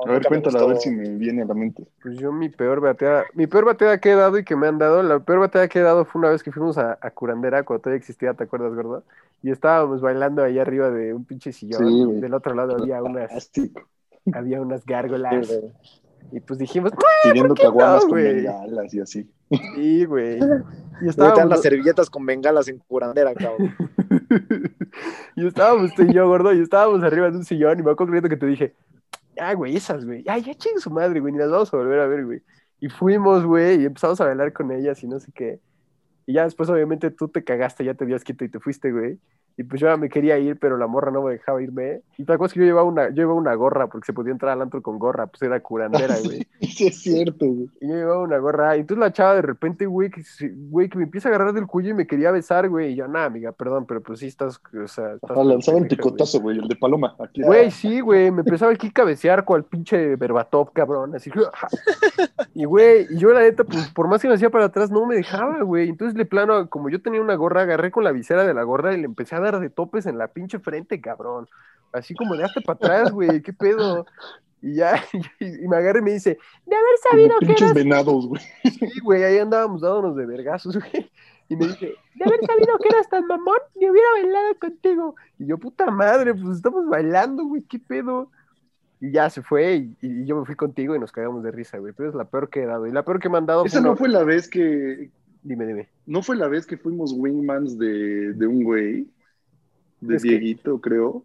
a 0.05 0.11
ver, 0.11 0.25
cuéntala 0.25 0.59
a 0.59 0.65
ver 0.65 0.77
si 0.77 0.89
me 0.89 1.09
viene 1.09 1.43
a 1.43 1.45
la 1.45 1.53
mente. 1.53 1.87
Pues 2.01 2.17
yo 2.17 2.31
mi 2.31 2.49
peor 2.49 2.79
bateada, 2.79 3.25
mi 3.33 3.47
peor 3.47 3.65
bateada 3.65 3.99
que 3.99 4.11
he 4.11 4.15
dado 4.15 4.37
y 4.37 4.43
que 4.43 4.55
me 4.55 4.67
han 4.67 4.77
dado, 4.77 5.03
la 5.03 5.19
peor 5.19 5.39
bateada 5.39 5.67
que 5.67 5.79
he 5.79 5.81
dado 5.81 6.05
fue 6.05 6.19
una 6.19 6.29
vez 6.29 6.43
que 6.43 6.51
fuimos 6.51 6.77
a, 6.77 6.97
Curandera 7.13 7.63
cuando 7.63 7.81
todavía 7.81 7.97
existía, 7.97 8.33
¿te 8.33 8.43
acuerdas, 8.43 8.73
gordo? 8.73 9.03
Y 9.41 9.51
estábamos 9.51 10.01
bailando 10.01 10.43
ahí 10.43 10.59
arriba 10.59 10.89
de 10.89 11.13
un 11.13 11.25
pinche 11.25 11.51
sillón. 11.51 12.19
del 12.19 12.33
otro 12.33 12.53
lado 12.53 12.77
había 12.79 13.01
unas, 13.03 13.51
había 14.33 14.61
unas 14.61 14.85
gárgolas. 14.85 15.49
y 16.31 16.39
pues 16.39 16.59
dijimos, 16.59 16.91
pidiendo 17.23 17.55
caguamas 17.55 18.05
con 18.05 18.15
bengalas 18.15 18.93
y 18.93 18.99
así. 19.01 19.29
Sí, 19.75 20.05
güey. 20.05 20.39
Y 21.01 21.07
estábamos 21.07 21.49
las 21.49 21.61
servilletas 21.61 22.09
con 22.09 22.25
bengalas 22.25 22.67
en 22.67 22.79
curandera, 22.79 23.33
cabrón. 23.33 23.73
y 25.37 25.47
estábamos 25.47 25.93
tú 25.95 26.03
y 26.03 26.13
yo, 26.13 26.27
gordo, 26.27 26.53
y 26.53 26.59
estábamos 26.59 27.01
arriba 27.03 27.31
de 27.31 27.37
un 27.37 27.45
sillón 27.45 27.79
y 27.79 27.83
me 27.83 27.91
acuerdo 27.91 28.27
que 28.27 28.35
te 28.35 28.45
dije, 28.45 28.75
ah, 29.39 29.53
güey, 29.53 29.75
esas, 29.75 30.05
güey, 30.05 30.23
ay, 30.27 30.41
ya 30.43 30.53
chingue 30.53 30.79
su 30.79 30.91
madre, 30.91 31.19
güey, 31.19 31.33
ni 31.33 31.39
las 31.39 31.49
vamos 31.49 31.73
a 31.73 31.77
volver 31.77 31.99
a 31.99 32.07
ver, 32.07 32.25
güey. 32.25 32.41
Y 32.79 32.89
fuimos, 32.89 33.45
güey, 33.45 33.81
y 33.81 33.85
empezamos 33.85 34.19
a 34.21 34.25
bailar 34.25 34.53
con 34.53 34.71
ellas 34.71 35.03
y 35.03 35.07
no 35.07 35.19
sé 35.19 35.31
qué. 35.33 35.59
Y 36.25 36.33
ya 36.33 36.43
después, 36.43 36.69
obviamente, 36.69 37.11
tú 37.11 37.27
te 37.27 37.43
cagaste, 37.43 37.83
ya 37.83 37.95
te 37.95 38.05
dio 38.05 38.17
quito 38.19 38.45
y 38.45 38.49
te 38.49 38.59
fuiste, 38.59 38.91
güey. 38.91 39.19
Y 39.59 39.63
pues 39.65 39.81
yo 39.81 39.97
me 39.97 40.07
quería 40.07 40.39
ir, 40.39 40.57
pero 40.57 40.77
la 40.77 40.87
morra 40.87 41.11
no 41.11 41.21
me 41.21 41.33
dejaba 41.33 41.61
irme. 41.61 41.99
Y 42.17 42.23
tal 42.23 42.37
cosa 42.37 42.53
que 42.53 42.61
yo 42.61 42.65
llevaba 42.65 42.87
una, 42.87 43.09
yo 43.09 43.15
llevaba 43.15 43.37
una 43.37 43.53
gorra, 43.55 43.87
porque 43.87 44.05
se 44.05 44.13
podía 44.13 44.31
entrar 44.31 44.53
al 44.53 44.61
antro 44.61 44.81
con 44.81 44.97
gorra, 44.97 45.27
pues 45.27 45.41
era 45.41 45.59
curandera, 45.59 46.15
güey. 46.23 46.47
sí, 46.61 46.87
es 46.87 47.01
cierto, 47.01 47.45
güey. 47.45 47.69
Y 47.81 47.89
yo 47.89 47.95
llevaba 47.95 48.23
una 48.23 48.37
gorra. 48.37 48.77
Y 48.77 48.79
entonces 48.79 49.01
la 49.01 49.11
chava 49.11 49.35
de 49.35 49.41
repente, 49.41 49.85
güey, 49.85 50.11
que, 50.11 50.21
güey, 50.69 50.87
que 50.87 50.97
me 50.97 51.03
empieza 51.03 51.27
a 51.27 51.35
agarrar 51.35 51.51
del 51.51 51.67
cuello 51.67 51.89
y 51.89 51.93
me 51.93 52.07
quería 52.07 52.31
besar, 52.31 52.69
güey. 52.69 52.93
Y 52.93 52.95
yo, 52.95 53.09
nada, 53.09 53.25
amiga, 53.25 53.51
perdón, 53.51 53.85
pero 53.85 54.01
pues 54.01 54.19
sí 54.19 54.27
estás, 54.27 54.61
o 54.81 54.87
sea... 54.87 55.15
Estás 55.15 55.31
Ajá, 55.31 55.43
lanzaba 55.43 55.77
un 55.77 55.89
picotazo, 55.89 56.39
güey, 56.39 56.57
el 56.57 56.69
de 56.69 56.77
Paloma. 56.77 57.17
Güey, 57.35 57.69
sí, 57.69 57.99
güey, 57.99 58.31
me 58.31 58.43
empezaba 58.43 58.71
aquí 58.71 58.87
a 58.87 58.91
cabecear 58.91 59.43
con 59.43 59.57
el 59.57 59.65
pinche 59.65 60.15
Berbatov, 60.15 60.71
cabrón, 60.71 61.15
así. 61.17 61.31
y, 62.55 62.63
güey, 62.63 63.07
y 63.09 63.17
yo 63.17 63.33
la 63.33 63.41
neta, 63.41 63.65
pues 63.65 63.89
por 63.89 64.07
más 64.07 64.21
que 64.21 64.29
me 64.29 64.35
hacía 64.35 64.49
para 64.49 64.65
atrás, 64.65 64.89
no 64.89 65.05
me 65.05 65.15
dejaba, 65.15 65.63
güey. 65.63 65.89
Entonces, 65.89 66.15
de 66.15 66.25
plano, 66.25 66.69
como 66.69 66.89
yo 66.89 67.01
tenía 67.01 67.19
una 67.19 67.35
gorra, 67.35 67.63
agarré 67.63 67.91
con 67.91 68.05
la 68.05 68.13
visera 68.13 68.45
de 68.45 68.53
la 68.53 68.63
gorra 68.63 68.93
y 68.93 68.97
le 68.99 69.03
empecé 69.03 69.35
a 69.35 69.41
dar 69.41 69.48
de 69.57 69.69
topes 69.69 70.05
en 70.05 70.17
la 70.17 70.27
pinche 70.27 70.59
frente, 70.59 71.01
cabrón. 71.01 71.47
Así 71.91 72.13
como 72.13 72.35
de 72.35 72.43
hasta 72.43 72.61
para 72.61 72.75
atrás, 72.75 73.11
güey, 73.11 73.41
qué 73.41 73.53
pedo. 73.53 74.05
Y 74.61 74.75
ya, 74.75 75.01
y, 75.39 75.67
me 75.67 75.77
agarra 75.77 75.99
y 75.99 76.03
me 76.03 76.11
dice, 76.11 76.37
de 76.65 76.75
haber 76.75 76.97
sabido 77.09 77.39
que 77.39 77.45
pinches 77.47 77.73
venados, 77.73 78.27
güey. 78.27 78.41
Sí, 78.63 78.99
güey, 79.03 79.23
ahí 79.23 79.37
andábamos 79.37 79.81
dándonos 79.81 80.15
de 80.15 80.25
vergazos, 80.25 80.77
güey. 80.77 81.09
Y 81.47 81.55
me 81.55 81.65
dice, 81.65 81.95
de 82.15 82.25
haber 82.25 82.45
sabido 82.45 82.77
que 82.77 82.89
eras 82.89 83.09
tan 83.09 83.25
mamón, 83.25 83.57
ni 83.75 83.89
hubiera 83.89 84.07
bailado 84.13 84.59
contigo. 84.59 85.15
Y 85.39 85.47
yo, 85.47 85.57
puta 85.57 85.89
madre, 85.89 86.33
pues 86.35 86.57
estamos 86.57 86.87
bailando, 86.87 87.43
güey, 87.45 87.63
qué 87.63 87.79
pedo. 87.79 88.29
Y 89.01 89.11
ya 89.11 89.29
se 89.29 89.41
fue 89.41 89.87
y, 90.01 90.25
yo 90.25 90.35
me 90.37 90.45
fui 90.45 90.55
contigo 90.55 90.95
y 90.95 90.99
nos 90.99 91.11
cagamos 91.11 91.41
de 91.41 91.51
risa, 91.51 91.77
güey. 91.77 91.93
Pero 91.95 92.09
es 92.09 92.15
la 92.15 92.25
peor 92.25 92.49
que 92.49 92.63
he 92.63 92.65
dado. 92.65 92.85
Y 92.85 92.91
la 92.91 93.03
peor 93.03 93.19
que 93.19 93.29
me 93.29 93.37
han 93.37 93.45
dado. 93.45 93.65
Esa 93.65 93.81
no 93.81 93.95
fue 93.95 94.09
la 94.09 94.23
vez 94.23 94.49
que. 94.49 95.09
Dime, 95.41 95.65
dime. 95.65 95.87
¿No 96.05 96.21
fue 96.21 96.35
la 96.35 96.49
vez 96.49 96.67
que 96.67 96.77
fuimos 96.77 97.13
wingmans 97.13 97.79
de, 97.79 98.33
de 98.33 98.45
un 98.45 98.63
güey? 98.63 99.07
De 100.01 100.17
Dieguito, 100.17 100.79
creo. 100.79 101.23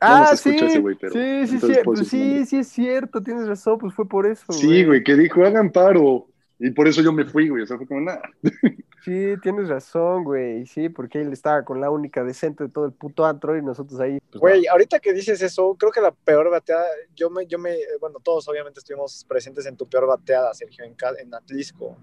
Ah, 0.00 0.36
sí, 0.36 0.58
sí, 0.58 0.58
sí, 0.58 1.58
sí, 1.58 1.72
pues 1.82 2.08
sí, 2.08 2.44
sí, 2.44 2.58
es 2.58 2.68
cierto, 2.68 3.22
tienes 3.22 3.46
razón, 3.46 3.78
pues 3.78 3.94
fue 3.94 4.06
por 4.06 4.26
eso. 4.26 4.52
Sí, 4.52 4.84
güey, 4.84 5.02
que 5.02 5.14
dijo, 5.14 5.44
hagan 5.44 5.70
paro. 5.70 6.26
Y 6.58 6.70
por 6.70 6.86
eso 6.86 7.02
yo 7.02 7.12
me 7.12 7.24
fui, 7.24 7.48
güey, 7.48 7.62
o 7.62 7.66
sea, 7.66 7.76
fue 7.76 7.86
como 7.86 8.00
nada. 8.00 8.22
Sí, 9.04 9.34
tienes 9.42 9.68
razón, 9.68 10.24
güey, 10.24 10.64
sí, 10.64 10.88
porque 10.88 11.20
él 11.20 11.30
estaba 11.30 11.62
con 11.62 11.78
la 11.78 11.90
única 11.90 12.24
decente 12.24 12.64
de 12.64 12.70
todo 12.70 12.86
el 12.86 12.92
puto 12.92 13.26
antro 13.26 13.54
y 13.54 13.60
nosotros 13.60 14.00
ahí. 14.00 14.18
Pues, 14.30 14.40
güey, 14.40 14.66
ahorita 14.66 14.98
que 14.98 15.12
dices 15.12 15.42
eso, 15.42 15.76
creo 15.78 15.92
que 15.92 16.00
la 16.00 16.10
peor 16.10 16.48
bateada, 16.50 16.86
yo 17.14 17.28
me, 17.28 17.46
yo 17.46 17.58
me, 17.58 17.76
bueno, 18.00 18.18
todos 18.20 18.48
obviamente 18.48 18.80
estuvimos 18.80 19.26
presentes 19.28 19.66
en 19.66 19.76
tu 19.76 19.86
peor 19.86 20.06
bateada, 20.06 20.54
Sergio, 20.54 20.86
en, 20.86 20.96
en 21.20 21.34
Atlisco. 21.34 21.98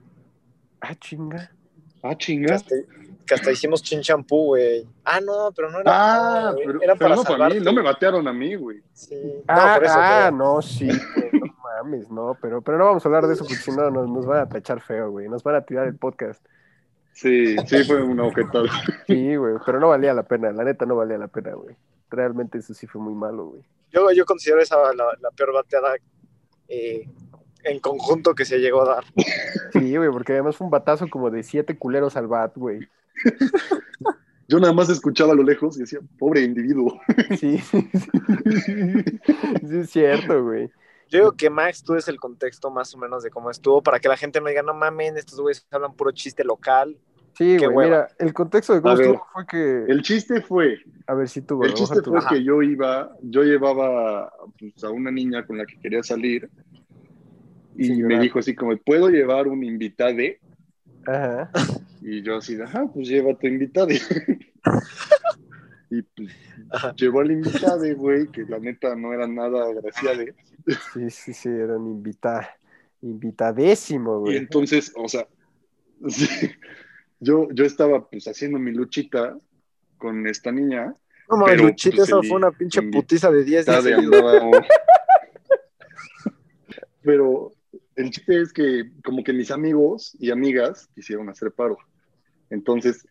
Ah, 0.79 0.93
chinga. 0.93 1.51
Ah, 2.03 2.15
chinga. 2.15 2.57
Que 3.25 3.35
hasta, 3.35 3.51
hicimos 3.51 3.81
chin 3.81 4.01
champú, 4.01 4.47
güey. 4.47 4.85
Ah, 5.05 5.21
no, 5.21 5.51
pero 5.55 5.69
no 5.69 5.79
era. 5.79 5.91
Ah, 5.93 6.53
pero, 6.55 6.81
era 6.81 6.95
para 6.95 7.15
no 7.15 7.23
para 7.23 7.49
mí, 7.49 7.59
no 7.59 7.71
me 7.71 7.81
batearon 7.81 8.27
a 8.27 8.33
mí, 8.33 8.55
güey. 8.55 8.81
Sí. 8.93 9.15
Ah, 9.47 9.55
no, 9.55 9.75
por 9.75 9.85
eso, 9.85 9.95
ah 9.97 10.31
no, 10.33 10.61
sí, 10.61 10.87
no 11.31 11.55
mames, 11.63 12.09
no, 12.09 12.37
pero, 12.41 12.61
pero 12.61 12.77
no 12.77 12.85
vamos 12.85 13.05
a 13.05 13.07
hablar 13.07 13.27
de 13.27 13.33
eso 13.35 13.45
porque 13.45 13.55
si 13.55 13.71
no 13.71 13.89
nos, 13.89 14.09
nos 14.09 14.25
van 14.25 14.39
a 14.39 14.49
tachar 14.49 14.81
feo, 14.81 15.11
güey. 15.11 15.29
Nos 15.29 15.43
van 15.43 15.55
a 15.55 15.61
tirar 15.61 15.87
el 15.87 15.95
podcast. 15.95 16.43
Sí, 17.13 17.55
sí, 17.67 17.83
fue 17.83 18.01
un 18.01 18.19
objeto. 18.19 18.63
Sí, 19.07 19.35
güey, 19.35 19.55
pero 19.65 19.79
no 19.79 19.89
valía 19.89 20.13
la 20.13 20.23
pena, 20.23 20.51
la 20.51 20.63
neta 20.63 20.85
no 20.85 20.95
valía 20.95 21.17
la 21.17 21.27
pena, 21.27 21.53
güey. 21.53 21.75
Realmente 22.09 22.57
eso 22.57 22.73
sí 22.73 22.87
fue 22.87 23.01
muy 23.01 23.13
malo, 23.13 23.45
güey. 23.45 23.63
Yo, 23.91 24.11
yo 24.11 24.25
considero 24.25 24.61
esa 24.61 24.77
la, 24.93 25.05
la 25.19 25.31
peor 25.31 25.53
bateada 25.53 25.93
eh, 26.67 27.07
en 27.63 27.79
conjunto 27.79 28.35
que 28.35 28.45
se 28.45 28.59
llegó 28.59 28.83
a 28.83 28.95
dar. 28.95 29.03
Sí, 29.73 29.95
güey, 29.97 30.09
porque 30.09 30.33
además 30.33 30.55
fue 30.55 30.65
un 30.65 30.71
batazo 30.71 31.07
como 31.09 31.29
de 31.29 31.43
siete 31.43 31.77
culeros 31.77 32.15
al 32.17 32.27
bat, 32.27 32.55
güey. 32.55 32.87
Yo 34.47 34.59
nada 34.59 34.73
más 34.73 34.89
escuchaba 34.89 35.31
a 35.31 35.35
lo 35.35 35.43
lejos 35.43 35.77
y 35.77 35.81
decía, 35.81 35.99
pobre 36.19 36.41
individuo. 36.41 36.99
Sí, 37.39 37.57
sí, 37.59 37.89
sí 39.65 39.77
es 39.77 39.89
cierto, 39.89 40.43
güey. 40.43 40.69
Yo 41.07 41.19
digo 41.19 41.31
que 41.33 41.49
Max, 41.49 41.83
tú 41.83 41.95
es 41.95 42.07
el 42.07 42.19
contexto 42.19 42.71
más 42.71 42.93
o 42.95 42.97
menos 42.97 43.23
de 43.23 43.29
cómo 43.29 43.49
estuvo, 43.51 43.81
para 43.81 43.99
que 43.99 44.07
la 44.07 44.17
gente 44.17 44.39
no 44.39 44.47
diga, 44.47 44.63
no 44.63 44.73
mamen, 44.73 45.17
estos 45.17 45.39
güeyes 45.39 45.65
hablan 45.71 45.93
puro 45.93 46.11
chiste 46.11 46.43
local. 46.43 46.97
Sí, 47.37 47.57
güey, 47.57 47.87
mira, 47.87 48.09
el 48.19 48.33
contexto 48.33 48.73
de 48.73 48.81
cómo 48.81 48.93
estuvo 48.93 49.27
fue 49.33 49.45
que... 49.45 49.85
El 49.87 50.01
chiste 50.01 50.41
fue... 50.41 50.79
A 51.07 51.13
ver 51.13 51.27
si 51.27 51.41
tú, 51.41 51.63
El 51.63 51.73
chiste 51.73 52.01
fue 52.01 52.19
que 52.29 52.43
yo 52.43 52.61
iba, 52.61 53.11
yo 53.21 53.43
llevaba 53.43 54.31
pues, 54.59 54.83
a 54.83 54.89
una 54.89 55.11
niña 55.11 55.45
con 55.45 55.57
la 55.57 55.65
que 55.65 55.79
quería 55.79 56.03
salir 56.03 56.49
y 57.75 58.03
me 58.03 58.19
dijo 58.19 58.39
así 58.39 58.55
como, 58.55 58.75
¿puedo 58.77 59.09
llevar 59.09 59.47
un 59.47 59.63
invitade? 59.63 60.39
Ajá. 61.05 61.51
Y 62.01 62.21
yo 62.21 62.37
así, 62.37 62.59
ajá, 62.59 62.87
pues 62.93 63.07
lleva 63.07 63.33
tu 63.35 63.47
invitade. 63.47 63.99
y 65.89 66.01
pues 66.01 66.29
llevó 66.95 67.21
al 67.21 67.31
invitade, 67.31 67.93
güey, 67.93 68.27
que 68.27 68.43
la 68.43 68.59
neta 68.59 68.95
no 68.95 69.13
era 69.13 69.27
nada 69.27 69.65
agraciado. 69.65 70.23
Sí, 70.93 71.09
sí, 71.09 71.33
sí, 71.33 71.49
era 71.49 71.77
un 71.77 71.87
invitado. 71.87 72.47
Invitadísimo, 73.01 74.19
güey. 74.19 74.35
Y 74.35 74.37
entonces, 74.37 74.93
o 74.95 75.07
sea, 75.07 75.27
yo, 77.19 77.47
yo 77.51 77.65
estaba 77.65 78.07
pues 78.09 78.27
haciendo 78.27 78.59
mi 78.59 78.71
luchita 78.71 79.37
con 79.97 80.27
esta 80.27 80.51
niña. 80.51 80.95
No 81.29 81.45
pero, 81.45 81.65
luchita, 81.65 81.97
pues, 81.97 82.09
eso 82.09 82.21
fue 82.23 82.37
una 82.37 82.51
pinche 82.51 82.81
putiza 82.81 83.31
de 83.31 83.43
10 83.43 83.65
días. 83.65 83.85
pero 87.01 87.51
el 87.95 88.11
chiste 88.11 88.41
es 88.41 88.53
que 88.53 88.91
como 89.03 89.23
que 89.23 89.33
mis 89.33 89.51
amigos 89.51 90.15
y 90.19 90.31
amigas 90.31 90.89
quisieron 90.95 91.29
hacer 91.29 91.51
paro. 91.51 91.77
Entonces 92.49 93.07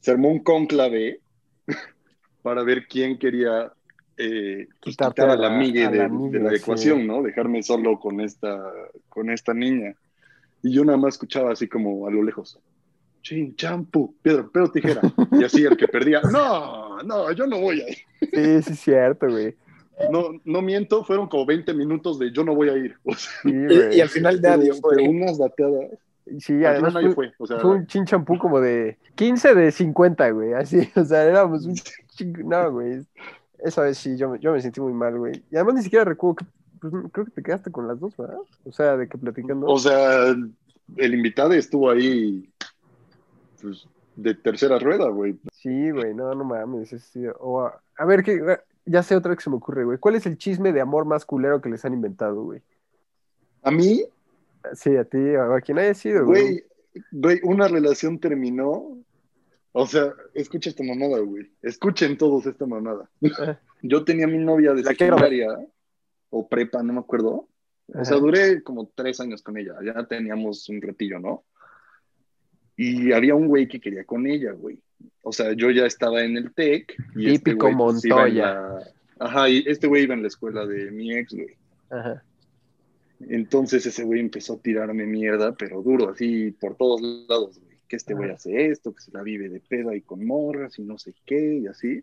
se 0.00 0.10
armó 0.10 0.28
un 0.30 0.40
conclave 0.40 1.20
para 2.42 2.62
ver 2.62 2.86
quién 2.86 3.18
quería 3.18 3.72
eh, 4.16 4.68
pues, 4.82 4.96
quitar 4.96 5.30
a 5.30 5.36
la, 5.36 5.48
amiga 5.48 5.90
de, 5.90 6.08
la 6.40 6.54
ecuación, 6.54 7.06
¿no? 7.06 7.22
Dejarme 7.22 7.62
solo 7.62 7.98
con 7.98 8.20
esta, 8.20 8.62
con 9.08 9.30
esta 9.30 9.54
niña. 9.54 9.94
Y 10.62 10.72
yo 10.72 10.84
nada 10.84 10.98
más 10.98 11.14
escuchaba 11.14 11.52
así 11.52 11.68
como 11.68 12.06
a 12.06 12.10
lo 12.10 12.22
lejos. 12.22 12.58
Chin, 13.22 13.54
champú, 13.56 14.14
piedra, 14.20 14.48
pero 14.52 14.70
tijera. 14.70 15.00
Y 15.32 15.44
así 15.44 15.64
el 15.64 15.76
que 15.76 15.88
perdía, 15.88 16.20
no, 16.22 17.02
no, 17.02 17.32
yo 17.32 17.46
no 17.46 17.60
voy 17.60 17.80
a 17.80 17.88
ir. 17.88 17.96
Sí, 18.20 18.28
sí, 18.62 18.72
es 18.72 18.80
cierto, 18.80 19.28
güey. 19.28 19.54
No, 20.10 20.30
no 20.44 20.62
miento, 20.62 21.04
fueron 21.04 21.28
como 21.28 21.46
20 21.46 21.74
minutos 21.74 22.18
de 22.18 22.32
yo 22.32 22.44
no 22.44 22.54
voy 22.54 22.68
a 22.68 22.76
ir. 22.76 22.96
y, 23.44 24.00
al 24.00 24.08
final 24.08 24.40
de 24.40 24.72
fue. 24.80 25.08
unas 25.08 25.38
dateadas. 25.38 25.90
Sí, 26.38 26.64
además 26.64 26.94
fue, 27.14 27.32
fue, 27.36 27.64
un 27.64 27.86
chin 27.86 28.04
champú 28.04 28.38
como 28.38 28.60
de 28.60 28.96
15 29.16 29.54
de 29.54 29.72
50, 29.72 30.30
güey, 30.30 30.52
así, 30.52 30.88
o 30.96 31.04
sea, 31.04 31.24
éramos 31.24 31.66
un 31.66 31.74
ching... 32.16 32.48
No, 32.48 32.70
güey, 32.70 33.04
esa 33.58 33.82
vez 33.82 33.98
sí, 33.98 34.16
yo, 34.16 34.36
yo 34.36 34.52
me 34.52 34.60
sentí 34.60 34.80
muy 34.80 34.92
mal, 34.92 35.18
güey. 35.18 35.42
Y 35.50 35.56
además 35.56 35.74
ni 35.74 35.82
siquiera 35.82 36.04
recuerdo 36.04 36.36
que, 36.36 36.44
pues, 36.80 36.92
creo 37.12 37.26
que 37.26 37.32
te 37.32 37.42
quedaste 37.42 37.70
con 37.70 37.88
las 37.88 38.00
dos, 38.00 38.16
¿verdad? 38.16 38.38
O 38.64 38.72
sea, 38.72 38.96
de 38.96 39.08
que 39.08 39.18
platicando. 39.18 39.66
O 39.66 39.78
sea, 39.78 40.34
el 40.96 41.14
invitado 41.14 41.52
estuvo 41.52 41.90
ahí, 41.90 42.48
pues, 43.60 43.86
de 44.16 44.34
tercera 44.34 44.78
rueda, 44.78 45.08
güey. 45.08 45.38
Sí, 45.52 45.90
güey, 45.90 46.14
no, 46.14 46.34
no 46.34 46.44
mames. 46.44 46.94
o 47.38 47.70
a, 47.96 48.04
ver, 48.04 48.22
que, 48.22 48.40
ya 48.84 49.02
sé 49.02 49.16
otra 49.16 49.34
que 49.36 49.42
se 49.42 49.50
me 49.50 49.56
ocurre, 49.56 49.84
güey. 49.84 49.98
¿Cuál 49.98 50.16
es 50.16 50.26
el 50.26 50.36
chisme 50.36 50.72
de 50.72 50.80
amor 50.80 51.04
más 51.04 51.24
culero 51.24 51.60
que 51.60 51.68
les 51.68 51.84
han 51.84 51.94
inventado, 51.94 52.42
güey? 52.42 52.62
¿A 53.62 53.70
mí? 53.70 54.04
Sí, 54.74 54.96
a 54.96 55.04
ti, 55.04 55.18
a 55.34 55.60
quien 55.60 55.78
haya 55.78 55.94
sido, 55.94 56.26
güey. 56.26 56.64
Güey, 57.10 57.40
una 57.44 57.68
relación 57.68 58.18
terminó. 58.18 58.98
O 59.72 59.86
sea, 59.86 60.12
escucha 60.34 60.70
esta 60.70 60.84
mamada, 60.84 61.18
güey. 61.20 61.50
Escuchen 61.62 62.18
todos 62.18 62.46
esta 62.46 62.66
mamada. 62.66 63.10
Yo 63.82 64.04
tenía 64.04 64.26
mi 64.26 64.38
novia 64.38 64.74
de 64.74 64.84
secundaria 64.84 65.48
o 66.30 66.48
prepa, 66.48 66.82
no 66.82 66.92
me 66.92 67.00
acuerdo. 67.00 67.48
O 67.94 68.04
sea, 68.04 68.16
duré 68.16 68.62
como 68.62 68.90
tres 68.94 69.20
años 69.20 69.42
con 69.42 69.58
ella. 69.58 69.74
Ya 69.84 70.06
teníamos 70.06 70.68
un 70.68 70.80
retillo, 70.80 71.18
¿no? 71.18 71.44
Y 72.76 73.12
había 73.12 73.34
un 73.34 73.48
güey 73.48 73.68
que 73.68 73.80
quería 73.80 74.04
con 74.04 74.26
ella, 74.26 74.52
güey. 74.52 74.80
O 75.22 75.32
sea, 75.32 75.52
yo 75.52 75.70
ya 75.70 75.86
estaba 75.86 76.22
en 76.22 76.36
el 76.36 76.52
TEC. 76.52 76.94
Y 77.14 77.26
este 77.26 77.50
Típico 77.50 77.66
pues, 77.66 77.76
Montoya. 77.76 78.78
Ajá, 79.18 79.48
y 79.48 79.64
este 79.66 79.86
güey 79.86 80.04
iba 80.04 80.14
en 80.14 80.22
la 80.22 80.28
escuela 80.28 80.66
de 80.66 80.90
mi 80.90 81.14
ex, 81.14 81.32
güey. 81.32 81.56
Ajá. 81.90 82.22
Entonces 83.28 83.86
ese 83.86 84.02
güey 84.02 84.20
empezó 84.20 84.54
a 84.54 84.58
tirarme 84.58 85.06
mierda, 85.06 85.52
pero 85.52 85.82
duro, 85.82 86.10
así 86.10 86.50
por 86.52 86.76
todos 86.76 87.00
lados, 87.28 87.58
güey. 87.58 87.72
Que 87.88 87.96
este 87.96 88.14
güey 88.14 88.30
hace 88.30 88.68
esto, 88.68 88.94
que 88.94 89.02
se 89.02 89.12
la 89.12 89.22
vive 89.22 89.48
de 89.48 89.60
peda 89.60 89.94
y 89.94 90.00
con 90.00 90.24
morras 90.24 90.78
y 90.78 90.82
no 90.82 90.98
sé 90.98 91.14
qué, 91.26 91.58
y 91.58 91.66
así. 91.66 92.02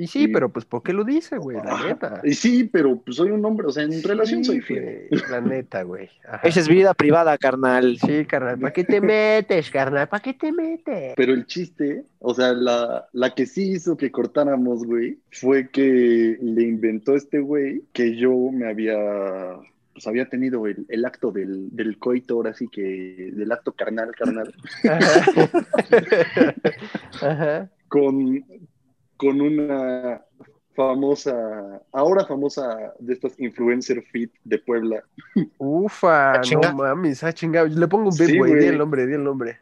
Y 0.00 0.06
sí, 0.06 0.28
pero 0.28 0.48
pues 0.48 0.64
¿por 0.64 0.82
qué 0.82 0.94
lo 0.94 1.04
dice, 1.04 1.36
güey? 1.36 1.58
La 1.58 1.84
neta. 1.84 2.22
Y 2.24 2.32
sí, 2.32 2.64
pero 2.64 3.02
pues 3.02 3.18
soy 3.18 3.32
un 3.32 3.44
hombre, 3.44 3.66
o 3.66 3.70
sea, 3.70 3.82
en 3.82 4.02
relación 4.02 4.42
soy 4.42 4.62
fiel. 4.62 5.08
La 5.30 5.40
neta, 5.42 5.82
güey. 5.82 6.08
Esa 6.42 6.60
es 6.60 6.68
vida 6.68 6.94
privada, 6.94 7.36
carnal. 7.36 7.98
Sí, 7.98 8.24
carnal. 8.24 8.58
¿Para 8.58 8.72
qué 8.72 8.84
te 8.84 9.02
metes, 9.02 9.70
carnal? 9.70 10.08
¿Para 10.08 10.22
qué 10.22 10.32
te 10.32 10.52
metes? 10.52 11.12
Pero 11.16 11.34
el 11.34 11.44
chiste, 11.44 12.06
o 12.18 12.32
sea, 12.32 12.54
la, 12.54 13.08
la 13.12 13.34
que 13.34 13.44
sí 13.44 13.72
hizo 13.72 13.98
que 13.98 14.10
cortáramos, 14.10 14.86
güey, 14.86 15.18
fue 15.32 15.68
que 15.68 16.38
le 16.40 16.62
inventó 16.62 17.14
este 17.14 17.40
güey 17.40 17.82
que 17.92 18.16
yo 18.16 18.34
me 18.50 18.70
había 18.70 18.96
pues 19.92 20.06
había 20.06 20.30
tenido 20.30 20.66
el, 20.66 20.86
el 20.88 21.04
acto 21.04 21.30
del, 21.30 21.76
del, 21.76 21.98
coito, 21.98 22.36
ahora 22.36 22.54
sí 22.54 22.68
que 22.68 23.32
del 23.34 23.52
acto 23.52 23.72
carnal, 23.72 24.14
carnal. 24.16 24.54
Con, 27.88 28.44
con 29.20 29.38
una 29.38 30.24
famosa, 30.74 31.82
ahora 31.92 32.24
famosa 32.24 32.94
de 32.98 33.12
estas 33.12 33.38
influencer 33.38 34.02
fit 34.10 34.32
de 34.44 34.58
Puebla. 34.58 35.04
Ufa, 35.58 36.32
ah, 36.32 36.40
no 36.62 36.72
mames, 36.72 37.22
ah, 37.22 37.32
chingado. 37.32 37.66
Le 37.66 37.86
pongo 37.86 38.08
un 38.08 38.16
beat, 38.16 38.34
güey, 38.34 38.54
di 38.54 38.66
el 38.66 38.78
nombre, 38.78 39.06
di 39.06 39.12
el 39.12 39.22
nombre. 39.22 39.58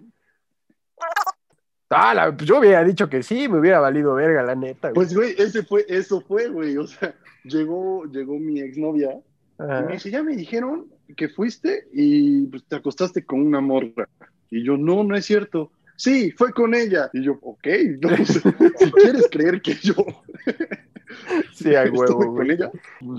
Ah, 1.91 2.33
pues 2.37 2.49
yo 2.49 2.61
hubiera 2.61 2.85
dicho 2.85 3.09
que 3.09 3.25
sí, 3.25 3.49
me 3.49 3.59
hubiera 3.59 3.81
valido 3.81 4.15
verga, 4.15 4.45
la 4.45 4.55
neta. 4.55 4.93
Pues, 4.93 5.13
güey, 5.13 5.35
ese 5.37 5.65
fue, 5.65 5.85
eso 5.89 6.21
fue, 6.21 6.49
güey. 6.49 6.77
O 6.77 6.87
sea, 6.87 7.13
llegó, 7.43 8.05
llegó 8.05 8.39
mi 8.39 8.61
exnovia 8.61 9.19
y 9.59 9.87
me 9.87 9.95
dice, 9.95 10.13
ya 10.13 10.23
me 10.23 10.37
dijeron 10.37 10.87
que 11.17 11.29
fuiste 11.29 11.89
y 11.93 12.47
pues, 12.47 12.65
te 12.69 12.77
acostaste 12.77 13.25
con 13.25 13.41
una 13.41 13.61
morra. 13.61 14.09
Y 14.51 14.63
yo, 14.63 14.77
no, 14.77 15.03
no 15.03 15.17
es 15.17 15.25
cierto 15.25 15.73
sí, 15.99 16.31
fue 16.33 16.53
con 16.55 16.75
ella. 16.75 17.11
Y 17.13 17.25
yo, 17.25 17.39
ok, 17.43 17.67
si 18.79 18.91
quieres 18.93 19.29
creer 19.31 19.61
que 19.61 19.75
yo 19.75 19.95
Sí, 21.53 21.75
hay 21.75 21.91
huevo, 21.91 22.17
güey. 22.17 22.37
Con 22.37 22.51
ella, 22.51 22.71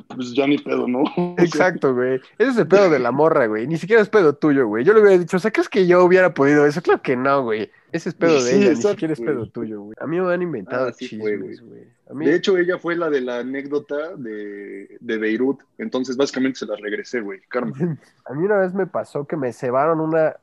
pues 0.08 0.34
ya 0.34 0.48
ni 0.48 0.58
pedo, 0.58 0.88
¿no? 0.88 1.04
Exacto, 1.38 1.94
güey. 1.94 2.16
Ese 2.38 2.52
es 2.52 2.58
el 2.58 2.68
pedo 2.68 2.90
de 2.90 3.00
la 3.00 3.12
morra, 3.12 3.48
güey. 3.48 3.68
Ni 3.68 3.78
siquiera 3.78 4.02
es 4.02 4.10
pedo 4.10 4.36
tuyo, 4.36 4.68
güey. 4.68 4.84
Yo 4.84 4.94
le 4.94 5.02
hubiera 5.02 5.18
dicho, 5.18 5.38
o 5.38 5.40
sea, 5.40 5.52
¿crees 5.52 5.70
que 5.70 5.88
yo 5.88 6.04
hubiera 6.04 6.34
podido 6.34 6.66
eso? 6.66 6.82
Claro 6.82 7.02
que 7.02 7.16
no, 7.16 7.44
güey. 7.44 7.70
Ese 7.92 8.10
es 8.10 8.16
pedo 8.16 8.44
de 8.44 8.56
ella, 8.56 8.70
ni 8.70 8.76
siquiera 8.76 9.14
es 9.14 9.20
pedo 9.20 9.48
tuyo, 9.50 9.82
güey. 9.82 9.96
A 10.00 10.06
mí 10.06 10.20
me 10.20 10.32
han 10.32 10.42
inventado 10.42 10.88
ah, 10.88 10.94
chismes, 10.94 11.62
güey. 11.62 11.88
De 12.26 12.36
hecho, 12.36 12.58
ella 12.58 12.78
fue 12.80 12.96
la 12.96 13.10
de 13.10 13.22
la 13.22 13.40
anécdota 13.40 14.16
de, 14.16 14.98
de 15.00 15.18
Beirut. 15.18 15.60
Entonces, 15.78 16.18
básicamente 16.18 16.60
se 16.60 16.66
la 16.66 16.76
regresé, 16.76 17.22
güey. 17.22 17.40
Carmen. 17.50 18.00
A 18.26 18.34
mí 18.34 18.46
una 18.46 18.58
vez 18.58 18.74
me 18.74 18.88
pasó 18.88 19.26
que 19.26 19.38
me 19.38 19.54
cebaron 19.54 20.00
una, 20.00 20.36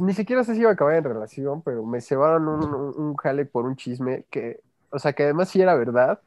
ni 0.00 0.14
siquiera 0.14 0.44
sé 0.44 0.54
si 0.54 0.60
iba 0.60 0.70
a 0.70 0.74
acabar 0.74 0.94
en 0.94 1.04
relación, 1.04 1.62
pero 1.62 1.84
me 1.84 2.00
cebaron 2.00 2.48
un, 2.48 2.74
un, 2.74 3.16
jale 3.16 3.44
por 3.44 3.64
un 3.64 3.76
chisme 3.76 4.24
que, 4.30 4.60
o 4.90 4.98
sea, 4.98 5.12
que 5.12 5.24
además 5.24 5.48
sí 5.48 5.60
era 5.60 5.74
verdad, 5.74 6.20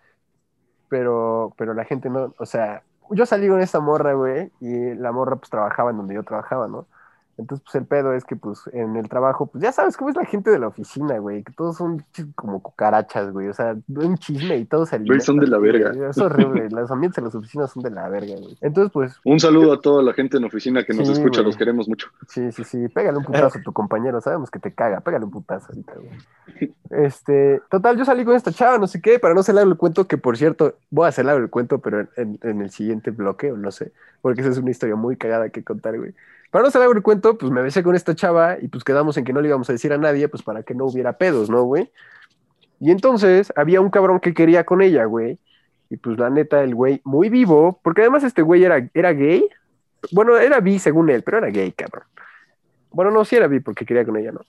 pero, 0.89 1.53
pero 1.57 1.73
la 1.73 1.85
gente 1.85 2.09
no, 2.09 2.33
o 2.37 2.45
sea, 2.45 2.83
yo 3.11 3.25
salí 3.25 3.47
con 3.47 3.61
esta 3.61 3.79
morra, 3.79 4.13
güey, 4.13 4.51
y 4.59 4.95
la 4.95 5.11
morra 5.11 5.37
pues 5.37 5.49
trabajaba 5.49 5.91
en 5.91 5.97
donde 5.97 6.15
yo 6.15 6.23
trabajaba, 6.23 6.67
¿no? 6.67 6.87
Entonces, 7.37 7.63
pues 7.63 7.75
el 7.75 7.85
pedo 7.85 8.13
es 8.13 8.25
que, 8.25 8.35
pues, 8.35 8.61
en 8.73 8.95
el 8.95 9.07
trabajo, 9.07 9.45
pues 9.45 9.63
ya 9.63 9.71
sabes 9.71 9.95
cómo 9.95 10.09
es 10.09 10.15
la 10.15 10.25
gente 10.25 10.49
de 10.49 10.57
la 10.57 10.67
oficina, 10.67 11.19
güey, 11.19 11.43
que 11.43 11.53
todos 11.53 11.77
son 11.77 12.03
como 12.33 12.61
cucarachas, 12.63 13.31
güey, 13.31 13.47
o 13.47 13.53
sea, 13.53 13.75
un 13.87 14.17
chisme 14.17 14.57
y 14.57 14.65
todos 14.65 14.89
se 14.89 14.97
Güey, 14.97 15.19
son 15.21 15.37
de 15.37 15.47
la 15.47 15.59
verga. 15.59 15.91
Es 16.09 16.17
horrible, 16.17 16.67
los 16.71 16.89
ambientes 16.89 17.17
de 17.17 17.21
las 17.27 17.35
oficinas 17.35 17.71
son 17.71 17.83
de 17.83 17.91
la 17.91 18.09
verga, 18.09 18.35
güey. 18.39 18.57
Entonces, 18.61 18.91
pues... 18.91 19.19
Un 19.23 19.39
saludo 19.39 19.73
a 19.73 19.79
toda 19.79 20.01
la 20.01 20.13
gente 20.13 20.37
en 20.37 20.45
oficina 20.45 20.83
que 20.83 20.93
nos 20.93 21.09
escucha, 21.09 21.43
los 21.43 21.55
queremos 21.55 21.87
mucho. 21.87 22.07
Sí, 22.27 22.51
sí, 22.51 22.63
sí, 22.63 22.87
pégale 22.87 23.19
un 23.19 23.23
putazo 23.23 23.59
a 23.59 23.61
tu 23.61 23.71
compañero, 23.71 24.19
sabemos 24.19 24.49
que 24.49 24.57
te 24.57 24.73
caga, 24.73 25.01
pégale 25.01 25.25
un 25.25 25.31
putazo 25.31 25.67
ahorita, 25.69 25.93
güey. 25.93 26.73
Este, 26.89 27.61
total, 27.69 27.97
yo 27.97 28.05
salí 28.05 28.25
con 28.25 28.35
esta 28.35 28.51
chava, 28.51 28.79
no 28.79 28.87
sé 28.87 28.99
qué, 28.99 29.19
para 29.19 29.35
no 29.35 29.41
hacer 29.41 29.55
el 29.57 29.77
cuento, 29.77 30.07
que 30.07 30.17
por 30.17 30.37
cierto, 30.37 30.75
voy 30.89 31.05
a 31.05 31.09
hacer 31.09 31.27
el 31.27 31.49
cuento, 31.51 31.79
pero 31.79 32.07
en, 32.15 32.39
en 32.41 32.61
el 32.61 32.71
siguiente 32.71 33.11
bloque, 33.11 33.51
o 33.51 33.57
no 33.57 33.69
sé, 33.69 33.91
porque 34.23 34.41
esa 34.41 34.49
es 34.49 34.57
una 34.57 34.71
historia 34.71 34.95
muy 34.95 35.17
cagada 35.17 35.49
que 35.49 35.63
contar, 35.63 35.99
güey. 35.99 36.15
Para 36.51 36.63
no 36.65 36.71
saber 36.71 36.89
el 36.95 37.03
cuento, 37.03 37.37
pues 37.37 37.51
me 37.51 37.61
besé 37.61 37.83
con 37.83 37.95
esta 37.95 38.15
chava 38.15 38.57
y 38.61 38.67
pues 38.67 38.83
quedamos 38.83 39.17
en 39.17 39.23
que 39.23 39.33
no 39.33 39.41
le 39.41 39.49
íbamos 39.49 39.69
a 39.69 39.73
decir 39.73 39.91
a 39.93 39.97
nadie, 39.97 40.27
pues 40.29 40.43
para 40.43 40.63
que 40.63 40.73
no 40.73 40.85
hubiera 40.85 41.17
pedos, 41.17 41.49
¿no, 41.49 41.63
güey? 41.63 41.91
Y 42.79 42.91
entonces 42.91 43.51
había 43.55 43.81
un 43.81 43.89
cabrón 43.89 44.19
que 44.19 44.33
quería 44.33 44.63
con 44.63 44.81
ella, 44.81 45.05
güey. 45.05 45.39
Y 45.89 45.97
pues 45.97 46.17
la 46.17 46.29
neta, 46.29 46.63
el 46.63 46.75
güey 46.75 47.01
muy 47.03 47.29
vivo, 47.29 47.79
porque 47.83 48.01
además 48.01 48.23
este 48.23 48.41
güey 48.41 48.63
era, 48.63 48.89
era 48.93 49.13
gay. 49.13 49.47
Bueno, 50.11 50.37
era 50.37 50.59
bi 50.59 50.79
según 50.79 51.09
él, 51.09 51.23
pero 51.23 51.39
era 51.39 51.47
gay, 51.47 51.71
cabrón. 51.71 52.03
Bueno, 52.91 53.11
no, 53.11 53.25
sí 53.25 53.35
era 53.35 53.47
bi 53.47 53.59
porque 53.59 53.85
quería 53.85 54.05
con 54.05 54.17
ella, 54.17 54.31
¿no? 54.31 54.41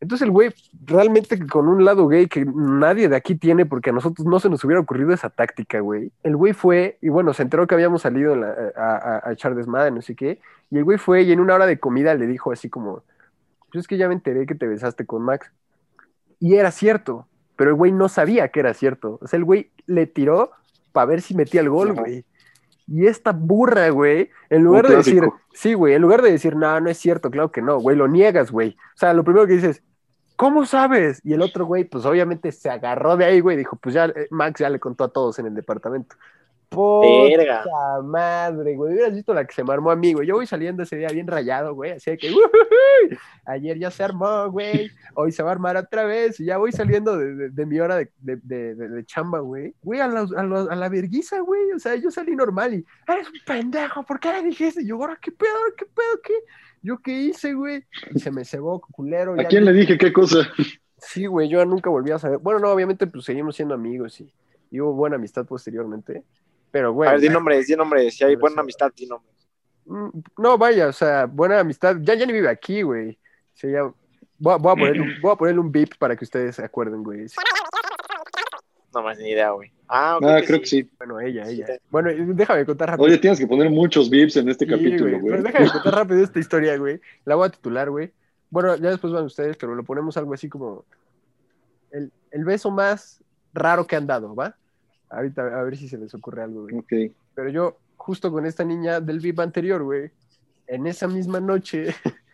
Entonces 0.00 0.24
el 0.24 0.30
güey 0.30 0.54
realmente 0.86 1.46
con 1.46 1.68
un 1.68 1.84
lado 1.84 2.08
gay 2.08 2.26
que 2.26 2.46
nadie 2.46 3.08
de 3.08 3.16
aquí 3.16 3.34
tiene 3.34 3.66
porque 3.66 3.90
a 3.90 3.92
nosotros 3.92 4.26
no 4.26 4.40
se 4.40 4.48
nos 4.48 4.64
hubiera 4.64 4.80
ocurrido 4.80 5.12
esa 5.12 5.28
táctica, 5.28 5.80
güey. 5.80 6.10
El 6.22 6.36
güey 6.36 6.54
fue 6.54 6.98
y 7.02 7.10
bueno, 7.10 7.34
se 7.34 7.42
enteró 7.42 7.66
que 7.66 7.74
habíamos 7.74 8.02
salido 8.02 8.34
a, 8.76 9.20
a, 9.28 9.32
echar 9.32 9.54
desmadre, 9.54 9.90
no 9.90 10.00
sé 10.00 10.14
qué. 10.14 10.40
Y 10.70 10.78
el 10.78 10.84
güey 10.84 10.96
fue 10.96 11.22
y 11.22 11.32
en 11.32 11.40
una 11.40 11.54
hora 11.54 11.66
de 11.66 11.78
comida 11.78 12.14
le 12.14 12.26
dijo 12.26 12.50
así 12.50 12.70
como, 12.70 13.02
pues 13.70 13.82
es 13.82 13.88
que 13.88 13.98
ya 13.98 14.08
me 14.08 14.14
enteré 14.14 14.46
que 14.46 14.54
te 14.54 14.66
besaste 14.66 15.04
con 15.04 15.22
Max. 15.22 15.52
Y 16.38 16.54
era 16.54 16.70
cierto, 16.70 17.26
pero 17.56 17.70
el 17.70 17.76
güey 17.76 17.92
no 17.92 18.08
sabía 18.08 18.48
que 18.48 18.60
era 18.60 18.72
cierto. 18.72 19.18
O 19.20 19.26
sea, 19.26 19.36
el 19.36 19.44
güey 19.44 19.70
le 19.84 20.06
tiró 20.06 20.52
para 20.92 21.06
ver 21.06 21.20
si 21.20 21.34
metía 21.34 21.60
el 21.60 21.68
gol, 21.68 21.92
güey. 21.92 22.24
Y 22.86 23.06
esta 23.06 23.32
burra, 23.32 23.88
güey, 23.90 24.30
en 24.48 24.64
lugar 24.64 24.88
de 24.88 24.96
decir, 24.96 25.22
sí, 25.52 25.74
güey, 25.74 25.94
en 25.94 26.02
lugar 26.02 26.22
de 26.22 26.32
decir, 26.32 26.56
no, 26.56 26.80
no 26.80 26.90
es 26.90 26.98
cierto, 26.98 27.30
claro 27.30 27.52
que 27.52 27.62
no, 27.62 27.78
güey, 27.78 27.96
lo 27.96 28.08
niegas, 28.08 28.50
güey. 28.50 28.70
O 28.94 28.98
sea, 28.98 29.12
lo 29.12 29.22
primero 29.22 29.46
que 29.46 29.52
dices, 29.52 29.82
¿cómo 30.40 30.64
sabes? 30.64 31.20
Y 31.22 31.34
el 31.34 31.42
otro 31.42 31.66
güey, 31.66 31.84
pues 31.84 32.06
obviamente 32.06 32.50
se 32.50 32.70
agarró 32.70 33.14
de 33.18 33.26
ahí, 33.26 33.40
güey, 33.40 33.58
dijo, 33.58 33.76
pues 33.76 33.94
ya, 33.94 34.06
eh, 34.06 34.26
Max 34.30 34.58
ya 34.58 34.70
le 34.70 34.80
contó 34.80 35.04
a 35.04 35.12
todos 35.12 35.38
en 35.38 35.44
el 35.44 35.54
departamento. 35.54 36.16
Puta 36.70 38.00
madre, 38.02 38.74
güey. 38.74 38.94
Hubieras 38.94 39.12
visto 39.12 39.34
la 39.34 39.44
que 39.44 39.52
se 39.52 39.62
me 39.62 39.74
armó 39.74 39.90
a 39.90 39.96
mí, 39.96 40.14
güey. 40.14 40.26
Yo 40.26 40.36
voy 40.36 40.46
saliendo 40.46 40.84
ese 40.84 40.96
día 40.96 41.08
bien 41.08 41.26
rayado, 41.26 41.74
güey. 41.74 41.90
Así 41.90 42.16
que, 42.16 42.32
ayer 43.44 43.78
ya 43.78 43.90
se 43.90 44.02
armó, 44.02 44.48
güey. 44.50 44.90
Hoy 45.14 45.30
se 45.30 45.42
va 45.42 45.50
a 45.50 45.52
armar 45.52 45.76
otra 45.76 46.04
vez. 46.04 46.40
Y 46.40 46.46
ya 46.46 46.56
voy 46.56 46.72
saliendo 46.72 47.18
de, 47.18 47.66
mi 47.66 47.78
hora 47.78 47.96
de, 47.96 49.04
chamba, 49.04 49.40
güey. 49.40 49.74
Güey, 49.82 50.00
a 50.00 50.06
la, 50.06 50.20
a, 50.20 50.76
la 50.76 50.88
verguiza, 50.88 51.40
güey. 51.40 51.72
O 51.72 51.78
sea, 51.78 51.96
yo 51.96 52.10
salí 52.10 52.34
normal 52.34 52.72
y, 52.72 52.86
eres 53.12 53.28
un 53.28 53.40
pendejo, 53.44 54.04
¿por 54.04 54.18
qué 54.18 54.32
le 54.32 54.44
dijiste? 54.44 54.80
Y 54.82 54.86
yo, 54.86 54.96
ahora, 54.96 55.18
¿qué 55.20 55.32
pedo? 55.32 55.58
¿Qué 55.76 55.84
pedo? 55.84 56.22
¿Qué? 56.22 56.32
¿Yo 56.82 56.98
qué 56.98 57.12
hice, 57.12 57.54
güey? 57.54 57.84
Y 58.14 58.20
se 58.20 58.30
me 58.30 58.44
cebó, 58.44 58.80
culero. 58.80 59.34
¿A 59.38 59.44
quién 59.44 59.64
le 59.64 59.72
dije 59.72 59.98
qué 59.98 60.12
cosa? 60.12 60.50
Sí, 60.96 61.26
güey, 61.26 61.48
yo 61.48 61.64
nunca 61.64 61.90
volví 61.90 62.10
a 62.10 62.18
saber. 62.18 62.38
Bueno, 62.38 62.60
no, 62.60 62.70
obviamente, 62.70 63.06
pues 63.06 63.24
seguimos 63.24 63.56
siendo 63.56 63.74
amigos 63.74 64.20
y, 64.20 64.32
y 64.70 64.80
hubo 64.80 64.92
buena 64.92 65.16
amistad 65.16 65.46
posteriormente. 65.46 66.24
Pero, 66.70 66.92
güey. 66.92 67.08
A 67.08 67.12
ver, 67.12 67.20
di 67.20 67.28
nombres, 67.28 67.66
di 67.66 67.76
nombres. 67.76 68.16
Si 68.16 68.24
hay 68.24 68.36
buena 68.36 68.60
amistad, 68.60 68.92
di 68.94 69.06
nombres. 69.06 69.34
Mm, 69.86 70.08
no, 70.38 70.58
vaya, 70.58 70.88
o 70.88 70.92
sea, 70.92 71.26
buena 71.26 71.60
amistad. 71.60 71.96
Ya, 72.00 72.14
ya 72.14 72.26
ni 72.26 72.32
vive 72.32 72.48
aquí, 72.48 72.82
güey. 72.82 73.18
Voy, 73.62 73.74
a, 73.74 74.56
voy, 74.56 74.72
a 74.72 74.76
ponerle, 74.76 75.02
un, 75.02 75.20
voy 75.20 75.32
a 75.32 75.36
ponerle 75.36 75.60
un 75.60 75.72
beep 75.72 75.98
para 75.98 76.16
que 76.16 76.24
ustedes 76.24 76.56
se 76.56 76.64
acuerden, 76.64 77.02
güey. 77.02 77.26
No 78.94 79.02
más 79.02 79.18
ni 79.18 79.30
idea, 79.30 79.50
güey. 79.50 79.72
Ah, 79.92 80.20
ah 80.22 80.40
creo 80.46 80.60
que 80.60 80.66
sí. 80.66 80.88
Bueno, 80.98 81.18
ella, 81.18 81.48
ella. 81.48 81.66
Bueno, 81.90 82.10
déjame 82.34 82.64
contar 82.64 82.90
rápido. 82.90 83.06
Oye, 83.06 83.18
tienes 83.18 83.40
que 83.40 83.46
poner 83.48 83.70
muchos 83.70 84.08
beeps 84.08 84.36
en 84.36 84.48
este 84.48 84.64
capítulo, 84.64 85.18
güey. 85.18 85.42
déjame 85.42 85.68
contar 85.68 85.94
rápido 85.96 86.22
esta 86.22 86.38
historia, 86.38 86.76
güey. 86.78 87.00
La 87.24 87.34
voy 87.34 87.48
a 87.48 87.50
titular, 87.50 87.90
güey. 87.90 88.12
Bueno, 88.50 88.76
ya 88.76 88.90
después 88.90 89.12
van 89.12 89.24
ustedes, 89.24 89.56
pero 89.56 89.74
lo 89.74 89.82
ponemos 89.82 90.16
algo 90.16 90.32
así 90.32 90.48
como 90.48 90.84
el, 91.90 92.12
el 92.30 92.44
beso 92.44 92.70
más 92.70 93.20
raro 93.52 93.84
que 93.84 93.96
han 93.96 94.06
dado, 94.06 94.32
¿va? 94.36 94.56
Ahorita 95.08 95.42
a 95.42 95.64
ver 95.64 95.76
si 95.76 95.88
se 95.88 95.98
les 95.98 96.14
ocurre 96.14 96.44
algo, 96.44 96.68
güey. 96.68 97.12
Pero 97.34 97.50
yo, 97.50 97.76
justo 97.96 98.30
con 98.30 98.46
esta 98.46 98.62
niña 98.62 99.00
del 99.00 99.18
VIP 99.18 99.40
anterior, 99.40 99.82
güey, 99.82 100.12
en 100.68 100.86
esa 100.86 101.08
misma 101.08 101.40
noche, 101.40 101.86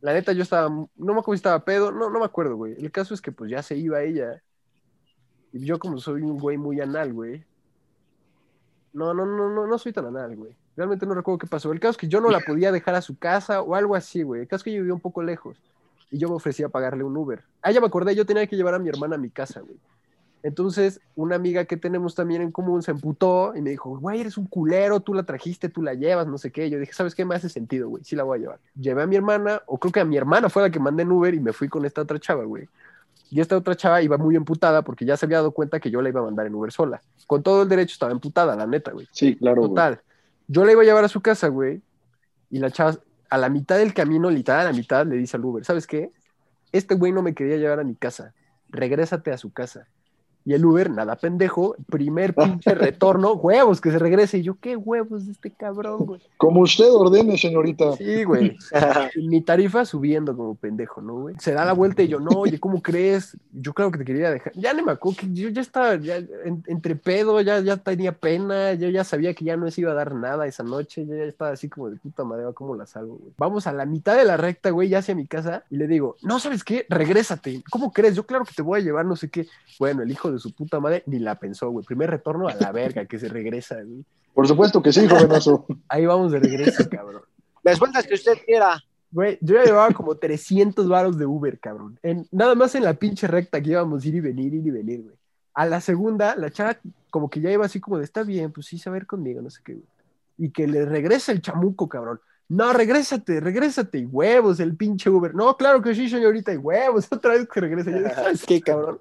la 0.00 0.14
neta 0.14 0.32
yo 0.32 0.42
estaba, 0.42 0.70
no 0.70 0.88
me 0.96 1.20
acuerdo 1.20 1.32
si 1.32 1.40
estaba 1.40 1.62
pedo, 1.62 1.92
no, 1.92 2.08
no 2.08 2.20
me 2.20 2.24
acuerdo, 2.24 2.56
güey. 2.56 2.74
El 2.78 2.90
caso 2.90 3.12
es 3.12 3.20
que 3.20 3.32
pues 3.32 3.50
ya 3.50 3.62
se 3.62 3.76
iba 3.76 4.02
ella. 4.02 4.42
Y 5.52 5.64
yo 5.64 5.78
como 5.78 5.98
soy 5.98 6.22
un 6.22 6.38
güey 6.38 6.56
muy 6.56 6.80
anal, 6.80 7.12
güey. 7.12 7.44
No, 8.92 9.14
no, 9.14 9.24
no, 9.24 9.50
no, 9.50 9.66
no 9.66 9.78
soy 9.78 9.92
tan 9.92 10.06
anal, 10.06 10.36
güey. 10.36 10.56
Realmente 10.76 11.06
no 11.06 11.14
recuerdo 11.14 11.38
qué 11.38 11.46
pasó. 11.46 11.72
El 11.72 11.80
caso 11.80 11.92
es 11.92 11.96
que 11.96 12.08
yo 12.08 12.20
no 12.20 12.30
la 12.30 12.40
podía 12.40 12.72
dejar 12.72 12.94
a 12.94 13.02
su 13.02 13.18
casa 13.18 13.62
o 13.62 13.74
algo 13.74 13.94
así, 13.94 14.22
güey. 14.22 14.42
El 14.42 14.48
caso 14.48 14.60
es 14.60 14.64
que 14.64 14.72
yo 14.72 14.80
vivía 14.80 14.94
un 14.94 15.00
poco 15.00 15.22
lejos. 15.22 15.56
Y 16.10 16.18
yo 16.18 16.28
me 16.28 16.34
ofrecía 16.34 16.68
pagarle 16.68 17.04
un 17.04 17.16
Uber. 17.16 17.42
Ah, 17.62 17.70
ya 17.70 17.80
me 17.80 17.86
acordé, 17.86 18.14
yo 18.14 18.26
tenía 18.26 18.46
que 18.46 18.56
llevar 18.56 18.74
a 18.74 18.78
mi 18.78 18.88
hermana 18.88 19.14
a 19.14 19.18
mi 19.18 19.30
casa, 19.30 19.60
güey. 19.60 19.76
Entonces, 20.42 21.00
una 21.16 21.36
amiga 21.36 21.66
que 21.66 21.76
tenemos 21.76 22.14
también 22.14 22.40
en 22.40 22.50
común 22.50 22.82
se 22.82 22.92
emputó 22.92 23.52
y 23.54 23.60
me 23.60 23.70
dijo, 23.70 23.98
güey, 23.98 24.20
eres 24.20 24.38
un 24.38 24.46
culero, 24.46 25.00
tú 25.00 25.12
la 25.12 25.24
trajiste, 25.24 25.68
tú 25.68 25.82
la 25.82 25.94
llevas, 25.94 26.26
no 26.26 26.38
sé 26.38 26.50
qué. 26.50 26.70
Yo 26.70 26.78
dije, 26.78 26.92
¿sabes 26.94 27.14
qué? 27.14 27.24
Me 27.24 27.34
hace 27.34 27.48
sentido, 27.48 27.88
güey, 27.88 28.02
sí 28.04 28.16
la 28.16 28.22
voy 28.22 28.38
a 28.38 28.40
llevar. 28.40 28.60
Llevé 28.74 29.02
a 29.02 29.06
mi 29.06 29.16
hermana, 29.16 29.60
o 29.66 29.78
creo 29.78 29.92
que 29.92 30.00
a 30.00 30.04
mi 30.04 30.16
hermana 30.16 30.48
fue 30.48 30.62
la 30.62 30.70
que 30.70 30.80
mandé 30.80 31.02
en 31.02 31.12
Uber 31.12 31.34
y 31.34 31.40
me 31.40 31.52
fui 31.52 31.68
con 31.68 31.84
esta 31.84 32.02
otra 32.02 32.18
chava, 32.18 32.44
güey. 32.44 32.68
Y 33.30 33.40
esta 33.40 33.56
otra 33.56 33.76
chava 33.76 34.02
iba 34.02 34.18
muy 34.18 34.34
emputada 34.34 34.82
porque 34.82 35.04
ya 35.04 35.16
se 35.16 35.24
había 35.24 35.38
dado 35.38 35.52
cuenta 35.52 35.78
que 35.78 35.90
yo 35.90 36.02
la 36.02 36.08
iba 36.08 36.20
a 36.20 36.24
mandar 36.24 36.46
en 36.46 36.54
Uber 36.54 36.72
sola. 36.72 37.00
Con 37.26 37.42
todo 37.42 37.62
el 37.62 37.68
derecho 37.68 37.92
estaba 37.92 38.10
emputada, 38.10 38.56
la 38.56 38.66
neta, 38.66 38.90
güey. 38.90 39.06
Sí, 39.12 39.36
claro. 39.36 39.62
Total. 39.62 40.00
Yo 40.48 40.64
la 40.64 40.72
iba 40.72 40.82
a 40.82 40.84
llevar 40.84 41.04
a 41.04 41.08
su 41.08 41.20
casa, 41.20 41.46
güey. 41.46 41.80
Y 42.50 42.58
la 42.58 42.72
chava, 42.72 42.98
a 43.30 43.38
la 43.38 43.48
mitad 43.48 43.78
del 43.78 43.94
camino, 43.94 44.30
literal 44.30 44.62
a 44.62 44.72
la 44.72 44.76
mitad, 44.76 45.06
le 45.06 45.16
dice 45.16 45.36
al 45.36 45.44
Uber, 45.44 45.64
¿sabes 45.64 45.86
qué? 45.86 46.10
Este 46.72 46.96
güey 46.96 47.12
no 47.12 47.22
me 47.22 47.34
quería 47.34 47.56
llevar 47.56 47.78
a 47.78 47.84
mi 47.84 47.94
casa. 47.94 48.34
Regrésate 48.68 49.30
a 49.30 49.38
su 49.38 49.52
casa. 49.52 49.86
Y 50.50 50.54
el 50.54 50.64
Uber, 50.64 50.90
nada 50.90 51.14
pendejo, 51.14 51.76
primer 51.86 52.34
pinche 52.34 52.74
retorno, 52.74 53.34
huevos, 53.34 53.80
que 53.80 53.92
se 53.92 54.00
regrese. 54.00 54.38
Y 54.38 54.42
yo, 54.42 54.56
¿qué 54.60 54.74
huevos 54.74 55.26
de 55.26 55.30
este 55.30 55.52
cabrón, 55.52 56.06
güey? 56.06 56.20
Como 56.38 56.62
usted 56.62 56.90
ordene, 56.92 57.38
señorita. 57.38 57.92
Sí, 57.92 58.24
güey. 58.24 58.58
Mi 59.14 59.42
tarifa 59.42 59.84
subiendo 59.84 60.36
como 60.36 60.56
pendejo, 60.56 61.02
¿no, 61.02 61.20
güey? 61.20 61.36
Se 61.38 61.52
da 61.52 61.64
la 61.64 61.72
vuelta 61.72 62.02
y 62.02 62.08
yo, 62.08 62.18
no, 62.18 62.30
oye, 62.30 62.58
¿cómo 62.58 62.82
crees? 62.82 63.36
Yo 63.52 63.72
creo 63.72 63.92
que 63.92 63.98
te 63.98 64.04
quería 64.04 64.28
dejar. 64.28 64.52
Ya 64.56 64.74
no 64.74 64.84
me 64.84 64.90
acuerdo, 64.90 65.20
que 65.20 65.32
yo 65.32 65.50
ya 65.50 65.60
estaba 65.60 65.94
ya, 65.94 66.16
entre 66.66 66.96
pedo, 66.96 67.40
ya, 67.42 67.60
ya 67.60 67.76
tenía 67.76 68.10
pena, 68.10 68.74
yo 68.74 68.88
ya 68.88 69.04
sabía 69.04 69.34
que 69.34 69.44
ya 69.44 69.56
no 69.56 69.70
se 69.70 69.82
iba 69.82 69.92
a 69.92 69.94
dar 69.94 70.16
nada 70.16 70.48
esa 70.48 70.64
noche, 70.64 71.06
yo 71.06 71.14
ya 71.14 71.26
estaba 71.26 71.52
así 71.52 71.68
como 71.68 71.90
de 71.90 71.96
puta 71.96 72.24
madre, 72.24 72.46
¿cómo 72.54 72.74
la 72.74 72.86
salgo, 72.86 73.18
güey? 73.18 73.32
Vamos 73.38 73.68
a 73.68 73.72
la 73.72 73.86
mitad 73.86 74.16
de 74.16 74.24
la 74.24 74.36
recta, 74.36 74.70
güey, 74.70 74.88
ya 74.88 74.98
hacia 74.98 75.14
mi 75.14 75.28
casa, 75.28 75.62
y 75.70 75.76
le 75.76 75.86
digo, 75.86 76.16
no, 76.22 76.40
¿sabes 76.40 76.64
qué? 76.64 76.86
Regrésate. 76.88 77.62
¿Cómo 77.70 77.92
crees? 77.92 78.16
Yo 78.16 78.26
claro 78.26 78.44
que 78.44 78.52
te 78.52 78.62
voy 78.62 78.80
a 78.80 78.82
llevar, 78.82 79.06
no 79.06 79.14
sé 79.14 79.28
qué. 79.30 79.46
Bueno, 79.78 80.02
el 80.02 80.10
hijo 80.10 80.32
de 80.32 80.39
su 80.40 80.52
puta 80.52 80.80
madre 80.80 81.02
ni 81.06 81.18
la 81.18 81.38
pensó, 81.38 81.70
güey. 81.70 81.84
Primer 81.84 82.10
retorno 82.10 82.48
a 82.48 82.54
la 82.54 82.72
verga, 82.72 83.04
que 83.06 83.18
se 83.18 83.28
regresa, 83.28 83.76
güey. 83.76 84.04
Por 84.34 84.46
supuesto 84.46 84.82
que 84.82 84.92
sí, 84.92 85.06
jovenazo. 85.08 85.66
Ahí 85.88 86.06
vamos 86.06 86.32
de 86.32 86.40
regreso, 86.40 86.88
cabrón. 86.90 87.22
Las 87.62 87.78
vueltas 87.78 88.06
que 88.06 88.14
usted 88.14 88.38
quiera. 88.44 88.82
Güey, 89.12 89.38
yo 89.40 89.56
ya 89.56 89.64
llevaba 89.64 89.92
como 89.92 90.16
300 90.16 90.88
varos 90.88 91.18
de 91.18 91.26
Uber, 91.26 91.58
cabrón. 91.58 91.98
En, 92.02 92.26
nada 92.30 92.54
más 92.54 92.74
en 92.74 92.84
la 92.84 92.94
pinche 92.94 93.26
recta 93.26 93.60
que 93.60 93.70
íbamos 93.70 94.04
ir 94.06 94.14
y 94.14 94.20
venir, 94.20 94.54
ir 94.54 94.66
y 94.66 94.70
venir, 94.70 95.02
güey. 95.02 95.16
A 95.52 95.66
la 95.66 95.80
segunda, 95.80 96.36
la 96.36 96.50
chava 96.50 96.78
como 97.10 97.28
que 97.28 97.40
ya 97.40 97.50
iba 97.50 97.66
así 97.66 97.80
como 97.80 97.98
de, 97.98 98.04
está 98.04 98.22
bien, 98.22 98.52
pues 98.52 98.66
sí, 98.66 98.78
saber 98.78 99.06
conmigo, 99.06 99.42
no 99.42 99.50
sé 99.50 99.60
qué, 99.64 99.74
güey. 99.74 99.86
Y 100.38 100.50
que 100.50 100.66
le 100.66 100.86
regresa 100.86 101.32
el 101.32 101.42
chamuco, 101.42 101.88
cabrón. 101.88 102.20
No, 102.48 102.72
regrésate, 102.72 103.40
regrésate, 103.40 103.98
y 103.98 104.06
huevos, 104.06 104.58
el 104.58 104.76
pinche 104.76 105.10
Uber. 105.10 105.34
No, 105.34 105.56
claro 105.56 105.82
que 105.82 105.94
sí, 105.94 106.08
señorita, 106.08 106.52
y 106.52 106.56
huevos, 106.56 107.06
otra 107.12 107.34
vez 107.34 107.48
que 107.48 107.60
regresa. 107.60 108.14
¿sabes 108.14 108.44
qué, 108.46 108.60
cabrón? 108.60 109.00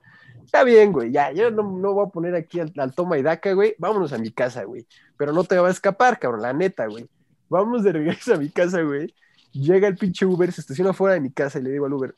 Está 0.50 0.64
bien, 0.64 0.92
güey, 0.92 1.12
ya, 1.12 1.32
yo 1.32 1.52
no, 1.52 1.62
no 1.62 1.94
voy 1.94 2.08
a 2.08 2.10
poner 2.10 2.34
aquí 2.34 2.60
al, 2.60 2.96
toma 2.96 3.20
y 3.20 3.22
daca, 3.22 3.54
güey. 3.54 3.76
Vámonos 3.78 4.14
a 4.14 4.18
mi 4.18 4.32
casa, 4.32 4.64
güey. 4.64 4.88
Pero 5.16 5.32
no 5.32 5.44
te 5.44 5.56
va 5.60 5.68
a 5.68 5.72
escapar, 5.72 6.18
cabrón, 6.18 6.42
la 6.42 6.54
neta, 6.54 6.88
güey. 6.88 7.08
Vamos 7.50 7.84
de 7.84 7.92
regreso 7.92 8.34
a 8.34 8.38
mi 8.38 8.50
casa, 8.50 8.82
güey. 8.82 9.14
Llega 9.54 9.88
el 9.88 9.96
pinche 9.96 10.26
Uber, 10.26 10.52
se 10.52 10.62
estaciona 10.62 10.92
fuera 10.92 11.14
de 11.14 11.20
mi 11.20 11.30
casa 11.32 11.60
y 11.60 11.62
le 11.62 11.70
digo 11.70 11.86
al 11.86 11.94
Uber, 11.94 12.16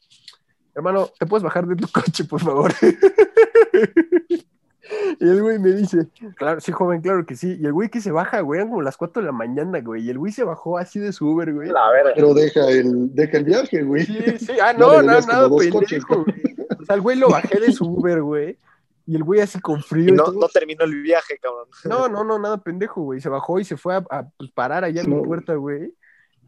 hermano, 0.74 1.10
¿te 1.20 1.26
puedes 1.26 1.44
bajar 1.44 1.68
de 1.68 1.76
tu 1.76 1.90
coche, 1.90 2.24
por 2.24 2.40
favor? 2.40 2.74
Y 5.20 5.30
el 5.30 5.42
güey 5.42 5.60
me 5.60 5.72
dice, 5.72 6.08
claro, 6.36 6.60
sí, 6.60 6.72
joven, 6.72 7.02
claro 7.02 7.26
que 7.26 7.36
sí. 7.36 7.58
Y 7.60 7.66
el 7.66 7.74
güey 7.74 7.90
que 7.90 8.02
se 8.02 8.12
baja, 8.12 8.42
güey, 8.42 8.60
eran 8.60 8.70
como 8.70 8.82
las 8.82 8.98
4 8.98 9.22
de 9.22 9.26
la 9.26 9.32
mañana, 9.32 9.80
güey. 9.82 10.06
Y 10.06 10.10
el 10.10 10.18
güey 10.18 10.32
se 10.32 10.44
bajó 10.44 10.78
así 10.78 11.00
de 11.00 11.14
su 11.14 11.28
Uber, 11.28 11.54
güey. 11.54 11.72
Pero 12.16 12.34
deja 12.34 12.70
el, 12.70 13.14
deja 13.14 13.38
el 13.38 13.44
viaje, 13.44 13.84
güey. 13.84 14.06
Sí, 14.06 14.40
sí. 14.40 14.54
Ah, 14.62 14.74
no, 14.78 15.02
no, 15.02 15.20
nada, 15.22 15.50
pendejo, 15.50 16.24
güey. 16.24 16.38
O 16.80 16.86
sea, 16.86 16.96
el 16.96 17.02
güey 17.02 17.18
lo 17.18 17.30
bajé 17.30 17.60
de 17.60 17.72
su 17.72 17.86
Uber, 17.86 18.22
güey. 18.22 18.58
Y 19.06 19.16
el 19.16 19.24
güey 19.24 19.42
así 19.42 19.60
con 19.60 19.82
frío. 19.82 20.14
no, 20.14 20.32
no 20.32 20.48
terminó 20.48 20.86
el 20.86 21.02
viaje, 21.02 21.38
cabrón. 21.42 21.68
No, 21.86 22.08
no, 22.08 22.24
no, 22.24 22.40
nada 22.40 22.58
pendejo, 22.58 23.02
güey. 23.02 23.20
Se 23.20 23.30
bajó 23.30 23.60
y 23.60 23.66
se 23.66 23.78
fue 23.78 23.96
a, 23.96 24.30
pues, 24.38 24.52
parar 24.52 24.84
allá 24.84 25.02
en 25.02 25.16
mi 25.16 25.22
puerta, 25.24 25.56
güey. 25.56 25.94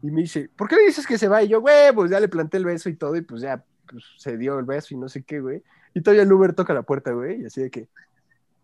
Y 0.02 0.10
me 0.10 0.22
dice, 0.22 0.50
¿por 0.56 0.68
qué 0.68 0.76
me 0.76 0.82
dices 0.82 1.06
que 1.06 1.18
se 1.18 1.28
va? 1.28 1.42
Y 1.42 1.48
yo, 1.48 1.60
güey, 1.60 1.92
pues 1.94 2.10
ya 2.10 2.20
le 2.20 2.28
planté 2.28 2.56
el 2.56 2.64
beso 2.64 2.88
y 2.88 2.96
todo. 2.96 3.16
Y 3.16 3.22
pues 3.22 3.42
ya 3.42 3.64
pues, 3.88 4.04
se 4.18 4.36
dio 4.36 4.58
el 4.58 4.64
beso 4.64 4.94
y 4.94 4.98
no 4.98 5.08
sé 5.08 5.22
qué, 5.24 5.40
güey. 5.40 5.62
Y 5.94 6.00
todavía 6.00 6.22
el 6.22 6.32
Uber 6.32 6.52
toca 6.52 6.74
la 6.74 6.82
puerta, 6.82 7.12
güey. 7.12 7.42
Y 7.42 7.46
así 7.46 7.62
de 7.62 7.70
que, 7.70 7.88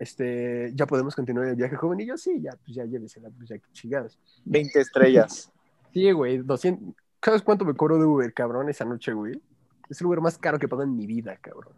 este, 0.01 0.73
ya 0.75 0.87
podemos 0.87 1.15
continuar 1.15 1.47
el 1.47 1.55
viaje 1.55 1.77
joven. 1.77 2.01
Y 2.01 2.07
yo, 2.07 2.17
sí, 2.17 2.41
ya, 2.41 2.53
pues 2.65 2.75
ya 2.75 2.85
llévesela, 2.85 3.31
pues 3.31 3.51
ya 3.51 3.57
chingados. 3.73 4.19
20 4.47 4.81
estrellas. 4.81 5.53
Sí, 5.93 6.11
güey, 6.11 6.39
200. 6.39 6.95
¿Sabes 7.23 7.43
cuánto 7.43 7.65
me 7.65 7.75
cobró 7.75 7.99
de 7.99 8.07
Uber, 8.07 8.33
cabrón, 8.33 8.71
esa 8.71 8.85
noche, 8.85 9.13
güey? 9.13 9.41
Es 9.89 10.01
el 10.01 10.07
Uber 10.07 10.21
más 10.21 10.39
caro 10.39 10.59
que 10.59 10.67
he 10.67 10.69
pagado 10.69 10.89
en 10.89 10.97
mi 10.97 11.07
vida, 11.07 11.37
cabrón. 11.41 11.75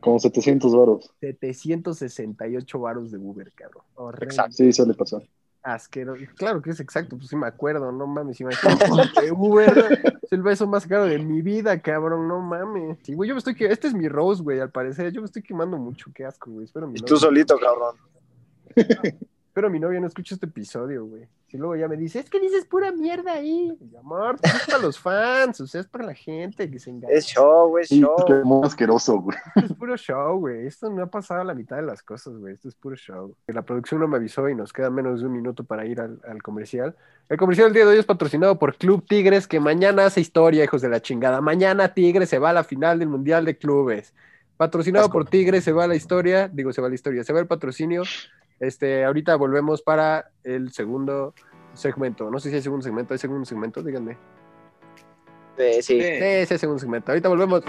Como 0.00 0.18
700 0.18 0.76
varos. 0.76 1.10
768 1.20 2.78
varos 2.78 3.10
de 3.10 3.18
Uber, 3.18 3.50
cabrón. 3.52 3.84
Exacto. 4.20 4.52
Sí, 4.52 4.72
suele 4.72 4.92
pasar 4.94 5.22
asqueroso. 5.64 6.22
Claro 6.36 6.62
que 6.62 6.70
es 6.70 6.80
exacto, 6.80 7.16
pues 7.16 7.28
sí 7.28 7.36
me 7.36 7.46
acuerdo, 7.46 7.90
no 7.90 8.06
mames, 8.06 8.40
imagínate. 8.40 9.32
Uber 9.32 10.16
es 10.22 10.32
el 10.32 10.42
beso 10.42 10.66
más 10.66 10.86
caro 10.86 11.06
de 11.06 11.18
mi 11.18 11.42
vida, 11.42 11.80
cabrón, 11.80 12.28
no 12.28 12.40
mames. 12.40 12.98
Sí, 13.02 13.14
güey, 13.14 13.28
yo 13.28 13.34
me 13.34 13.38
estoy 13.38 13.54
que 13.54 13.66
este 13.66 13.88
es 13.88 13.94
mi 13.94 14.08
Rose, 14.08 14.42
güey, 14.42 14.60
al 14.60 14.70
parecer, 14.70 15.10
yo 15.12 15.22
me 15.22 15.26
estoy 15.26 15.42
quemando 15.42 15.78
mucho, 15.78 16.10
qué 16.14 16.24
asco, 16.24 16.50
güey. 16.50 16.66
Espero 16.66 16.86
mi 16.86 16.98
y 16.98 17.02
tú 17.02 17.16
solito, 17.16 17.58
cabrón. 17.58 17.96
Espero 19.54 19.70
mi 19.70 19.78
novia 19.78 20.00
no 20.00 20.08
escuche 20.08 20.34
este 20.34 20.46
episodio, 20.46 21.06
güey. 21.06 21.28
Si 21.46 21.56
luego 21.56 21.76
ya 21.76 21.86
me 21.86 21.96
dice, 21.96 22.18
es 22.18 22.28
que 22.28 22.40
dices 22.40 22.64
pura 22.64 22.90
mierda 22.90 23.34
ahí. 23.34 23.78
Y, 23.80 23.94
amor, 23.94 24.34
pues 24.40 24.52
es 24.52 24.66
para 24.66 24.78
los 24.78 24.98
fans, 24.98 25.60
o 25.60 25.66
sea, 25.68 25.80
es 25.80 25.86
para 25.86 26.06
la 26.06 26.14
gente 26.14 26.68
que 26.68 26.80
se 26.80 26.90
engaña. 26.90 27.14
Es 27.14 27.26
show, 27.26 27.78
es 27.78 27.88
show. 27.88 28.16
Es 28.26 28.44
muy 28.44 28.66
asqueroso, 28.66 29.20
güey. 29.20 29.38
Esto 29.54 29.66
es 29.66 29.78
puro 29.78 29.96
show, 29.96 30.40
güey. 30.40 30.66
Esto 30.66 30.90
no 30.90 31.04
ha 31.04 31.06
pasado 31.06 31.42
a 31.42 31.44
la 31.44 31.54
mitad 31.54 31.76
de 31.76 31.82
las 31.82 32.02
cosas, 32.02 32.36
güey. 32.36 32.54
Esto 32.54 32.68
es 32.68 32.74
puro 32.74 32.96
show. 32.96 33.36
La 33.46 33.62
producción 33.62 34.00
no 34.00 34.08
me 34.08 34.16
avisó 34.16 34.48
y 34.48 34.56
nos 34.56 34.72
queda 34.72 34.90
menos 34.90 35.20
de 35.20 35.26
un 35.26 35.32
minuto 35.34 35.62
para 35.62 35.86
ir 35.86 36.00
al, 36.00 36.42
comercial. 36.42 36.96
El 37.28 37.38
comercial 37.38 37.68
del 37.68 37.74
día 37.74 37.84
de 37.84 37.92
hoy 37.92 37.98
es 38.00 38.06
patrocinado 38.06 38.58
por 38.58 38.76
Club 38.76 39.06
Tigres, 39.06 39.46
que 39.46 39.60
mañana 39.60 40.06
hace 40.06 40.20
historia, 40.20 40.64
hijos 40.64 40.82
de 40.82 40.88
la 40.88 41.00
chingada. 41.00 41.40
Mañana 41.40 41.94
Tigres 41.94 42.28
se 42.28 42.40
va 42.40 42.50
a 42.50 42.54
la 42.54 42.64
final 42.64 42.98
del 42.98 43.08
Mundial 43.08 43.44
de 43.44 43.56
Clubes. 43.56 44.14
Patrocinado 44.56 45.10
por 45.10 45.28
Tigres 45.28 45.62
se 45.62 45.70
va 45.70 45.84
a 45.84 45.86
la 45.86 45.94
historia, 45.94 46.48
digo, 46.48 46.72
se 46.72 46.80
va 46.80 46.88
a 46.88 46.90
la 46.90 46.96
historia, 46.96 47.22
se 47.22 47.32
va 47.32 47.38
el 47.38 47.46
patrocinio 47.46 48.02
este, 48.60 49.04
ahorita 49.04 49.36
volvemos 49.36 49.82
para 49.82 50.30
el 50.42 50.72
segundo 50.72 51.34
segmento. 51.74 52.30
No 52.30 52.38
sé 52.38 52.50
si 52.50 52.56
hay 52.56 52.62
segundo 52.62 52.84
segmento. 52.84 53.14
¿Hay 53.14 53.18
segundo 53.18 53.44
segmento? 53.44 53.82
Díganme. 53.82 54.16
sí. 55.56 56.00
Sí, 56.00 56.46
sí, 56.46 56.58
segundo 56.58 56.78
segmento. 56.78 57.12
Ahorita 57.12 57.28
volvemos. 57.28 57.62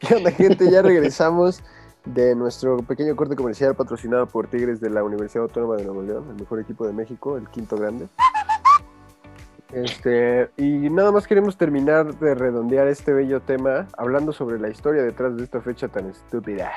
¿Qué 0.00 0.14
onda, 0.14 0.30
gente? 0.32 0.70
Ya 0.70 0.82
regresamos. 0.82 1.62
de 2.04 2.36
nuestro 2.36 2.76
pequeño 2.78 3.16
corte 3.16 3.34
comercial 3.34 3.74
patrocinado 3.74 4.28
por 4.28 4.46
Tigres 4.46 4.80
de 4.80 4.90
la 4.90 5.02
Universidad 5.02 5.42
Autónoma 5.42 5.76
de 5.76 5.84
Nuevo 5.84 6.02
León, 6.02 6.26
el 6.30 6.36
mejor 6.36 6.60
equipo 6.60 6.86
de 6.86 6.92
México, 6.92 7.36
el 7.36 7.48
quinto 7.48 7.76
grande. 7.76 8.06
Este, 9.72 10.48
y 10.56 10.90
nada 10.90 11.10
más 11.10 11.26
queremos 11.26 11.56
terminar 11.56 12.18
de 12.18 12.34
redondear 12.34 12.86
este 12.86 13.12
bello 13.12 13.40
tema 13.40 13.88
hablando 13.96 14.32
sobre 14.32 14.60
la 14.60 14.68
historia 14.68 15.02
detrás 15.02 15.36
de 15.36 15.44
esta 15.44 15.60
fecha 15.60 15.88
tan 15.88 16.08
estúpida, 16.08 16.70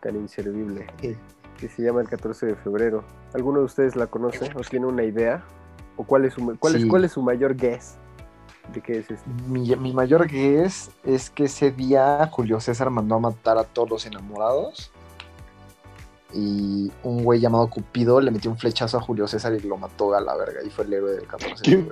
tan 0.00 0.16
inservible, 0.16 0.86
que 1.00 1.68
se 1.68 1.82
llama 1.82 2.00
el 2.00 2.08
14 2.08 2.46
de 2.46 2.56
febrero. 2.56 3.04
¿Alguno 3.32 3.60
de 3.60 3.66
ustedes 3.66 3.94
la 3.94 4.08
conoce 4.08 4.50
o 4.54 4.60
tiene 4.60 4.86
una 4.86 5.04
idea? 5.04 5.44
¿O 5.96 6.04
cuál 6.04 6.24
es 6.24 6.34
su, 6.34 6.56
cuál 6.58 6.76
es, 6.76 6.86
cuál 6.86 7.04
es 7.04 7.12
su 7.12 7.22
mayor 7.22 7.56
guess 7.56 7.96
de 8.74 8.80
qué 8.80 8.98
es 8.98 9.10
esto? 9.10 9.30
Mi, 9.46 9.74
mi 9.76 9.92
mayor 9.92 10.26
guess 10.26 10.90
es 11.04 11.30
que 11.30 11.44
ese 11.44 11.70
día 11.70 12.28
Julio 12.32 12.60
César 12.60 12.90
mandó 12.90 13.14
a 13.14 13.20
matar 13.20 13.56
a 13.56 13.64
todos 13.64 13.88
los 13.88 14.06
enamorados 14.06 14.90
y 16.36 16.92
un 17.02 17.24
güey 17.24 17.40
llamado 17.40 17.68
Cupido 17.70 18.20
le 18.20 18.30
metió 18.30 18.50
un 18.50 18.58
flechazo 18.58 18.98
a 18.98 19.00
Julio 19.00 19.26
César 19.26 19.54
y 19.54 19.60
lo 19.60 19.76
mató 19.78 20.14
a 20.14 20.20
la 20.20 20.36
verga 20.36 20.60
y 20.64 20.68
fue 20.70 20.84
el 20.84 20.92
héroe 20.92 21.12
del 21.12 21.26
14 21.26 21.82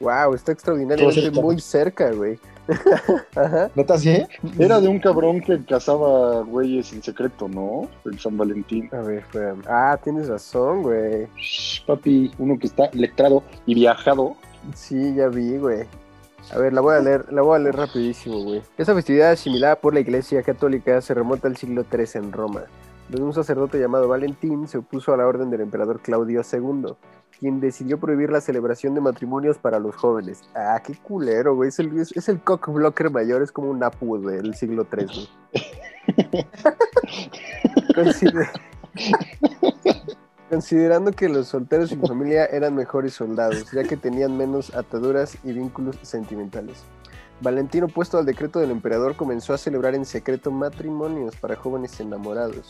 wow, 0.00 0.34
está 0.34 0.52
extraordinario, 0.52 1.08
estoy 1.08 1.30
muy 1.30 1.60
cerca, 1.60 2.10
güey. 2.10 2.38
Ajá. 3.36 3.70
¿Neta 3.74 3.98
sí? 3.98 4.22
Era 4.58 4.80
de 4.80 4.88
un 4.88 4.98
cabrón 5.00 5.40
que 5.40 5.64
cazaba 5.64 6.42
güeyes 6.42 6.92
en 6.92 7.02
secreto, 7.02 7.48
¿no? 7.48 7.88
El 8.04 8.18
San 8.18 8.36
Valentín. 8.36 8.88
A 8.92 9.00
ver, 9.00 9.24
Ah, 9.68 9.98
tienes 10.02 10.28
razón, 10.28 10.82
güey. 10.82 11.26
papi, 11.86 12.30
uno 12.38 12.58
que 12.58 12.66
está 12.66 12.90
letrado 12.92 13.42
y 13.66 13.74
viajado. 13.74 14.36
Sí, 14.74 15.14
ya 15.14 15.28
vi, 15.28 15.56
güey. 15.56 15.86
A 16.52 16.58
ver, 16.58 16.72
la 16.72 16.80
voy 16.80 16.96
a 16.96 17.00
leer, 17.00 17.32
la 17.32 17.42
voy 17.42 17.56
a 17.56 17.58
leer 17.58 17.76
rapidísimo, 17.76 18.42
güey. 18.42 18.62
Esa 18.76 18.94
festividad 18.94 19.30
asimilada 19.30 19.76
por 19.76 19.94
la 19.94 20.00
Iglesia 20.00 20.42
Católica 20.42 21.00
se 21.00 21.14
remonta 21.14 21.48
al 21.48 21.56
siglo 21.56 21.84
III 21.92 22.06
en 22.14 22.32
Roma, 22.32 22.62
donde 23.08 23.26
un 23.26 23.32
sacerdote 23.32 23.78
llamado 23.78 24.08
Valentín 24.08 24.66
se 24.66 24.78
opuso 24.78 25.12
a 25.12 25.16
la 25.16 25.26
orden 25.26 25.50
del 25.50 25.60
emperador 25.60 26.00
Claudio 26.00 26.42
II, 26.50 26.94
quien 27.38 27.60
decidió 27.60 27.98
prohibir 27.98 28.30
la 28.30 28.40
celebración 28.40 28.94
de 28.94 29.00
matrimonios 29.00 29.58
para 29.58 29.78
los 29.78 29.94
jóvenes. 29.96 30.42
Ah, 30.54 30.82
qué 30.84 30.94
culero, 30.96 31.54
güey. 31.54 31.68
Es 31.68 31.78
el, 31.78 31.98
es, 31.98 32.28
el 32.28 32.40
cockblocker 32.40 33.10
mayor, 33.10 33.42
es 33.42 33.52
como 33.52 33.70
un 33.70 33.82
Apu 33.82 34.18
del 34.20 34.54
siglo 34.54 34.86
III, 34.92 35.06
güey. 35.06 36.46
Considerando 40.50 41.12
que 41.12 41.28
los 41.28 41.46
solteros 41.46 41.90
sin 41.90 42.04
familia 42.04 42.44
eran 42.46 42.74
mejores 42.74 43.14
soldados, 43.14 43.70
ya 43.70 43.84
que 43.84 43.96
tenían 43.96 44.36
menos 44.36 44.74
ataduras 44.74 45.38
y 45.44 45.52
vínculos 45.52 45.96
sentimentales. 46.02 46.82
Valentino, 47.40 47.86
opuesto 47.86 48.18
al 48.18 48.26
decreto 48.26 48.58
del 48.58 48.72
emperador, 48.72 49.14
comenzó 49.14 49.54
a 49.54 49.58
celebrar 49.58 49.94
en 49.94 50.04
secreto 50.04 50.50
matrimonios 50.50 51.36
para 51.36 51.54
jóvenes 51.54 52.00
enamorados. 52.00 52.66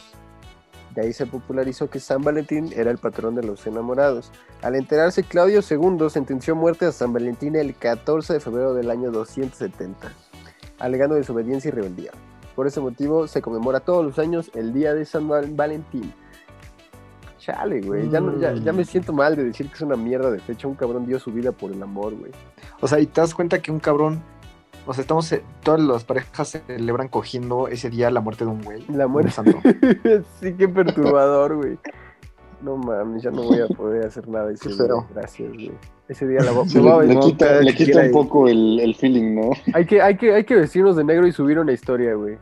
De 0.94 1.00
ahí 1.00 1.14
se 1.14 1.24
popularizó 1.24 1.88
que 1.88 2.00
San 2.00 2.20
Valentín 2.20 2.70
era 2.76 2.90
el 2.90 2.98
patrón 2.98 3.34
de 3.34 3.44
los 3.44 3.66
enamorados. 3.66 4.30
Al 4.60 4.74
enterarse, 4.74 5.22
Claudio 5.22 5.60
II 5.62 6.10
sentenció 6.10 6.54
muerte 6.54 6.84
a 6.84 6.92
San 6.92 7.14
Valentín 7.14 7.56
el 7.56 7.74
14 7.74 8.34
de 8.34 8.40
febrero 8.40 8.74
del 8.74 8.90
año 8.90 9.10
270, 9.10 10.12
alegando 10.78 11.14
desobediencia 11.14 11.68
y 11.68 11.72
rebeldía. 11.72 12.10
Por 12.54 12.66
ese 12.66 12.80
motivo 12.80 13.26
se 13.26 13.40
conmemora 13.40 13.80
todos 13.80 14.04
los 14.04 14.18
años 14.18 14.50
el 14.54 14.74
Día 14.74 14.92
de 14.92 15.06
San 15.06 15.26
Valentín, 15.28 16.12
Chale, 17.40 17.80
güey. 17.80 18.10
Ya, 18.10 18.20
ya, 18.54 18.72
me 18.72 18.82
mm. 18.82 18.84
siento 18.84 19.12
mal 19.14 19.34
de 19.34 19.44
decir 19.44 19.68
que 19.68 19.74
es 19.74 19.80
una 19.80 19.96
mierda 19.96 20.30
de 20.30 20.38
fecha. 20.38 20.68
Un 20.68 20.74
cabrón 20.74 21.06
dio 21.06 21.18
su 21.18 21.32
vida 21.32 21.52
por 21.52 21.72
el 21.72 21.82
amor, 21.82 22.14
güey. 22.14 22.32
O 22.80 22.86
sea, 22.86 23.00
y 23.00 23.06
te 23.06 23.22
das 23.22 23.34
cuenta 23.34 23.60
que 23.60 23.72
un 23.72 23.80
cabrón. 23.80 24.22
O 24.86 24.92
sea, 24.92 25.00
estamos. 25.00 25.32
Eh, 25.32 25.42
todas 25.62 25.80
las 25.80 26.04
parejas 26.04 26.60
celebran 26.66 27.08
cogiendo 27.08 27.66
ese 27.68 27.88
día 27.88 28.10
la 28.10 28.20
muerte 28.20 28.44
de 28.44 28.50
un 28.50 28.62
güey. 28.62 28.84
La 28.88 29.06
muerte. 29.06 29.32
sí, 30.40 30.52
qué 30.52 30.68
perturbador, 30.68 31.56
güey. 31.56 31.78
No 32.60 32.76
mames, 32.76 33.22
ya 33.22 33.30
no 33.30 33.42
voy 33.42 33.60
a 33.60 33.68
poder 33.68 34.04
hacer 34.04 34.28
nada 34.28 34.52
ese 34.52 34.68
día. 34.68 34.86
Gracias, 35.14 35.48
güey. 35.50 35.72
Ese 36.08 36.26
día 36.26 36.40
la 36.40 36.50
voy, 36.50 36.66
a 36.66 37.04
Le 37.04 37.18
quita, 37.20 37.60
le 37.62 37.74
quita 37.74 38.00
un 38.00 38.10
poco 38.10 38.48
el, 38.48 38.80
el, 38.80 38.94
feeling, 38.94 39.34
¿no? 39.34 39.50
Hay 39.72 39.86
que, 39.86 40.02
hay, 40.02 40.16
que, 40.16 40.34
hay 40.34 40.44
que 40.44 40.56
vestirnos 40.56 40.96
de 40.96 41.04
negro 41.04 41.26
y 41.26 41.32
subir 41.32 41.58
una 41.58 41.72
historia, 41.72 42.14
güey 42.14 42.36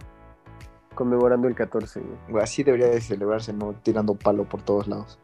conmemorando 0.99 1.46
el 1.46 1.55
14, 1.55 2.01
güey. 2.28 2.42
Así 2.42 2.64
debería 2.64 2.88
de 2.88 3.01
celebrarse, 3.01 3.53
¿no? 3.53 3.72
Tirando 3.84 4.16
palo 4.16 4.49
por 4.49 4.62
todos 4.62 4.88
lados. 4.88 5.16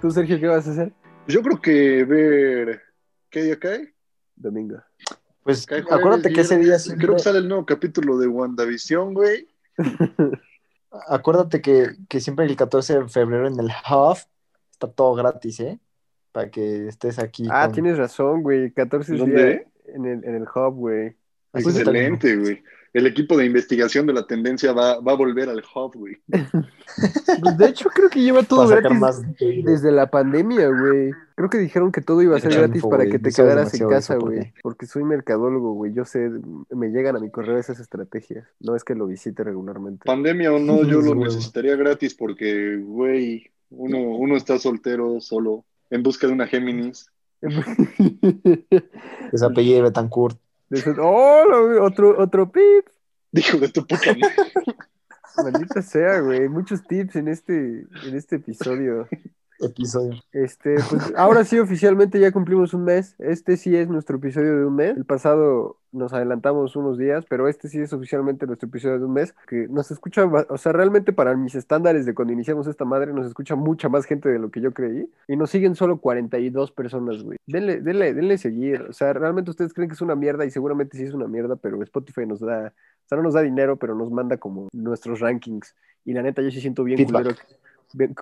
¿Tú, 0.00 0.12
Sergio, 0.12 0.38
qué 0.38 0.46
vas 0.46 0.68
a 0.68 0.70
hacer? 0.70 0.92
Yo 1.26 1.42
creo 1.42 1.60
que 1.60 2.04
ver... 2.04 2.80
¿Qué 3.28 3.42
día 3.42 3.58
cae? 3.58 3.92
Domingo. 4.36 4.76
Pues 5.42 5.66
acuérdate 5.90 6.32
que 6.32 6.42
ese 6.42 6.58
día 6.58 6.76
Creo 6.96 7.16
que 7.16 7.22
sale 7.22 7.38
el 7.38 7.48
nuevo 7.48 7.66
capítulo 7.66 8.16
de 8.18 8.28
WandaVision, 8.28 9.14
güey. 9.14 9.48
acuérdate 11.08 11.60
que, 11.60 11.96
que, 12.08 12.20
siempre 12.20 12.44
el 12.44 12.54
14 12.54 13.00
de 13.00 13.08
febrero 13.08 13.48
en 13.48 13.58
el 13.58 13.66
Hub 13.90 14.18
está 14.70 14.86
todo 14.86 15.14
gratis, 15.14 15.58
¿eh? 15.58 15.80
Para 16.30 16.52
que 16.52 16.86
estés 16.86 17.18
aquí. 17.18 17.48
Ah, 17.50 17.68
tienes 17.72 17.98
razón, 17.98 18.44
güey. 18.44 18.70
14 18.70 19.12
días 19.14 19.62
en 19.86 20.06
el, 20.06 20.24
en 20.24 20.36
el 20.36 20.44
Hub, 20.44 20.74
güey. 20.74 21.16
Excelente, 21.52 22.36
güey 22.36 22.62
el 22.96 23.06
equipo 23.06 23.36
de 23.36 23.44
investigación 23.44 24.06
de 24.06 24.14
la 24.14 24.26
tendencia 24.26 24.72
va, 24.72 24.92
a 24.92 25.14
volver 25.14 25.50
al 25.50 25.62
hub, 25.74 25.94
güey. 25.94 26.16
Pues, 27.42 27.58
de 27.58 27.68
hecho, 27.68 27.90
creo 27.90 28.08
que 28.08 28.22
lleva 28.22 28.42
todo 28.42 28.66
gratis 28.66 29.22
desde 29.64 29.92
la 29.92 30.10
pandemia, 30.10 30.68
güey. 30.68 31.10
Creo 31.34 31.50
que 31.50 31.58
dijeron 31.58 31.92
que 31.92 32.00
todo 32.00 32.22
iba 32.22 32.38
a 32.38 32.40
ser 32.40 32.54
gratis 32.54 32.82
para 32.88 33.04
que 33.04 33.18
te 33.18 33.30
quedaras 33.30 33.78
en 33.78 33.86
casa, 33.86 34.16
güey. 34.16 34.54
Porque 34.62 34.86
soy 34.86 35.04
mercadólogo, 35.04 35.74
güey. 35.74 35.92
Yo 35.92 36.06
sé, 36.06 36.30
me 36.70 36.88
llegan 36.88 37.16
a 37.16 37.20
mi 37.20 37.28
correo 37.30 37.58
esas 37.58 37.80
estrategias. 37.80 38.48
No 38.60 38.74
es 38.74 38.82
que 38.82 38.94
lo 38.94 39.06
visite 39.06 39.44
regularmente. 39.44 40.06
Pandemia 40.06 40.54
o 40.54 40.58
no, 40.58 40.84
yo 40.84 41.02
lo 41.02 41.14
necesitaría 41.16 41.76
gratis 41.76 42.14
porque, 42.14 42.78
güey, 42.78 43.50
uno, 43.68 43.98
uno 43.98 44.36
está 44.36 44.58
soltero, 44.58 45.20
solo, 45.20 45.66
en 45.90 46.02
busca 46.02 46.26
de 46.26 46.32
una 46.32 46.46
Géminis. 46.46 47.10
Ese 49.32 49.44
apellido 49.44 49.82
Betancourt. 49.82 50.38
¡Oh! 50.98 51.44
Otro, 51.82 52.18
otro 52.18 52.50
pip. 52.50 52.86
Dijo 53.32 53.58
de 53.58 53.68
tu 53.68 53.86
puta 53.86 54.14
Maldita 55.42 55.82
sea, 55.82 56.20
güey. 56.20 56.48
Muchos 56.48 56.82
tips 56.86 57.16
en 57.16 57.28
este, 57.28 57.86
en 58.04 58.16
este 58.16 58.36
episodio 58.36 59.08
episodio. 59.60 60.20
Este, 60.32 60.76
pues 60.90 61.12
ahora 61.16 61.44
sí 61.44 61.58
oficialmente 61.58 62.20
ya 62.20 62.32
cumplimos 62.32 62.74
un 62.74 62.84
mes. 62.84 63.14
Este 63.18 63.56
sí 63.56 63.76
es 63.76 63.88
nuestro 63.88 64.16
episodio 64.16 64.56
de 64.56 64.64
un 64.64 64.74
mes. 64.74 64.96
El 64.96 65.04
pasado 65.04 65.78
nos 65.92 66.12
adelantamos 66.12 66.76
unos 66.76 66.98
días, 66.98 67.24
pero 67.28 67.48
este 67.48 67.68
sí 67.68 67.80
es 67.80 67.92
oficialmente 67.92 68.46
nuestro 68.46 68.68
episodio 68.68 68.98
de 68.98 69.04
un 69.04 69.12
mes. 69.12 69.34
Que 69.46 69.66
nos 69.68 69.90
escucha, 69.90 70.24
o 70.24 70.58
sea, 70.58 70.72
realmente 70.72 71.12
para 71.12 71.34
mis 71.36 71.54
estándares 71.54 72.06
de 72.06 72.14
cuando 72.14 72.32
iniciamos 72.32 72.66
esta 72.66 72.84
madre, 72.84 73.12
nos 73.12 73.26
escucha 73.26 73.56
mucha 73.56 73.88
más 73.88 74.04
gente 74.04 74.28
de 74.28 74.38
lo 74.38 74.50
que 74.50 74.60
yo 74.60 74.72
creí. 74.72 75.08
Y 75.28 75.36
nos 75.36 75.50
siguen 75.50 75.74
solo 75.74 75.98
42 75.98 76.72
personas, 76.72 77.22
güey. 77.22 77.38
Denle, 77.46 77.80
denle, 77.80 78.14
denle 78.14 78.38
seguir. 78.38 78.82
O 78.82 78.92
sea, 78.92 79.12
realmente 79.12 79.50
ustedes 79.50 79.72
creen 79.72 79.88
que 79.88 79.94
es 79.94 80.02
una 80.02 80.14
mierda 80.14 80.44
y 80.44 80.50
seguramente 80.50 80.96
sí 80.96 81.04
es 81.04 81.14
una 81.14 81.28
mierda, 81.28 81.56
pero 81.56 81.82
Spotify 81.82 82.26
nos 82.26 82.40
da, 82.40 82.72
o 83.04 83.08
sea, 83.08 83.16
no 83.16 83.22
nos 83.22 83.34
da 83.34 83.42
dinero, 83.42 83.76
pero 83.76 83.94
nos 83.94 84.10
manda 84.10 84.36
como 84.36 84.68
nuestros 84.72 85.20
rankings. 85.20 85.74
Y 86.04 86.12
la 86.12 86.22
neta, 86.22 86.42
yo 86.42 86.50
sí 86.50 86.60
siento 86.60 86.84
bien 86.84 87.02
culero 87.04 87.30
que 87.30 87.65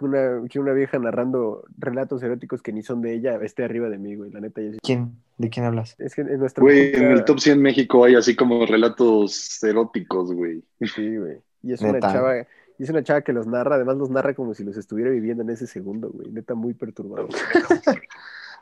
una, 0.00 0.42
que 0.48 0.60
una 0.60 0.72
vieja 0.72 0.98
narrando 0.98 1.64
relatos 1.78 2.22
eróticos 2.22 2.62
que 2.62 2.72
ni 2.72 2.82
son 2.82 3.02
de 3.02 3.14
ella 3.14 3.36
esté 3.42 3.64
arriba 3.64 3.88
de 3.88 3.98
mí, 3.98 4.14
güey. 4.14 4.30
La 4.30 4.40
neta, 4.40 4.60
¿Quién? 4.82 5.16
¿De 5.38 5.50
quién 5.50 5.66
hablas? 5.66 5.96
Es 5.98 6.14
que 6.14 6.22
en 6.22 6.38
nuestra. 6.38 6.62
Güey, 6.62 6.94
en 6.94 7.10
el 7.10 7.24
Top 7.24 7.40
100 7.40 7.60
México 7.60 8.04
hay 8.04 8.14
así 8.14 8.36
como 8.36 8.64
relatos 8.66 9.62
eróticos, 9.62 10.32
güey. 10.32 10.62
Sí, 10.80 11.16
güey. 11.16 11.38
Y 11.62 11.72
es 11.72 11.80
una 11.80 12.00
chava. 12.00 12.46
Y 12.76 12.82
es 12.82 12.90
una 12.90 13.02
chava 13.02 13.22
que 13.22 13.32
los 13.32 13.46
narra, 13.46 13.76
además 13.76 13.96
los 13.96 14.10
narra 14.10 14.34
como 14.34 14.52
si 14.54 14.64
los 14.64 14.76
estuviera 14.76 15.10
viviendo 15.10 15.42
en 15.42 15.50
ese 15.50 15.66
segundo, 15.66 16.10
güey. 16.10 16.30
Neta, 16.30 16.54
muy 16.54 16.74
perturbador. 16.74 17.28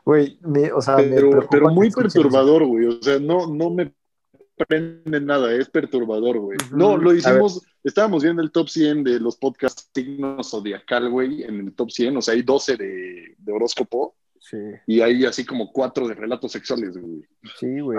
Güey, 0.05 0.37
o 0.75 0.81
sea, 0.81 0.97
pero, 0.97 1.47
pero 1.49 1.69
muy 1.69 1.89
perturbador, 1.89 2.65
güey. 2.65 2.87
O 2.87 3.01
sea, 3.01 3.19
no, 3.19 3.47
no 3.47 3.69
me 3.69 3.93
prende 4.55 5.19
nada, 5.21 5.53
es 5.53 5.69
perturbador, 5.69 6.39
güey. 6.39 6.57
No, 6.71 6.97
lo 6.97 7.13
hicimos, 7.13 7.65
estábamos 7.83 8.23
viendo 8.23 8.41
el 8.41 8.51
top 8.51 8.69
100 8.69 9.03
de 9.03 9.19
los 9.19 9.37
podcasts 9.37 9.89
signos 9.93 10.49
zodiacal, 10.51 11.09
güey, 11.09 11.43
en 11.43 11.59
el 11.59 11.73
top 11.73 11.91
100, 11.91 12.17
o 12.17 12.21
sea, 12.21 12.33
hay 12.33 12.43
12 12.43 12.77
de, 12.77 13.35
horóscopo. 13.51 14.15
Sí. 14.39 14.57
Y 14.87 15.01
hay 15.01 15.25
así 15.25 15.45
como 15.45 15.71
cuatro 15.71 16.07
de 16.07 16.15
relatos 16.15 16.51
sexuales, 16.51 16.97
güey. 16.97 17.23
Sí, 17.59 17.79
güey. 17.79 17.97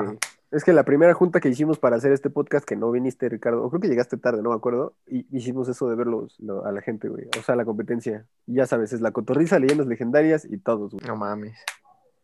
Es 0.51 0.63
que 0.63 0.73
la 0.73 0.85
primera 0.85 1.15
junta 1.15 1.41
que 1.41 1.49
hicimos 1.49 1.79
para 1.79 1.97
hacer 1.97 2.13
este 2.13 2.31
podcast, 2.31 2.67
que 2.67 2.77
no 2.77 2.91
viniste, 2.93 3.29
Ricardo, 3.29 3.65
o 3.65 3.71
creo 3.71 3.81
que 3.81 3.89
llegaste 3.89 4.19
tarde, 4.19 4.43
no 4.43 4.51
me 4.51 4.57
acuerdo, 4.57 4.95
y 5.07 5.27
hicimos 5.37 5.69
eso 5.69 5.89
de 5.89 5.97
verlos 5.97 6.39
a 6.65 6.71
la 6.71 6.81
gente, 6.81 7.09
güey. 7.09 7.25
O 7.39 7.43
sea, 7.43 7.57
la 7.57 7.65
competencia. 7.65 8.27
ya 8.47 8.67
sabes, 8.67 8.93
es 8.93 9.01
la 9.01 9.11
cotorriza, 9.11 9.59
leyendas 9.59 9.87
legendarias 9.87 10.45
y 10.45 10.59
todos, 10.59 10.93
güey. 10.93 11.05
No 11.07 11.17
mames. 11.17 11.59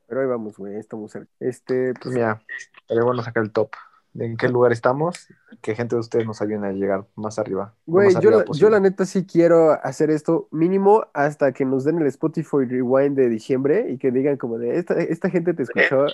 Pero 0.07 0.21
ahí 0.21 0.27
vamos, 0.27 0.57
güey, 0.59 0.77
estamos 0.77 1.11
cerca. 1.11 1.31
Este, 1.41 1.95
pues. 1.95 2.15
Mira, 2.15 2.43
pero 2.87 3.05
bueno 3.05 3.23
sacar 3.23 3.43
el 3.43 3.53
top. 3.53 3.71
En 4.19 4.37
qué 4.37 4.49
lugar 4.49 4.73
estamos, 4.73 5.29
que 5.63 5.75
gente 5.75 5.95
de 5.95 6.01
ustedes 6.01 6.27
nos 6.27 6.43
ayuden 6.43 6.65
a 6.65 6.73
llegar 6.73 7.07
más 7.15 7.39
arriba. 7.39 7.75
Güey, 7.87 8.15
yo, 8.21 8.31
la, 8.31 8.45
yo 8.53 8.71
la 8.71 8.81
neta 8.81 9.05
sí 9.05 9.25
quiero 9.25 9.73
hacer 9.85 10.11
esto 10.11 10.49
mínimo 10.51 11.07
hasta 11.15 11.53
que 11.53 11.65
nos 11.65 11.85
den 11.85 11.99
el 12.01 12.07
Spotify 12.07 12.65
Rewind 12.67 13.17
de 13.17 13.29
diciembre 13.29 13.87
y 13.91 13.99
que 13.99 14.11
digan 14.11 14.37
como 14.37 14.59
de, 14.59 14.79
esta, 14.79 14.95
esta 14.95 15.31
gente 15.31 15.55
te 15.55 15.63
escuchó, 15.63 16.07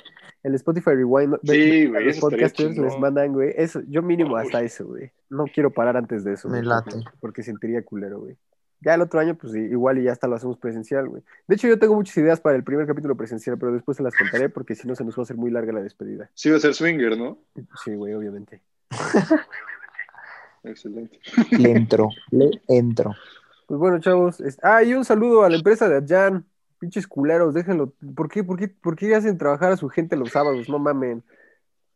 el 0.42 0.54
Spotify 0.54 0.90
Rewind, 0.90 1.36
sí, 1.44 1.86
güey, 1.86 2.04
los 2.04 2.18
podcasters 2.18 2.76
les 2.76 2.98
mandan, 2.98 3.32
güey, 3.32 3.52
eso, 3.56 3.80
yo 3.88 4.02
mínimo 4.02 4.36
hasta 4.36 4.62
eso, 4.62 4.86
güey. 4.86 5.10
No 5.28 5.44
quiero 5.52 5.70
parar 5.70 5.96
antes 5.96 6.22
de 6.22 6.34
eso. 6.34 6.48
Me 6.48 6.62
late. 6.62 7.02
porque 7.20 7.42
sentiría 7.42 7.82
culero, 7.82 8.20
güey. 8.20 8.36
Ya 8.80 8.94
el 8.94 9.00
otro 9.00 9.20
año, 9.20 9.34
pues 9.34 9.54
igual 9.54 9.98
y 9.98 10.04
ya 10.04 10.12
hasta 10.12 10.28
lo 10.28 10.36
hacemos 10.36 10.58
presencial, 10.58 11.08
güey. 11.08 11.22
De 11.48 11.54
hecho, 11.54 11.66
yo 11.66 11.78
tengo 11.78 11.94
muchas 11.94 12.16
ideas 12.18 12.40
para 12.40 12.56
el 12.56 12.64
primer 12.64 12.86
capítulo 12.86 13.16
presencial, 13.16 13.58
pero 13.58 13.72
después 13.72 13.96
se 13.96 14.02
las 14.02 14.14
contaré 14.14 14.48
porque 14.48 14.74
si 14.74 14.86
no 14.86 14.94
se 14.94 15.04
nos 15.04 15.16
va 15.16 15.22
a 15.22 15.24
hacer 15.24 15.36
muy 15.36 15.50
larga 15.50 15.72
la 15.72 15.82
despedida. 15.82 16.30
Sí, 16.34 16.50
va 16.50 16.56
a 16.56 16.60
ser 16.60 16.74
swinger, 16.74 17.16
¿no? 17.16 17.38
Sí, 17.84 17.94
güey, 17.94 18.14
obviamente. 18.14 18.60
Excelente. 20.62 21.18
Le 21.52 21.70
entro, 21.76 22.10
le 22.30 22.50
entro. 22.68 23.14
Pues 23.66 23.80
bueno, 23.80 23.98
chavos. 23.98 24.42
Ah, 24.62 24.82
y 24.82 24.94
un 24.94 25.04
saludo 25.04 25.42
a 25.44 25.48
la 25.48 25.56
empresa 25.56 25.88
de 25.88 25.96
Adjan. 25.96 26.44
Pinches 26.78 27.06
culeros, 27.06 27.54
déjenlo. 27.54 27.94
¿Por 28.14 28.28
qué, 28.28 28.44
por, 28.44 28.58
qué, 28.58 28.68
¿Por 28.68 28.96
qué 28.96 29.14
hacen 29.14 29.38
trabajar 29.38 29.72
a 29.72 29.76
su 29.76 29.88
gente 29.88 30.14
los 30.16 30.30
sábados? 30.30 30.68
No 30.68 30.78
mamen. 30.78 31.22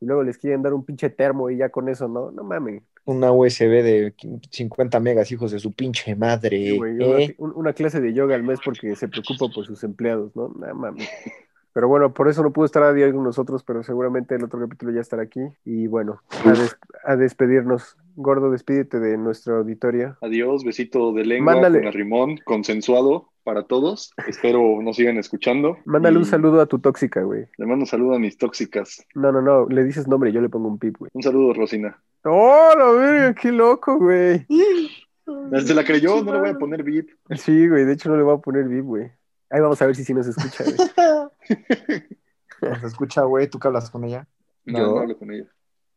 Y 0.01 0.07
luego 0.07 0.23
les 0.23 0.39
quieren 0.39 0.63
dar 0.63 0.73
un 0.73 0.85
pinche 0.85 1.11
termo 1.11 1.51
y 1.51 1.59
ya 1.59 1.69
con 1.69 1.91
eso, 1.91 2.09
¿no? 2.09 2.31
No 2.31 2.43
mamen 2.43 2.83
una 3.05 3.33
USB 3.33 3.83
de 3.83 4.15
50 4.51 5.01
megas, 5.01 5.31
hijos 5.33 5.51
de 5.53 5.59
su 5.59 5.73
pinche 5.73 6.15
madre. 6.17 6.77
¿eh? 6.77 7.35
una, 7.39 7.73
clase 7.73 8.01
de 8.01 8.13
yoga 8.13 8.35
al 8.35 8.43
mes 8.43 8.61
porque 8.65 8.95
se 8.97 9.09
preocupa 9.09 9.47
por 9.53 9.67
sus 9.67 9.83
empleados, 9.85 10.35
¿no? 10.37 10.53
Nada 10.59 10.75
mami. 10.75 11.05
Pero 11.73 11.89
bueno, 11.89 12.13
por 12.13 12.29
eso 12.29 12.43
no 12.43 12.53
pudo 12.53 12.65
estar 12.65 12.83
a 12.83 12.93
día 12.93 13.13
con 13.13 13.23
nosotros, 13.23 13.63
pero 13.65 13.83
seguramente 13.83 14.35
el 14.35 14.45
otro 14.45 14.59
capítulo 14.61 14.93
ya 14.93 15.01
estará 15.01 15.23
aquí. 15.23 15.41
Y 15.65 15.87
bueno, 15.87 16.21
a, 17.05 17.17
despedirnos. 17.17 17.97
Gordo, 18.17 18.51
despídete 18.51 18.99
de 18.99 19.17
nuestra 19.17 19.57
auditoria. 19.57 20.19
Adiós, 20.21 20.65
besito 20.65 21.13
de 21.13 21.25
lengua 21.25 21.55
Mándale. 21.55 21.83
con 21.83 21.93
rimón, 21.93 22.37
consensuado 22.45 23.31
para 23.45 23.65
todos. 23.65 24.13
Espero 24.27 24.81
nos 24.83 24.97
sigan 24.97 25.17
escuchando. 25.17 25.79
Mándale 25.85 26.19
un 26.19 26.25
saludo 26.25 26.61
a 26.61 26.67
tu 26.67 26.79
tóxica, 26.79 27.23
güey. 27.23 27.47
Le 27.57 27.67
mando 27.67 27.85
un 27.85 27.87
saludo 27.87 28.15
a 28.15 28.19
mis 28.19 28.37
tóxicas. 28.37 29.05
No, 29.15 29.33
no, 29.33 29.41
no, 29.41 29.67
le 29.69 29.85
dices 29.85 30.07
nombre, 30.09 30.33
yo 30.33 30.41
le 30.41 30.49
pongo 30.49 30.69
un 30.69 30.79
pip, 30.79 30.97
güey. 30.99 31.11
Un 31.15 31.23
saludo, 31.23 31.55
Rosina. 31.55 32.01
¡Oh, 32.25 32.73
la 32.77 32.91
verga! 32.91 33.35
¡Qué 33.35 33.51
loco, 33.53 33.99
güey! 33.99 34.47
Se 35.65 35.75
la 35.75 35.85
creyó, 35.85 36.23
no 36.23 36.33
le 36.35 36.41
voy 36.41 36.49
a 36.51 36.59
poner 36.59 36.83
VIP. 36.83 37.11
Sí, 37.37 37.69
güey, 37.69 37.85
de 37.85 37.93
hecho 37.93 38.11
no 38.11 38.17
le 38.17 38.23
voy 38.23 38.35
a 38.35 38.39
poner 38.39 38.69
VIP, 38.69 38.85
güey. 38.85 39.11
Ahí 39.49 39.61
vamos 39.61 39.81
a 39.81 39.87
ver 39.87 39.97
si 39.97 40.05
sí 40.05 40.13
nos 40.13 40.27
escucha, 40.27 40.65
güey. 40.65 40.77
¿Nos 42.63 42.83
escucha, 42.83 43.23
güey? 43.23 43.49
¿Tú 43.49 43.59
qué 43.59 43.69
hablas 43.69 43.91
con 43.91 44.05
ella? 44.05 44.27
No, 44.65 44.79
¿Yo? 44.79 44.87
no 44.95 45.01
hablo 45.01 45.19
con 45.19 45.33
ella. 45.33 45.47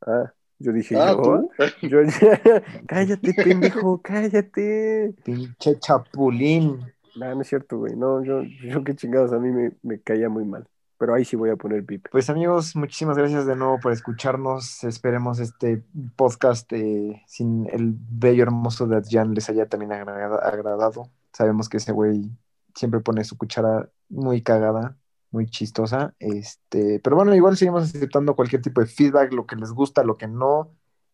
Ah, 0.05 0.33
yo 0.59 0.71
dije, 0.71 0.95
ah, 0.97 1.11
¿yo? 1.11 1.49
yo 1.81 1.99
cállate, 2.87 3.33
pendejo, 3.33 4.01
cállate. 4.01 5.13
Pinche 5.23 5.79
chapulín. 5.79 6.79
No, 7.15 7.35
no 7.35 7.41
es 7.41 7.47
cierto, 7.47 7.77
güey. 7.77 7.95
No, 7.95 8.23
yo, 8.23 8.41
yo 8.43 8.83
qué 8.83 8.95
chingados, 8.95 9.33
a 9.33 9.39
mí 9.39 9.51
me, 9.51 9.71
me 9.83 9.99
caía 9.99 10.29
muy 10.29 10.45
mal 10.45 10.67
pero 11.03 11.15
ahí 11.15 11.25
sí 11.25 11.35
voy 11.35 11.49
a 11.49 11.57
poner 11.57 11.85
pip. 11.85 12.07
Pues 12.09 12.29
amigos, 12.29 12.77
muchísimas 12.77 13.17
gracias 13.17 13.45
de 13.45 13.57
nuevo 13.57 13.77
por 13.77 13.91
escucharnos. 13.91 14.85
Esperemos 14.85 15.37
este 15.39 15.83
podcast 16.15 16.71
eh, 16.71 17.21
sin 17.27 17.67
el 17.73 17.93
bello 17.93 18.43
hermoso 18.43 18.87
de 18.87 18.95
Adjan 18.95 19.33
les 19.33 19.49
haya 19.49 19.65
también 19.65 19.91
agradado. 19.91 21.09
Sabemos 21.33 21.67
que 21.67 21.75
ese 21.75 21.91
güey 21.91 22.31
siempre 22.73 23.01
pone 23.01 23.25
su 23.25 23.37
cuchara 23.37 23.89
muy 24.07 24.41
cagada, 24.41 24.95
muy 25.33 25.47
chistosa. 25.47 26.13
Este, 26.19 26.99
pero 27.03 27.15
bueno, 27.15 27.35
igual 27.35 27.57
seguimos 27.57 27.83
aceptando 27.83 28.35
cualquier 28.35 28.61
tipo 28.61 28.81
de 28.81 28.87
feedback, 28.87 29.33
lo 29.33 29.45
que 29.45 29.55
les 29.55 29.71
gusta, 29.71 30.03
lo 30.03 30.15
que 30.17 30.27
no. 30.27 30.71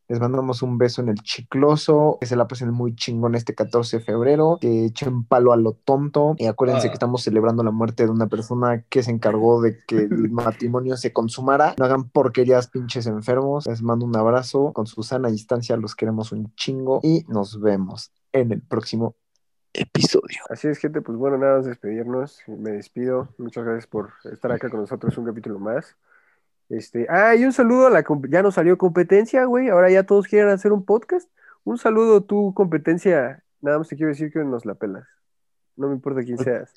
Les 0.09 0.19
mandamos 0.19 0.63
un 0.63 0.79
beso 0.79 1.03
en 1.03 1.09
el 1.09 1.21
chicloso, 1.21 2.17
que 2.19 2.25
se 2.25 2.35
la 2.35 2.47
pasen 2.47 2.71
muy 2.71 2.95
chingón 2.95 3.35
este 3.35 3.53
14 3.53 3.99
de 3.99 4.03
febrero, 4.03 4.57
que 4.59 4.85
echen 4.85 5.23
palo 5.23 5.53
a 5.53 5.55
lo 5.55 5.73
tonto. 5.73 6.33
Y 6.39 6.47
acuérdense 6.47 6.87
que 6.87 6.93
ah. 6.93 6.93
estamos 6.93 7.21
celebrando 7.21 7.63
la 7.63 7.69
muerte 7.69 8.05
de 8.05 8.09
una 8.09 8.27
persona 8.27 8.83
que 8.89 9.03
se 9.03 9.11
encargó 9.11 9.61
de 9.61 9.77
que 9.87 9.97
el 9.97 10.09
matrimonio 10.31 10.97
se 10.97 11.13
consumara. 11.13 11.75
No 11.77 11.85
hagan 11.85 12.09
porquerías 12.09 12.69
pinches 12.69 13.05
enfermos. 13.05 13.67
Les 13.67 13.83
mando 13.83 14.03
un 14.03 14.15
abrazo 14.15 14.73
con 14.73 14.87
su 14.87 15.03
sana 15.03 15.29
distancia, 15.29 15.77
los 15.77 15.95
queremos 15.95 16.31
un 16.31 16.55
chingo 16.55 17.01
y 17.03 17.23
nos 17.27 17.61
vemos 17.61 18.11
en 18.33 18.51
el 18.51 18.61
próximo 18.63 19.15
episodio. 19.73 20.39
Así 20.49 20.67
es, 20.67 20.77
gente, 20.77 21.01
pues 21.01 21.17
bueno, 21.17 21.37
nada 21.37 21.57
más 21.57 21.65
despedirnos. 21.65 22.41
Me 22.47 22.71
despido. 22.71 23.29
Muchas 23.37 23.63
gracias 23.63 23.87
por 23.87 24.11
estar 24.31 24.51
acá 24.51 24.69
con 24.69 24.81
nosotros 24.81 25.17
un 25.17 25.25
capítulo 25.25 25.59
más. 25.59 25.95
Este, 26.69 27.07
ah, 27.09 27.35
y 27.35 27.45
un 27.45 27.53
saludo 27.53 27.87
a 27.87 27.89
la 27.89 28.03
ya 28.29 28.43
no 28.43 28.51
salió 28.51 28.77
competencia, 28.77 29.45
güey. 29.45 29.69
Ahora 29.69 29.89
ya 29.89 30.03
todos 30.03 30.27
quieren 30.27 30.49
hacer 30.49 30.71
un 30.71 30.85
podcast. 30.85 31.29
Un 31.63 31.77
saludo 31.77 32.21
tu 32.21 32.53
competencia. 32.53 33.43
Nada 33.61 33.79
más 33.79 33.87
te 33.87 33.95
quiero 33.95 34.09
decir 34.09 34.31
que 34.31 34.39
nos 34.39 34.65
la 34.65 34.75
pelas. 34.75 35.07
No 35.75 35.87
me 35.87 35.95
importa 35.95 36.23
quién 36.23 36.37
seas. 36.37 36.73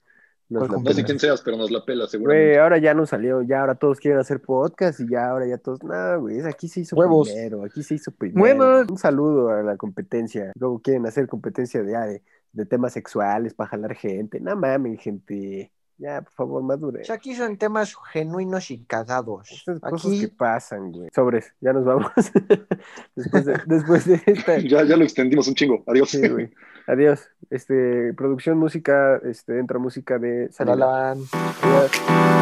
no 0.49 0.93
sé 0.93 1.05
quién 1.05 1.18
seas, 1.18 1.43
pero 1.43 1.57
nos 1.57 1.70
la 1.70 1.84
pelas, 1.84 2.11
seguro. 2.11 2.30
Güey, 2.32 2.57
ahora 2.57 2.78
ya 2.78 2.95
no 2.95 3.07
salió, 3.07 3.43
ya 3.43 3.61
ahora 3.61 3.74
todos 3.74 4.01
quieren 4.01 4.18
hacer 4.18 4.40
podcast 4.40 5.01
y 5.01 5.09
ya 5.09 5.28
ahora 5.28 5.47
ya 5.47 5.59
todos, 5.59 5.82
no, 5.82 6.20
güey, 6.20 6.40
aquí 6.43 6.68
se 6.68 6.80
hizo 6.80 6.97
primero, 6.97 7.64
aquí 7.64 7.82
se 7.82 7.95
hizo 7.95 8.11
primero. 8.12 8.84
Un 8.88 8.99
saludo 8.99 9.51
a 9.51 9.62
la 9.62 9.76
competencia. 9.76 10.53
Luego 10.59 10.80
quieren 10.80 11.07
hacer 11.07 11.26
competencia 11.26 11.82
de, 11.82 11.97
ah, 11.97 12.07
de, 12.53 12.66
temas 12.66 12.92
sexuales 12.92 13.55
para 13.55 13.70
jalar 13.70 13.94
gente. 13.94 14.40
No 14.40 14.57
mames, 14.57 15.00
gente. 15.00 15.70
Ya, 15.98 16.22
por 16.22 16.32
favor, 16.32 16.62
madure. 16.62 17.03
aquí 17.12 17.34
son 17.34 17.57
temas 17.57 17.94
genuinos 18.12 18.70
y 18.70 18.78
cagados. 18.84 19.50
Estas 19.53 19.78
cosas 19.78 20.20
que 20.20 20.28
pasan, 20.28 20.90
güey. 20.90 21.09
Sobres, 21.14 21.55
ya 21.61 21.72
nos 21.72 21.84
vamos. 21.84 22.11
después, 23.14 23.44
de, 23.44 23.61
después 23.66 24.07
de 24.07 24.20
esta. 24.26 24.59
Ya, 24.68 24.82
ya 24.82 24.96
lo 24.96 25.05
extendimos 25.05 25.46
un 25.46 25.55
chingo. 25.55 25.84
Adiós. 25.86 26.11
Sí, 26.11 26.26
güey. 26.26 26.50
Adiós. 26.88 27.28
Este, 27.50 28.12
producción, 28.14 28.59
música, 28.59 29.20
este, 29.24 29.59
entra 29.59 29.78
música 29.78 30.18
de 30.18 30.50
Salalán. 30.50 31.18
Adiós. 31.62 32.41